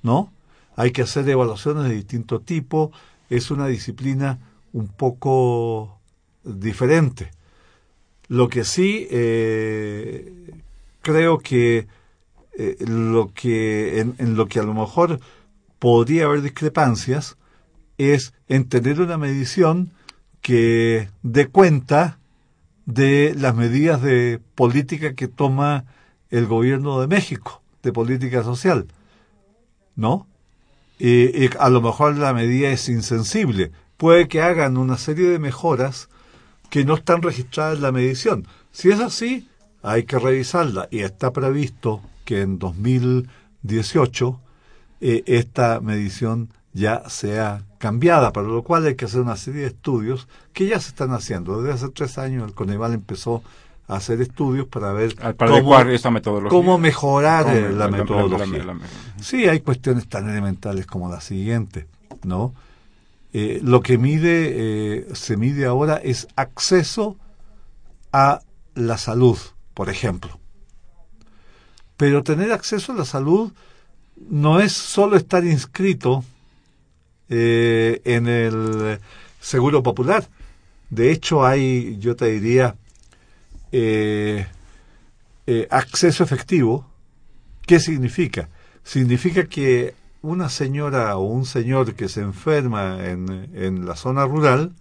¿no? 0.01 0.31
Hay 0.75 0.91
que 0.91 1.03
hacer 1.03 1.27
evaluaciones 1.29 1.83
de 1.83 1.95
distinto 1.95 2.39
tipo, 2.39 2.91
es 3.29 3.51
una 3.51 3.67
disciplina 3.67 4.39
un 4.73 4.87
poco 4.87 5.99
diferente. 6.43 7.31
Lo 8.27 8.49
que 8.49 8.63
sí 8.63 9.07
eh, 9.11 10.53
creo 11.01 11.39
que 11.39 11.87
eh, 12.57 12.77
lo 12.79 13.31
que 13.33 13.99
en, 13.99 14.15
en, 14.17 14.35
lo 14.35 14.47
que 14.47 14.59
a 14.59 14.63
lo 14.63 14.73
mejor 14.73 15.19
podría 15.79 16.25
haber 16.25 16.41
discrepancias 16.41 17.37
es 18.09 18.33
en 18.47 18.67
tener 18.67 18.99
una 18.99 19.17
medición 19.17 19.91
que 20.41 21.09
dé 21.21 21.47
cuenta 21.47 22.19
de 22.85 23.33
las 23.37 23.55
medidas 23.55 24.01
de 24.01 24.39
política 24.55 25.13
que 25.13 25.27
toma 25.27 25.85
el 26.29 26.47
gobierno 26.47 26.99
de 26.99 27.07
México 27.07 27.61
de 27.83 27.91
política 27.91 28.43
social, 28.43 28.87
¿no? 29.95 30.27
Y, 30.99 31.49
a 31.57 31.69
lo 31.69 31.81
mejor 31.81 32.15
la 32.17 32.33
medida 32.33 32.69
es 32.69 32.87
insensible. 32.89 33.71
Puede 33.97 34.27
que 34.27 34.41
hagan 34.41 34.77
una 34.77 34.97
serie 34.97 35.29
de 35.29 35.39
mejoras 35.39 36.09
que 36.69 36.85
no 36.85 36.95
están 36.95 37.21
registradas 37.21 37.77
en 37.77 37.81
la 37.81 37.91
medición. 37.91 38.47
Si 38.71 38.89
es 38.89 38.99
así, 38.99 39.49
hay 39.81 40.03
que 40.03 40.19
revisarla 40.19 40.87
y 40.91 40.99
está 40.99 41.33
previsto 41.33 42.01
que 42.23 42.41
en 42.41 42.59
2018 42.59 44.39
eh, 45.01 45.23
esta 45.25 45.81
medición 45.81 46.49
ya 46.73 47.09
sea 47.09 47.63
cambiada, 47.81 48.31
para 48.31 48.47
lo 48.47 48.63
cual 48.63 48.85
hay 48.85 48.95
que 48.95 49.05
hacer 49.05 49.21
una 49.21 49.35
serie 49.35 49.61
de 49.61 49.67
estudios 49.67 50.27
que 50.53 50.67
ya 50.67 50.79
se 50.79 50.89
están 50.89 51.11
haciendo. 51.11 51.61
Desde 51.61 51.73
hace 51.73 51.89
tres 51.89 52.19
años 52.19 52.47
el 52.47 52.53
Coneval 52.53 52.93
empezó 52.93 53.41
hacer 53.95 54.21
estudios 54.21 54.67
para 54.67 54.93
ver 54.93 55.15
cómo, 56.49 56.77
mejorar 56.77 57.45
la, 57.73 57.89
metodología. 57.89 58.77
sí, 59.19 59.47
hay 59.47 59.59
cuestiones 59.59 60.07
tan 60.07 60.29
elementales 60.29 60.85
como 60.85 61.09
la 61.09 61.19
siguiente, 61.19 61.87
¿no? 62.23 62.53
Eh, 63.33 63.59
lo 63.63 63.81
que 63.81 63.97
mide, 63.97 64.51
eh, 64.53 65.07
se 65.13 65.37
mide 65.37 65.65
ahora 65.65 65.97
es 65.97 66.27
acceso 66.35 67.17
a 68.13 68.41
la 68.75 68.97
salud, 68.97 69.37
por 69.73 69.89
ejemplo. 69.89 70.39
Pero 71.97 72.23
tener 72.23 72.51
acceso 72.51 72.93
a 72.93 72.95
la 72.95 73.05
salud 73.05 73.51
no 74.29 74.59
es 74.59 74.73
solo 74.73 75.17
estar 75.17 75.45
inscrito 75.45 76.23
en 77.31 78.27
el 78.27 78.99
Seguro 79.39 79.81
Popular. 79.81 80.27
De 80.89 81.11
hecho, 81.11 81.45
hay, 81.45 81.97
yo 81.99 82.15
te 82.15 82.25
diría, 82.25 82.75
eh, 83.71 84.45
eh, 85.47 85.67
acceso 85.71 86.23
efectivo, 86.23 86.85
¿qué 87.65 87.79
significa? 87.79 88.49
Significa 88.83 89.45
que 89.45 89.95
una 90.21 90.49
señora 90.49 91.15
o 91.17 91.23
un 91.23 91.45
señor 91.45 91.95
que 91.95 92.09
se 92.09 92.21
enferma 92.21 93.07
en, 93.07 93.49
en 93.55 93.85
la 93.85 93.95
zona 93.95 94.25
rural, 94.25 94.73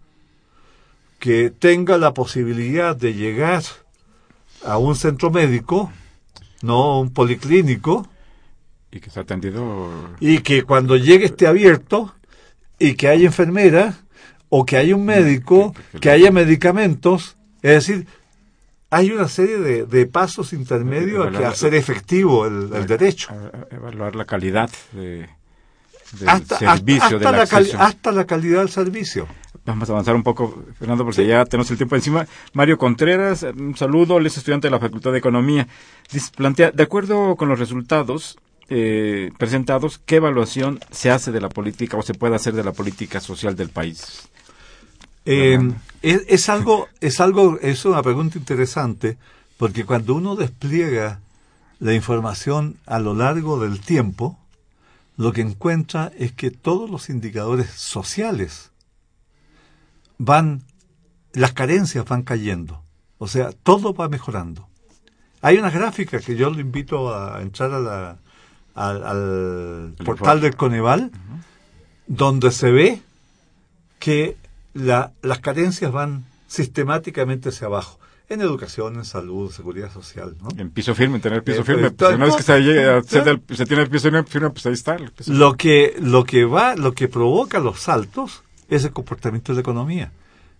que 1.20 1.50
tenga 1.50 1.96
la 1.96 2.12
posibilidad 2.12 2.96
de 2.96 3.14
llegar 3.14 3.62
a 4.64 4.78
un 4.78 4.96
centro 4.96 5.30
médico, 5.30 5.92
no 6.62 7.00
un 7.00 7.10
policlínico, 7.10 8.08
y 8.90 8.98
que 8.98 9.08
está 9.08 9.20
atendido. 9.20 9.88
Y 10.18 10.40
que 10.40 10.64
cuando 10.64 10.96
llegue 10.96 11.26
esté 11.26 11.46
abierto 11.46 12.12
y 12.80 12.94
que 12.94 13.08
haya 13.08 13.26
enfermera 13.26 13.94
o 14.48 14.66
que 14.66 14.76
haya 14.76 14.96
un 14.96 15.04
médico, 15.04 15.72
que 16.00 16.10
haya 16.10 16.32
medicamentos, 16.32 17.36
es 17.62 17.86
decir, 17.86 18.06
hay 18.90 19.12
una 19.12 19.28
serie 19.28 19.58
de, 19.58 20.06
pasos 20.06 20.52
intermedios 20.52 21.28
a 21.28 21.30
que 21.30 21.44
hacer 21.44 21.74
efectivo 21.74 22.46
el, 22.46 22.86
derecho. 22.88 23.32
evaluar 23.70 24.16
la 24.16 24.24
calidad 24.24 24.68
de, 24.90 25.28
del 26.18 26.28
hasta, 26.28 26.58
servicio, 26.58 27.18
hasta, 27.18 27.30
la 27.60 27.84
hasta 27.84 28.10
la 28.10 28.26
calidad 28.26 28.58
del 28.58 28.70
servicio. 28.70 29.28
Vamos 29.64 29.88
a 29.88 29.92
avanzar 29.92 30.16
un 30.16 30.24
poco, 30.24 30.64
Fernando, 30.78 31.04
porque 31.04 31.24
ya 31.26 31.44
tenemos 31.44 31.70
el 31.70 31.76
tiempo 31.76 31.94
encima. 31.94 32.26
Mario 32.54 32.78
Contreras, 32.78 33.42
un 33.42 33.76
saludo, 33.76 34.18
él 34.18 34.26
es 34.26 34.36
estudiante 34.38 34.66
de 34.66 34.72
la 34.72 34.80
Facultad 34.80 35.12
de 35.12 35.18
Economía. 35.18 35.68
plantea, 36.34 36.72
de 36.72 36.82
acuerdo 36.82 37.36
con 37.36 37.48
los 37.48 37.58
resultados 37.58 38.38
eh, 38.72 39.32
presentados, 39.36 39.98
¿qué 39.98 40.16
evaluación 40.16 40.78
se 40.92 41.10
hace 41.10 41.32
de 41.32 41.40
la 41.40 41.48
política 41.48 41.96
o 41.96 42.02
se 42.02 42.14
puede 42.14 42.36
hacer 42.36 42.54
de 42.54 42.62
la 42.62 42.70
política 42.70 43.20
social 43.20 43.56
del 43.56 43.68
país? 43.68 44.28
Eh, 45.26 45.58
es, 46.02 46.48
algo, 46.48 46.88
es 47.00 47.20
algo, 47.20 47.58
es 47.60 47.84
una 47.84 48.00
pregunta 48.00 48.38
interesante, 48.38 49.18
porque 49.56 49.84
cuando 49.84 50.14
uno 50.14 50.36
despliega 50.36 51.18
la 51.80 51.94
información 51.94 52.76
a 52.86 53.00
lo 53.00 53.12
largo 53.12 53.58
del 53.58 53.80
tiempo, 53.80 54.38
lo 55.16 55.32
que 55.32 55.40
encuentra 55.40 56.12
es 56.16 56.30
que 56.30 56.52
todos 56.52 56.88
los 56.88 57.10
indicadores 57.10 57.70
sociales 57.70 58.70
van, 60.16 60.62
las 61.32 61.52
carencias 61.52 62.04
van 62.04 62.22
cayendo. 62.22 62.84
O 63.18 63.26
sea, 63.26 63.50
todo 63.50 63.92
va 63.94 64.08
mejorando. 64.08 64.68
Hay 65.42 65.58
una 65.58 65.70
gráfica 65.70 66.20
que 66.20 66.36
yo 66.36 66.50
le 66.50 66.60
invito 66.60 67.12
a 67.12 67.42
entrar 67.42 67.72
a 67.72 67.80
la, 67.80 68.18
al, 68.74 69.94
portal 70.04 70.40
del 70.40 70.56
Coneval, 70.56 71.10
donde 72.06 72.50
se 72.50 72.70
ve 72.70 73.02
que 73.98 74.36
la, 74.74 75.12
las 75.22 75.40
carencias 75.40 75.92
van 75.92 76.24
sistemáticamente 76.46 77.50
hacia 77.50 77.66
abajo. 77.66 77.98
En 78.28 78.40
educación, 78.40 78.94
en 78.94 79.04
salud, 79.04 79.50
seguridad 79.50 79.92
social. 79.92 80.36
¿no? 80.40 80.48
En 80.56 80.70
piso 80.70 80.94
firme, 80.94 81.16
en 81.16 81.22
tener 81.22 81.42
piso 81.42 81.62
eh, 81.62 81.64
firme. 81.64 81.90
Pues, 81.90 82.14
una 82.14 82.26
vez 82.26 82.36
que 82.36 82.42
se, 82.44 83.02
se, 83.56 83.66
tiene 83.66 83.82
el 83.82 83.90
piso 83.90 84.08
firme, 84.26 84.50
pues 84.50 84.66
ahí 84.66 84.72
está. 84.72 84.96
lo, 85.26 85.56
que, 85.56 85.96
lo 86.00 86.24
que 86.24 86.44
va, 86.44 86.76
lo 86.76 86.92
que 86.92 87.08
provoca 87.08 87.58
los 87.58 87.80
saltos 87.80 88.44
es 88.68 88.84
el 88.84 88.92
comportamiento 88.92 89.52
de 89.52 89.56
la 89.56 89.60
economía. 89.62 90.12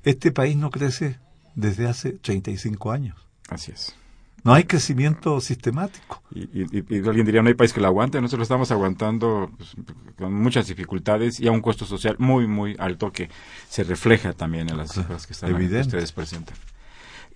Este 0.02 0.32
país 0.32 0.56
no 0.56 0.70
crece 0.70 1.18
desde 1.54 1.86
hace 1.86 2.12
35 2.12 2.90
años. 2.90 3.16
Así 3.48 3.70
es. 3.70 3.94
No 4.42 4.54
hay 4.54 4.64
crecimiento 4.64 5.40
sistemático. 5.40 6.22
Y, 6.34 6.62
alguien 7.06 7.26
diría, 7.26 7.42
no 7.42 7.48
hay 7.48 7.54
país 7.54 7.72
que 7.72 7.80
lo 7.80 7.86
aguante. 7.86 8.20
Nosotros 8.20 8.38
lo 8.38 8.42
estamos 8.44 8.70
aguantando 8.70 9.50
pues, 9.56 9.76
con 10.16 10.32
muchas 10.32 10.66
dificultades 10.66 11.40
y 11.40 11.48
a 11.48 11.52
un 11.52 11.60
costo 11.60 11.84
social 11.84 12.16
muy, 12.18 12.46
muy 12.46 12.76
alto 12.78 13.12
que 13.12 13.28
se 13.68 13.84
refleja 13.84 14.32
también 14.32 14.70
en 14.70 14.76
las 14.76 14.92
cifras 14.92 15.26
que, 15.26 15.32
están 15.32 15.54
ustedes 15.54 16.12
presentan. 16.12 16.56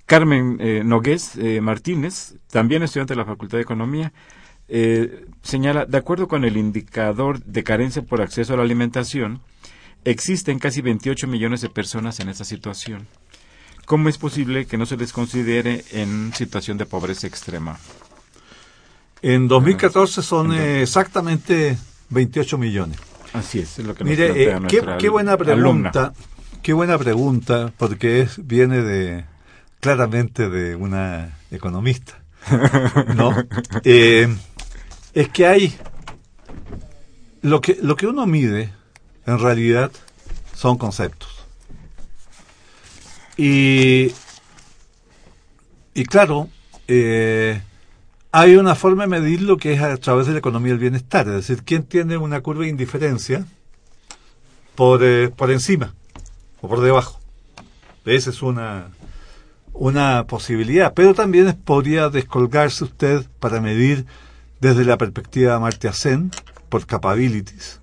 Carmen 0.07 0.59
eh, 0.61 0.83
Nogués 0.85 1.37
eh, 1.37 1.61
Martínez, 1.61 2.35
también 2.51 2.83
estudiante 2.83 3.15
de 3.15 3.19
la 3.19 3.25
Facultad 3.25 3.59
de 3.59 3.63
Economía, 3.63 4.13
eh, 4.69 5.27
señala, 5.43 5.87
de 5.87 5.99
acuerdo 5.99 6.29
con 6.29 6.45
el 6.45 6.57
indicador 6.57 7.43
de 7.43 7.65
carencia 7.65 8.03
por 8.03 8.21
acceso 8.23 8.55
a 8.55 8.57
la 8.57 8.63
alimentación, 8.63 9.41
existen 10.05 10.59
casi 10.59 10.83
28 10.83 11.27
millones 11.27 11.61
de 11.61 11.71
personas 11.71 12.21
en 12.21 12.29
esta 12.29 12.45
situación. 12.45 13.07
¿Cómo 13.87 14.09
es 14.09 14.19
posible 14.19 14.67
que 14.67 14.77
no 14.77 14.87
se 14.87 14.97
les 14.97 15.13
considere 15.13 15.85
en 15.93 16.33
situación 16.35 16.79
de 16.79 16.87
pobreza 16.87 17.27
extrema? 17.27 17.79
En 19.23 19.49
2014 19.49 20.23
son 20.23 20.53
eh, 20.53 20.83
exactamente 20.83 21.79
28 22.11 22.59
millones. 22.59 22.99
Así 23.33 23.59
es, 23.59 23.79
es 23.79 23.85
lo 23.87 23.95
que 23.95 24.05
nos 24.05 24.11
Mire, 24.11 24.51
plantea 24.51 24.95
eh, 24.95 24.97
qué, 24.99 25.09
buena 25.09 25.33
alumna. 25.33 25.91
pregunta, 25.91 26.13
qué 26.63 26.73
buena 26.73 26.99
pregunta, 26.99 27.73
porque 27.77 28.21
es, 28.21 28.47
viene 28.47 28.83
de 28.83 29.25
claramente 29.81 30.49
de 30.49 30.77
una 30.77 31.39
economista, 31.51 32.23
¿no? 33.17 33.35
Eh, 33.83 34.29
es 35.15 35.29
que 35.31 35.47
hay 35.47 35.77
lo 37.43 37.61
que 37.61 37.79
lo 37.83 37.97
que 37.97 38.07
uno 38.07 38.27
mide 38.27 38.73
en 39.27 39.39
realidad 39.39 39.91
son 40.55 40.79
conceptos 40.79 41.34
y 43.37 44.13
y 45.95 46.05
claro 46.05 46.49
eh, 46.89 47.63
hay 48.33 48.57
una 48.57 48.75
forma 48.75 49.05
de 49.05 49.09
medirlo 49.09 49.57
que 49.57 49.75
es 49.75 49.81
a 49.81 49.97
través 49.97 50.27
de 50.27 50.33
la 50.33 50.41
economía 50.41 50.73
del 50.73 50.81
bienestar, 50.81 51.29
es 51.29 51.35
decir, 51.35 51.63
quién 51.65 51.85
tiene 51.85 52.17
una 52.17 52.41
curva 52.41 52.65
de 52.65 52.71
indiferencia 52.71 53.47
por, 54.75 55.05
eh, 55.05 55.29
por 55.29 55.53
encima 55.53 55.95
o 56.61 56.69
por 56.69 56.81
debajo. 56.81 57.21
Esa 58.05 58.31
es 58.31 58.43
una, 58.43 58.89
una 59.73 60.27
posibilidad, 60.27 60.93
pero 60.95 61.15
también 61.15 61.55
podría 61.65 62.09
descolgarse 62.09 62.83
usted 62.83 63.25
para 63.39 63.61
medir 63.61 64.05
desde 64.61 64.85
la 64.85 64.99
perspectiva 64.99 65.51
de 65.51 65.57
Amartya 65.57 65.93
Sen 65.93 66.33
por 66.69 66.87
capabilities. 66.87 67.81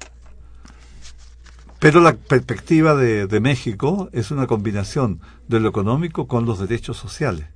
Pero 1.82 2.00
la 2.00 2.14
perspectiva 2.14 2.94
de, 2.94 3.40
México 3.40 4.08
es 4.14 4.30
una 4.30 4.46
combinación 4.46 5.20
de 5.48 5.60
lo 5.60 5.68
económico 5.68 6.28
con 6.28 6.46
los 6.46 6.60
derechos 6.60 6.96
sociales. 6.96 7.48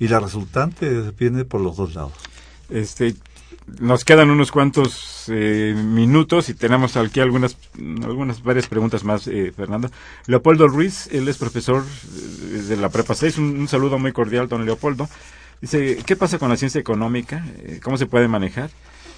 Y 0.00 0.08
la 0.08 0.20
resultante 0.20 1.10
viene 1.10 1.44
por 1.44 1.60
los 1.60 1.76
dos 1.76 1.94
lados. 1.94 2.14
Este, 2.70 3.14
nos 3.78 4.06
quedan 4.06 4.30
unos 4.30 4.52
cuantos 4.52 5.24
eh, 5.28 5.74
minutos 5.76 6.48
y 6.48 6.54
tenemos 6.54 6.96
aquí 6.96 7.20
algunas, 7.20 7.58
algunas 8.04 8.42
varias 8.42 8.68
preguntas 8.68 9.04
más, 9.04 9.26
eh, 9.26 9.52
Fernanda. 9.54 9.90
Leopoldo 10.26 10.66
Ruiz, 10.66 11.06
él 11.12 11.28
es 11.28 11.36
profesor 11.36 11.84
eh, 11.84 12.62
de 12.68 12.76
la 12.78 12.88
Prepa 12.88 13.14
6. 13.14 13.36
Un, 13.36 13.60
un 13.60 13.68
saludo 13.68 13.98
muy 13.98 14.12
cordial, 14.12 14.48
don 14.48 14.64
Leopoldo. 14.64 15.10
Dice, 15.60 15.98
¿qué 16.06 16.16
pasa 16.16 16.38
con 16.38 16.48
la 16.48 16.56
ciencia 16.56 16.80
económica? 16.80 17.44
Eh, 17.58 17.80
¿Cómo 17.82 17.98
se 17.98 18.06
puede 18.06 18.28
manejar? 18.28 18.70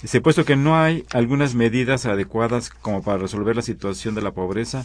Dice, 0.02 0.20
puesto 0.20 0.44
que 0.44 0.56
no 0.56 0.78
hay 0.78 1.04
algunas 1.12 1.54
medidas 1.54 2.06
adecuadas 2.06 2.70
como 2.70 3.02
para 3.02 3.18
resolver 3.18 3.56
la 3.56 3.62
situación 3.62 4.14
de 4.14 4.22
la 4.22 4.30
pobreza 4.30 4.84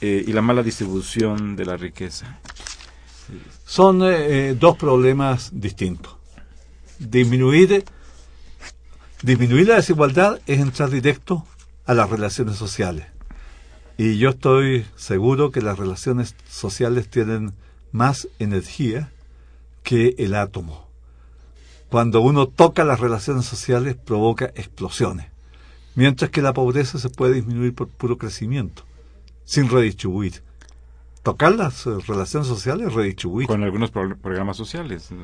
eh, 0.00 0.24
y 0.26 0.32
la 0.32 0.42
mala 0.42 0.64
distribución 0.64 1.54
de 1.54 1.64
la 1.64 1.76
riqueza. 1.76 2.40
Son 3.64 4.02
eh, 4.02 4.50
eh, 4.50 4.56
dos 4.58 4.76
problemas 4.76 5.50
distintos. 5.52 6.16
Disminuir, 6.98 7.84
disminuir 9.22 9.68
la 9.68 9.76
desigualdad 9.76 10.40
es 10.46 10.58
entrar 10.60 10.90
directo 10.90 11.46
a 11.86 11.94
las 11.94 12.10
relaciones 12.10 12.56
sociales. 12.56 13.06
Y 13.96 14.18
yo 14.18 14.30
estoy 14.30 14.86
seguro 14.96 15.52
que 15.52 15.62
las 15.62 15.78
relaciones 15.78 16.34
sociales 16.48 17.08
tienen 17.08 17.52
más 17.92 18.26
energía 18.40 19.12
que 19.84 20.16
el 20.18 20.34
átomo. 20.34 20.91
Cuando 21.92 22.20
uno 22.22 22.48
toca 22.48 22.84
las 22.84 22.98
relaciones 23.00 23.44
sociales 23.44 23.94
provoca 23.94 24.46
explosiones, 24.56 25.26
mientras 25.94 26.30
que 26.30 26.42
la 26.42 26.52
pobreza 26.54 26.98
se 26.98 27.10
puede 27.10 27.34
disminuir 27.34 27.74
por 27.74 27.86
puro 27.88 28.16
crecimiento, 28.18 28.82
sin 29.44 29.68
redistribuir. 29.68 30.42
Tocar 31.22 31.54
las 31.54 31.86
eh, 31.86 31.90
relaciones 32.08 32.48
sociales 32.48 32.88
es 32.88 32.94
redistribuir. 32.94 33.46
Con 33.46 33.62
algunos 33.62 33.90
pro- 33.92 34.16
programas 34.16 34.56
sociales. 34.56 35.10
¿no? 35.12 35.22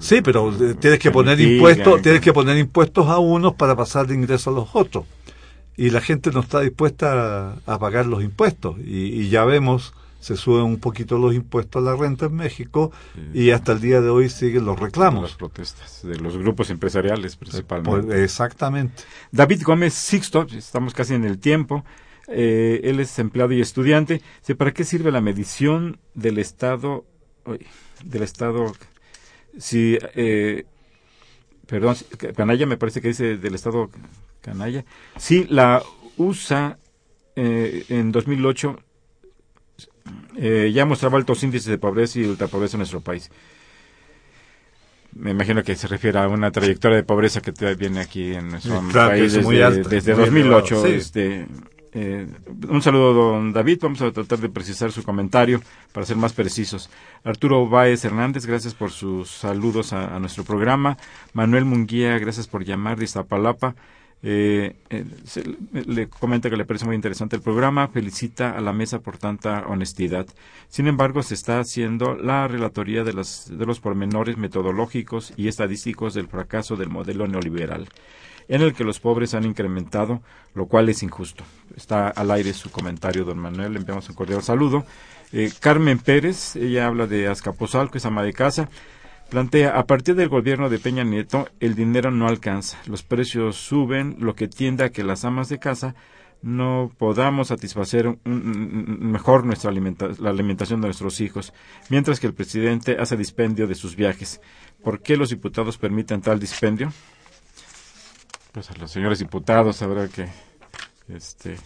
Sí, 0.00 0.20
pero 0.20 0.52
eh, 0.52 0.74
tienes 0.74 0.98
que 0.98 1.10
poner 1.10 1.40
impuestos, 1.40 2.02
tienes 2.02 2.20
que 2.20 2.32
poner 2.34 2.58
impuestos 2.58 3.06
a 3.06 3.18
unos 3.18 3.54
para 3.54 3.74
pasar 3.74 4.06
de 4.08 4.14
ingreso 4.14 4.50
a 4.50 4.52
los 4.52 4.68
otros. 4.74 5.04
Y 5.76 5.90
la 5.90 6.00
gente 6.00 6.32
no 6.32 6.40
está 6.40 6.60
dispuesta 6.60 7.52
a, 7.66 7.74
a 7.74 7.78
pagar 7.78 8.06
los 8.06 8.22
impuestos. 8.22 8.76
Y, 8.80 9.22
y 9.22 9.28
ya 9.30 9.44
vemos, 9.44 9.94
se 10.20 10.36
suben 10.36 10.64
un 10.64 10.78
poquito 10.78 11.16
los 11.18 11.34
impuestos 11.34 11.80
a 11.80 11.84
la 11.90 11.96
renta 11.96 12.26
en 12.26 12.34
México 12.34 12.90
y 13.32 13.50
hasta 13.50 13.72
el 13.72 13.80
día 13.80 14.00
de 14.00 14.08
hoy 14.10 14.28
siguen 14.28 14.64
los 14.64 14.74
las 14.76 14.82
reclamos. 14.84 15.34
protestas 15.36 16.00
de 16.02 16.16
los 16.16 16.36
grupos 16.36 16.70
empresariales 16.70 17.36
principalmente. 17.36 18.06
Pues, 18.08 18.20
exactamente. 18.22 19.02
David 19.32 19.62
Gómez 19.64 19.94
Sixto, 19.94 20.46
estamos 20.56 20.92
casi 20.94 21.14
en 21.14 21.24
el 21.24 21.38
tiempo, 21.38 21.84
eh, 22.26 22.80
él 22.84 23.00
es 23.00 23.18
empleado 23.18 23.52
y 23.52 23.60
estudiante. 23.60 24.20
¿Para 24.56 24.72
qué 24.74 24.84
sirve 24.84 25.10
la 25.12 25.20
medición 25.20 25.98
del 26.14 26.38
Estado? 26.38 27.04
del 28.04 28.22
Estado, 28.22 28.72
si, 29.58 29.98
eh, 30.14 30.66
perdón, 31.66 31.96
si- 31.96 32.04
Canalla 32.04 32.66
me 32.66 32.76
parece 32.76 33.00
que 33.00 33.08
dice 33.08 33.36
del 33.38 33.54
Estado 33.54 33.90
Canalla. 34.40 34.84
Sí, 35.16 35.46
la 35.48 35.82
USA 36.16 36.78
eh, 37.36 37.84
en 37.88 38.12
2008 38.12 38.78
eh, 40.36 40.70
ya 40.72 40.84
mostraba 40.84 41.18
altos 41.18 41.42
índices 41.42 41.68
de 41.68 41.78
pobreza 41.78 42.18
y 42.18 42.24
ultrapobreza 42.24 42.76
en 42.76 42.80
nuestro 42.80 43.00
país. 43.00 43.30
Me 45.14 45.30
imagino 45.30 45.62
que 45.62 45.74
se 45.74 45.88
refiere 45.88 46.18
a 46.18 46.28
una 46.28 46.50
trayectoria 46.50 46.96
de 46.96 47.02
pobreza 47.02 47.40
que 47.40 47.52
viene 47.74 48.00
aquí 48.00 48.34
en 48.34 48.50
nuestro 48.50 48.80
claro, 48.92 49.10
país 49.10 49.42
muy 49.42 49.56
desde, 49.56 49.64
alta, 49.64 49.88
desde 49.88 50.14
muy 50.14 50.24
2008. 50.24 50.74
elevado, 50.74 50.88
sí. 50.88 50.94
este, 50.94 51.46
eh, 51.92 52.26
un 52.68 52.82
saludo, 52.82 53.14
don 53.14 53.52
David. 53.52 53.78
Vamos 53.82 54.02
a 54.02 54.12
tratar 54.12 54.38
de 54.38 54.48
precisar 54.48 54.92
su 54.92 55.02
comentario 55.02 55.60
para 55.92 56.06
ser 56.06 56.16
más 56.16 56.32
precisos. 56.32 56.90
Arturo 57.24 57.68
Báez 57.68 58.04
Hernández, 58.04 58.46
gracias 58.46 58.74
por 58.74 58.90
sus 58.90 59.30
saludos 59.30 59.92
a, 59.92 60.14
a 60.14 60.18
nuestro 60.20 60.44
programa. 60.44 60.98
Manuel 61.32 61.64
Munguía, 61.64 62.18
gracias 62.18 62.46
por 62.46 62.64
llamar 62.64 62.98
de 62.98 63.04
Iztapalapa. 63.04 63.74
Eh, 64.20 64.74
eh, 64.90 65.04
le, 65.72 66.08
comenta 66.08 66.50
que 66.50 66.56
le 66.56 66.64
parece 66.64 66.86
muy 66.86 66.96
interesante 66.96 67.36
el 67.36 67.42
programa, 67.42 67.88
felicita 67.88 68.50
a 68.50 68.60
la 68.60 68.72
mesa 68.72 68.98
por 68.98 69.16
tanta 69.16 69.64
honestidad. 69.66 70.26
Sin 70.68 70.88
embargo, 70.88 71.22
se 71.22 71.34
está 71.34 71.60
haciendo 71.60 72.16
la 72.16 72.48
relatoría 72.48 73.04
de, 73.04 73.12
de 73.12 73.66
los 73.66 73.80
pormenores 73.80 74.36
metodológicos 74.36 75.32
y 75.36 75.48
estadísticos 75.48 76.14
del 76.14 76.26
fracaso 76.26 76.76
del 76.76 76.88
modelo 76.88 77.28
neoliberal, 77.28 77.88
en 78.48 78.62
el 78.62 78.74
que 78.74 78.84
los 78.84 78.98
pobres 78.98 79.34
han 79.34 79.44
incrementado, 79.44 80.20
lo 80.54 80.66
cual 80.66 80.88
es 80.88 81.02
injusto. 81.02 81.44
Está 81.76 82.08
al 82.08 82.30
aire 82.32 82.52
su 82.54 82.70
comentario, 82.70 83.24
don 83.24 83.38
Manuel, 83.38 83.72
le 83.74 83.78
enviamos 83.78 84.08
un 84.08 84.16
cordial 84.16 84.42
saludo. 84.42 84.84
Eh, 85.32 85.52
Carmen 85.60 85.98
Pérez, 85.98 86.56
ella 86.56 86.86
habla 86.86 87.06
de 87.06 87.28
Azcapotzalco, 87.28 87.98
es 87.98 88.06
ama 88.06 88.22
de 88.22 88.32
casa. 88.32 88.68
Plantea, 89.30 89.78
a 89.78 89.84
partir 89.86 90.14
del 90.14 90.28
gobierno 90.30 90.70
de 90.70 90.78
Peña 90.78 91.04
Nieto, 91.04 91.48
el 91.60 91.74
dinero 91.74 92.10
no 92.10 92.28
alcanza, 92.28 92.78
los 92.86 93.02
precios 93.02 93.56
suben, 93.56 94.16
lo 94.20 94.34
que 94.34 94.48
tiende 94.48 94.84
a 94.84 94.88
que 94.90 95.04
las 95.04 95.24
amas 95.26 95.50
de 95.50 95.58
casa 95.58 95.94
no 96.40 96.90
podamos 96.96 97.48
satisfacer 97.48 98.16
mejor 98.24 99.44
nuestra 99.44 99.70
alimenta- 99.70 100.08
la 100.18 100.30
alimentación 100.30 100.80
de 100.80 100.86
nuestros 100.86 101.20
hijos, 101.20 101.52
mientras 101.90 102.20
que 102.20 102.26
el 102.26 102.32
presidente 102.32 102.96
hace 102.98 103.16
dispendio 103.18 103.66
de 103.66 103.74
sus 103.74 103.96
viajes. 103.96 104.40
¿Por 104.82 105.02
qué 105.02 105.16
los 105.16 105.28
diputados 105.30 105.76
permiten 105.76 106.22
tal 106.22 106.38
dispendio? 106.40 106.90
Pues 108.52 108.70
a 108.70 108.74
los 108.76 108.90
señores 108.90 109.18
diputados 109.18 109.82
habrá 109.82 110.08
que, 110.08 110.28
este, 111.08 111.56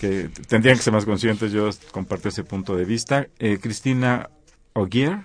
que 0.00 0.30
tendrían 0.48 0.76
que 0.78 0.82
ser 0.82 0.92
más 0.92 1.04
conscientes. 1.04 1.52
Yo 1.52 1.70
comparto 1.92 2.28
ese 2.28 2.42
punto 2.42 2.74
de 2.74 2.84
vista. 2.86 3.28
Eh, 3.38 3.58
Cristina 3.60 4.30
Ogier, 4.72 5.20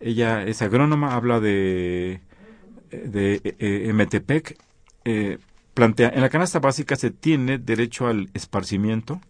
ella 0.00 0.42
es 0.42 0.62
agrónoma, 0.62 1.14
habla 1.14 1.40
de, 1.40 2.20
de 2.90 3.40
eh, 3.58 3.92
Metepec. 3.92 4.58
Eh, 5.04 5.38
plantea, 5.74 6.10
en 6.10 6.20
la 6.20 6.28
canasta 6.28 6.58
básica 6.58 6.96
se 6.96 7.10
tiene 7.10 7.58
derecho 7.58 8.06
al 8.06 8.30
esparcimiento. 8.34 9.20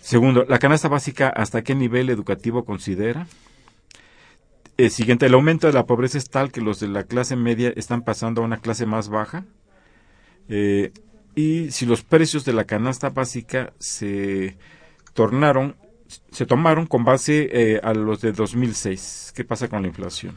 Segundo, 0.00 0.44
la 0.48 0.58
canasta 0.58 0.88
básica, 0.88 1.28
¿hasta 1.28 1.62
qué 1.62 1.74
nivel 1.74 2.10
educativo 2.10 2.64
considera? 2.64 3.26
Eh, 4.78 4.90
siguiente, 4.90 5.26
el 5.26 5.34
aumento 5.34 5.66
de 5.66 5.72
la 5.72 5.86
pobreza 5.86 6.18
es 6.18 6.28
tal 6.28 6.50
que 6.50 6.60
los 6.60 6.80
de 6.80 6.88
la 6.88 7.04
clase 7.04 7.36
media 7.36 7.72
están 7.76 8.02
pasando 8.02 8.42
a 8.42 8.44
una 8.44 8.56
clase 8.56 8.86
más 8.86 9.08
baja. 9.08 9.44
Eh, 10.48 10.92
y 11.34 11.70
si 11.70 11.86
los 11.86 12.02
precios 12.02 12.44
de 12.44 12.52
la 12.52 12.64
canasta 12.64 13.10
básica 13.10 13.72
se 13.78 14.56
tornaron, 15.14 15.76
se 16.30 16.46
tomaron 16.46 16.86
con 16.86 17.04
base 17.04 17.48
eh, 17.52 17.80
a 17.82 17.94
los 17.94 18.20
de 18.20 18.32
2006. 18.32 19.32
¿Qué 19.34 19.44
pasa 19.44 19.68
con 19.68 19.82
la 19.82 19.88
inflación? 19.88 20.36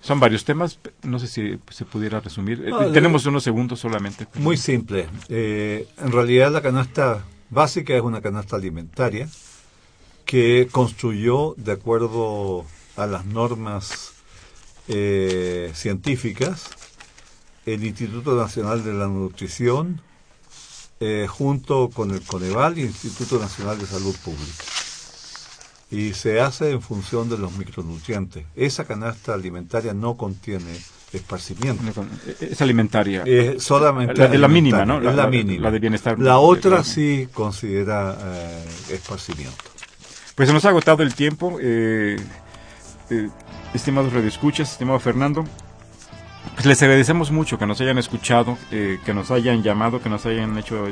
Son 0.00 0.20
varios 0.20 0.44
temas, 0.44 0.78
no 1.02 1.18
sé 1.18 1.26
si 1.26 1.58
se 1.70 1.84
pudiera 1.86 2.20
resumir. 2.20 2.62
Eh, 2.66 2.90
Tenemos 2.92 3.24
unos 3.24 3.42
segundos 3.42 3.80
solamente. 3.80 4.26
Muy 4.34 4.58
simple. 4.58 5.08
Eh, 5.30 5.88
en 5.98 6.12
realidad 6.12 6.52
la 6.52 6.60
canasta 6.60 7.24
básica 7.48 7.94
es 7.94 8.02
una 8.02 8.20
canasta 8.20 8.56
alimentaria 8.56 9.28
que 10.26 10.68
construyó 10.70 11.54
de 11.56 11.72
acuerdo 11.72 12.66
a 12.96 13.06
las 13.06 13.24
normas 13.24 14.12
eh, 14.88 15.70
científicas 15.74 16.70
el 17.66 17.82
Instituto 17.82 18.36
Nacional 18.36 18.84
de 18.84 18.92
la 18.92 19.06
Nutrición 19.06 20.02
eh, 21.06 21.26
junto 21.28 21.90
con 21.90 22.12
el 22.12 22.22
Coneval 22.22 22.78
y 22.78 22.82
el 22.82 22.86
Instituto 22.86 23.38
Nacional 23.38 23.78
de 23.78 23.84
Salud 23.84 24.16
Pública. 24.24 24.64
y 25.90 26.14
se 26.14 26.40
hace 26.40 26.70
en 26.70 26.80
función 26.80 27.28
de 27.28 27.36
los 27.36 27.52
micronutrientes. 27.58 28.46
Esa 28.56 28.86
canasta 28.86 29.34
alimentaria 29.34 29.92
no 29.92 30.16
contiene 30.16 30.72
esparcimiento. 31.12 31.82
Es 32.40 32.62
alimentaria. 32.62 33.22
Es 33.26 33.62
solamente 33.62 34.14
la, 34.14 34.38
la 34.38 34.48
mínima, 34.48 34.86
¿no? 34.86 34.98
Es 34.98 35.14
la, 35.14 35.26
mínima. 35.26 35.64
La 35.64 35.70
de 35.70 35.78
bienestar. 35.78 36.18
La 36.18 36.38
otra 36.38 36.82
sí 36.82 37.28
considera 37.34 38.16
eh, 38.18 38.64
esparcimiento. 38.90 39.62
Pues 40.34 40.48
se 40.48 40.54
nos 40.54 40.64
ha 40.64 40.70
agotado 40.70 41.02
el 41.02 41.14
tiempo. 41.14 41.58
Eh, 41.60 42.16
eh, 43.10 43.28
estimados 43.74 44.10
radioescuchas, 44.10 44.72
estimado 44.72 44.98
Fernando, 45.00 45.44
pues 46.54 46.66
les 46.66 46.82
agradecemos 46.82 47.30
mucho 47.30 47.58
que 47.58 47.66
nos 47.66 47.80
hayan 47.80 47.98
escuchado, 47.98 48.58
eh, 48.70 48.98
que 49.04 49.14
nos 49.14 49.30
hayan 49.30 49.62
llamado, 49.62 50.00
que 50.00 50.08
nos 50.08 50.26
hayan 50.26 50.56
hecho 50.58 50.86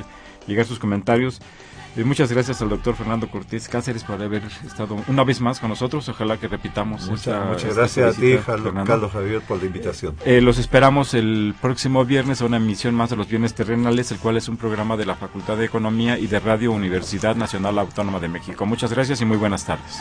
llegar 0.46 0.66
sus 0.66 0.78
comentarios. 0.78 1.40
Eh, 1.94 2.04
muchas 2.04 2.32
gracias 2.32 2.62
al 2.62 2.70
doctor 2.70 2.94
Fernando 2.94 3.28
Cortés 3.28 3.68
Cáceres 3.68 4.02
por 4.02 4.20
haber 4.22 4.42
estado 4.64 4.96
una 5.08 5.24
vez 5.24 5.42
más 5.42 5.60
con 5.60 5.68
nosotros. 5.68 6.08
Ojalá 6.08 6.38
que 6.38 6.48
repitamos. 6.48 7.06
Muchas, 7.08 7.46
muchas 7.46 7.76
gracias 7.76 8.16
a 8.16 8.20
ti, 8.20 8.38
Carlos 8.46 9.12
Javier, 9.12 9.42
por 9.42 9.58
la 9.58 9.66
invitación. 9.66 10.16
Eh, 10.24 10.40
los 10.40 10.58
esperamos 10.58 11.12
el 11.12 11.54
próximo 11.60 12.04
viernes 12.06 12.40
a 12.40 12.46
una 12.46 12.56
emisión 12.56 12.94
más 12.94 13.10
de 13.10 13.16
los 13.16 13.28
bienes 13.28 13.52
terrenales, 13.54 14.10
el 14.10 14.18
cual 14.18 14.38
es 14.38 14.48
un 14.48 14.56
programa 14.56 14.96
de 14.96 15.04
la 15.04 15.16
Facultad 15.16 15.58
de 15.58 15.66
Economía 15.66 16.18
y 16.18 16.28
de 16.28 16.40
Radio 16.40 16.72
Universidad 16.72 17.36
Nacional 17.36 17.78
Autónoma 17.78 18.20
de 18.20 18.28
México. 18.28 18.64
Muchas 18.64 18.92
gracias 18.92 19.20
y 19.20 19.26
muy 19.26 19.36
buenas 19.36 19.66
tardes. 19.66 20.00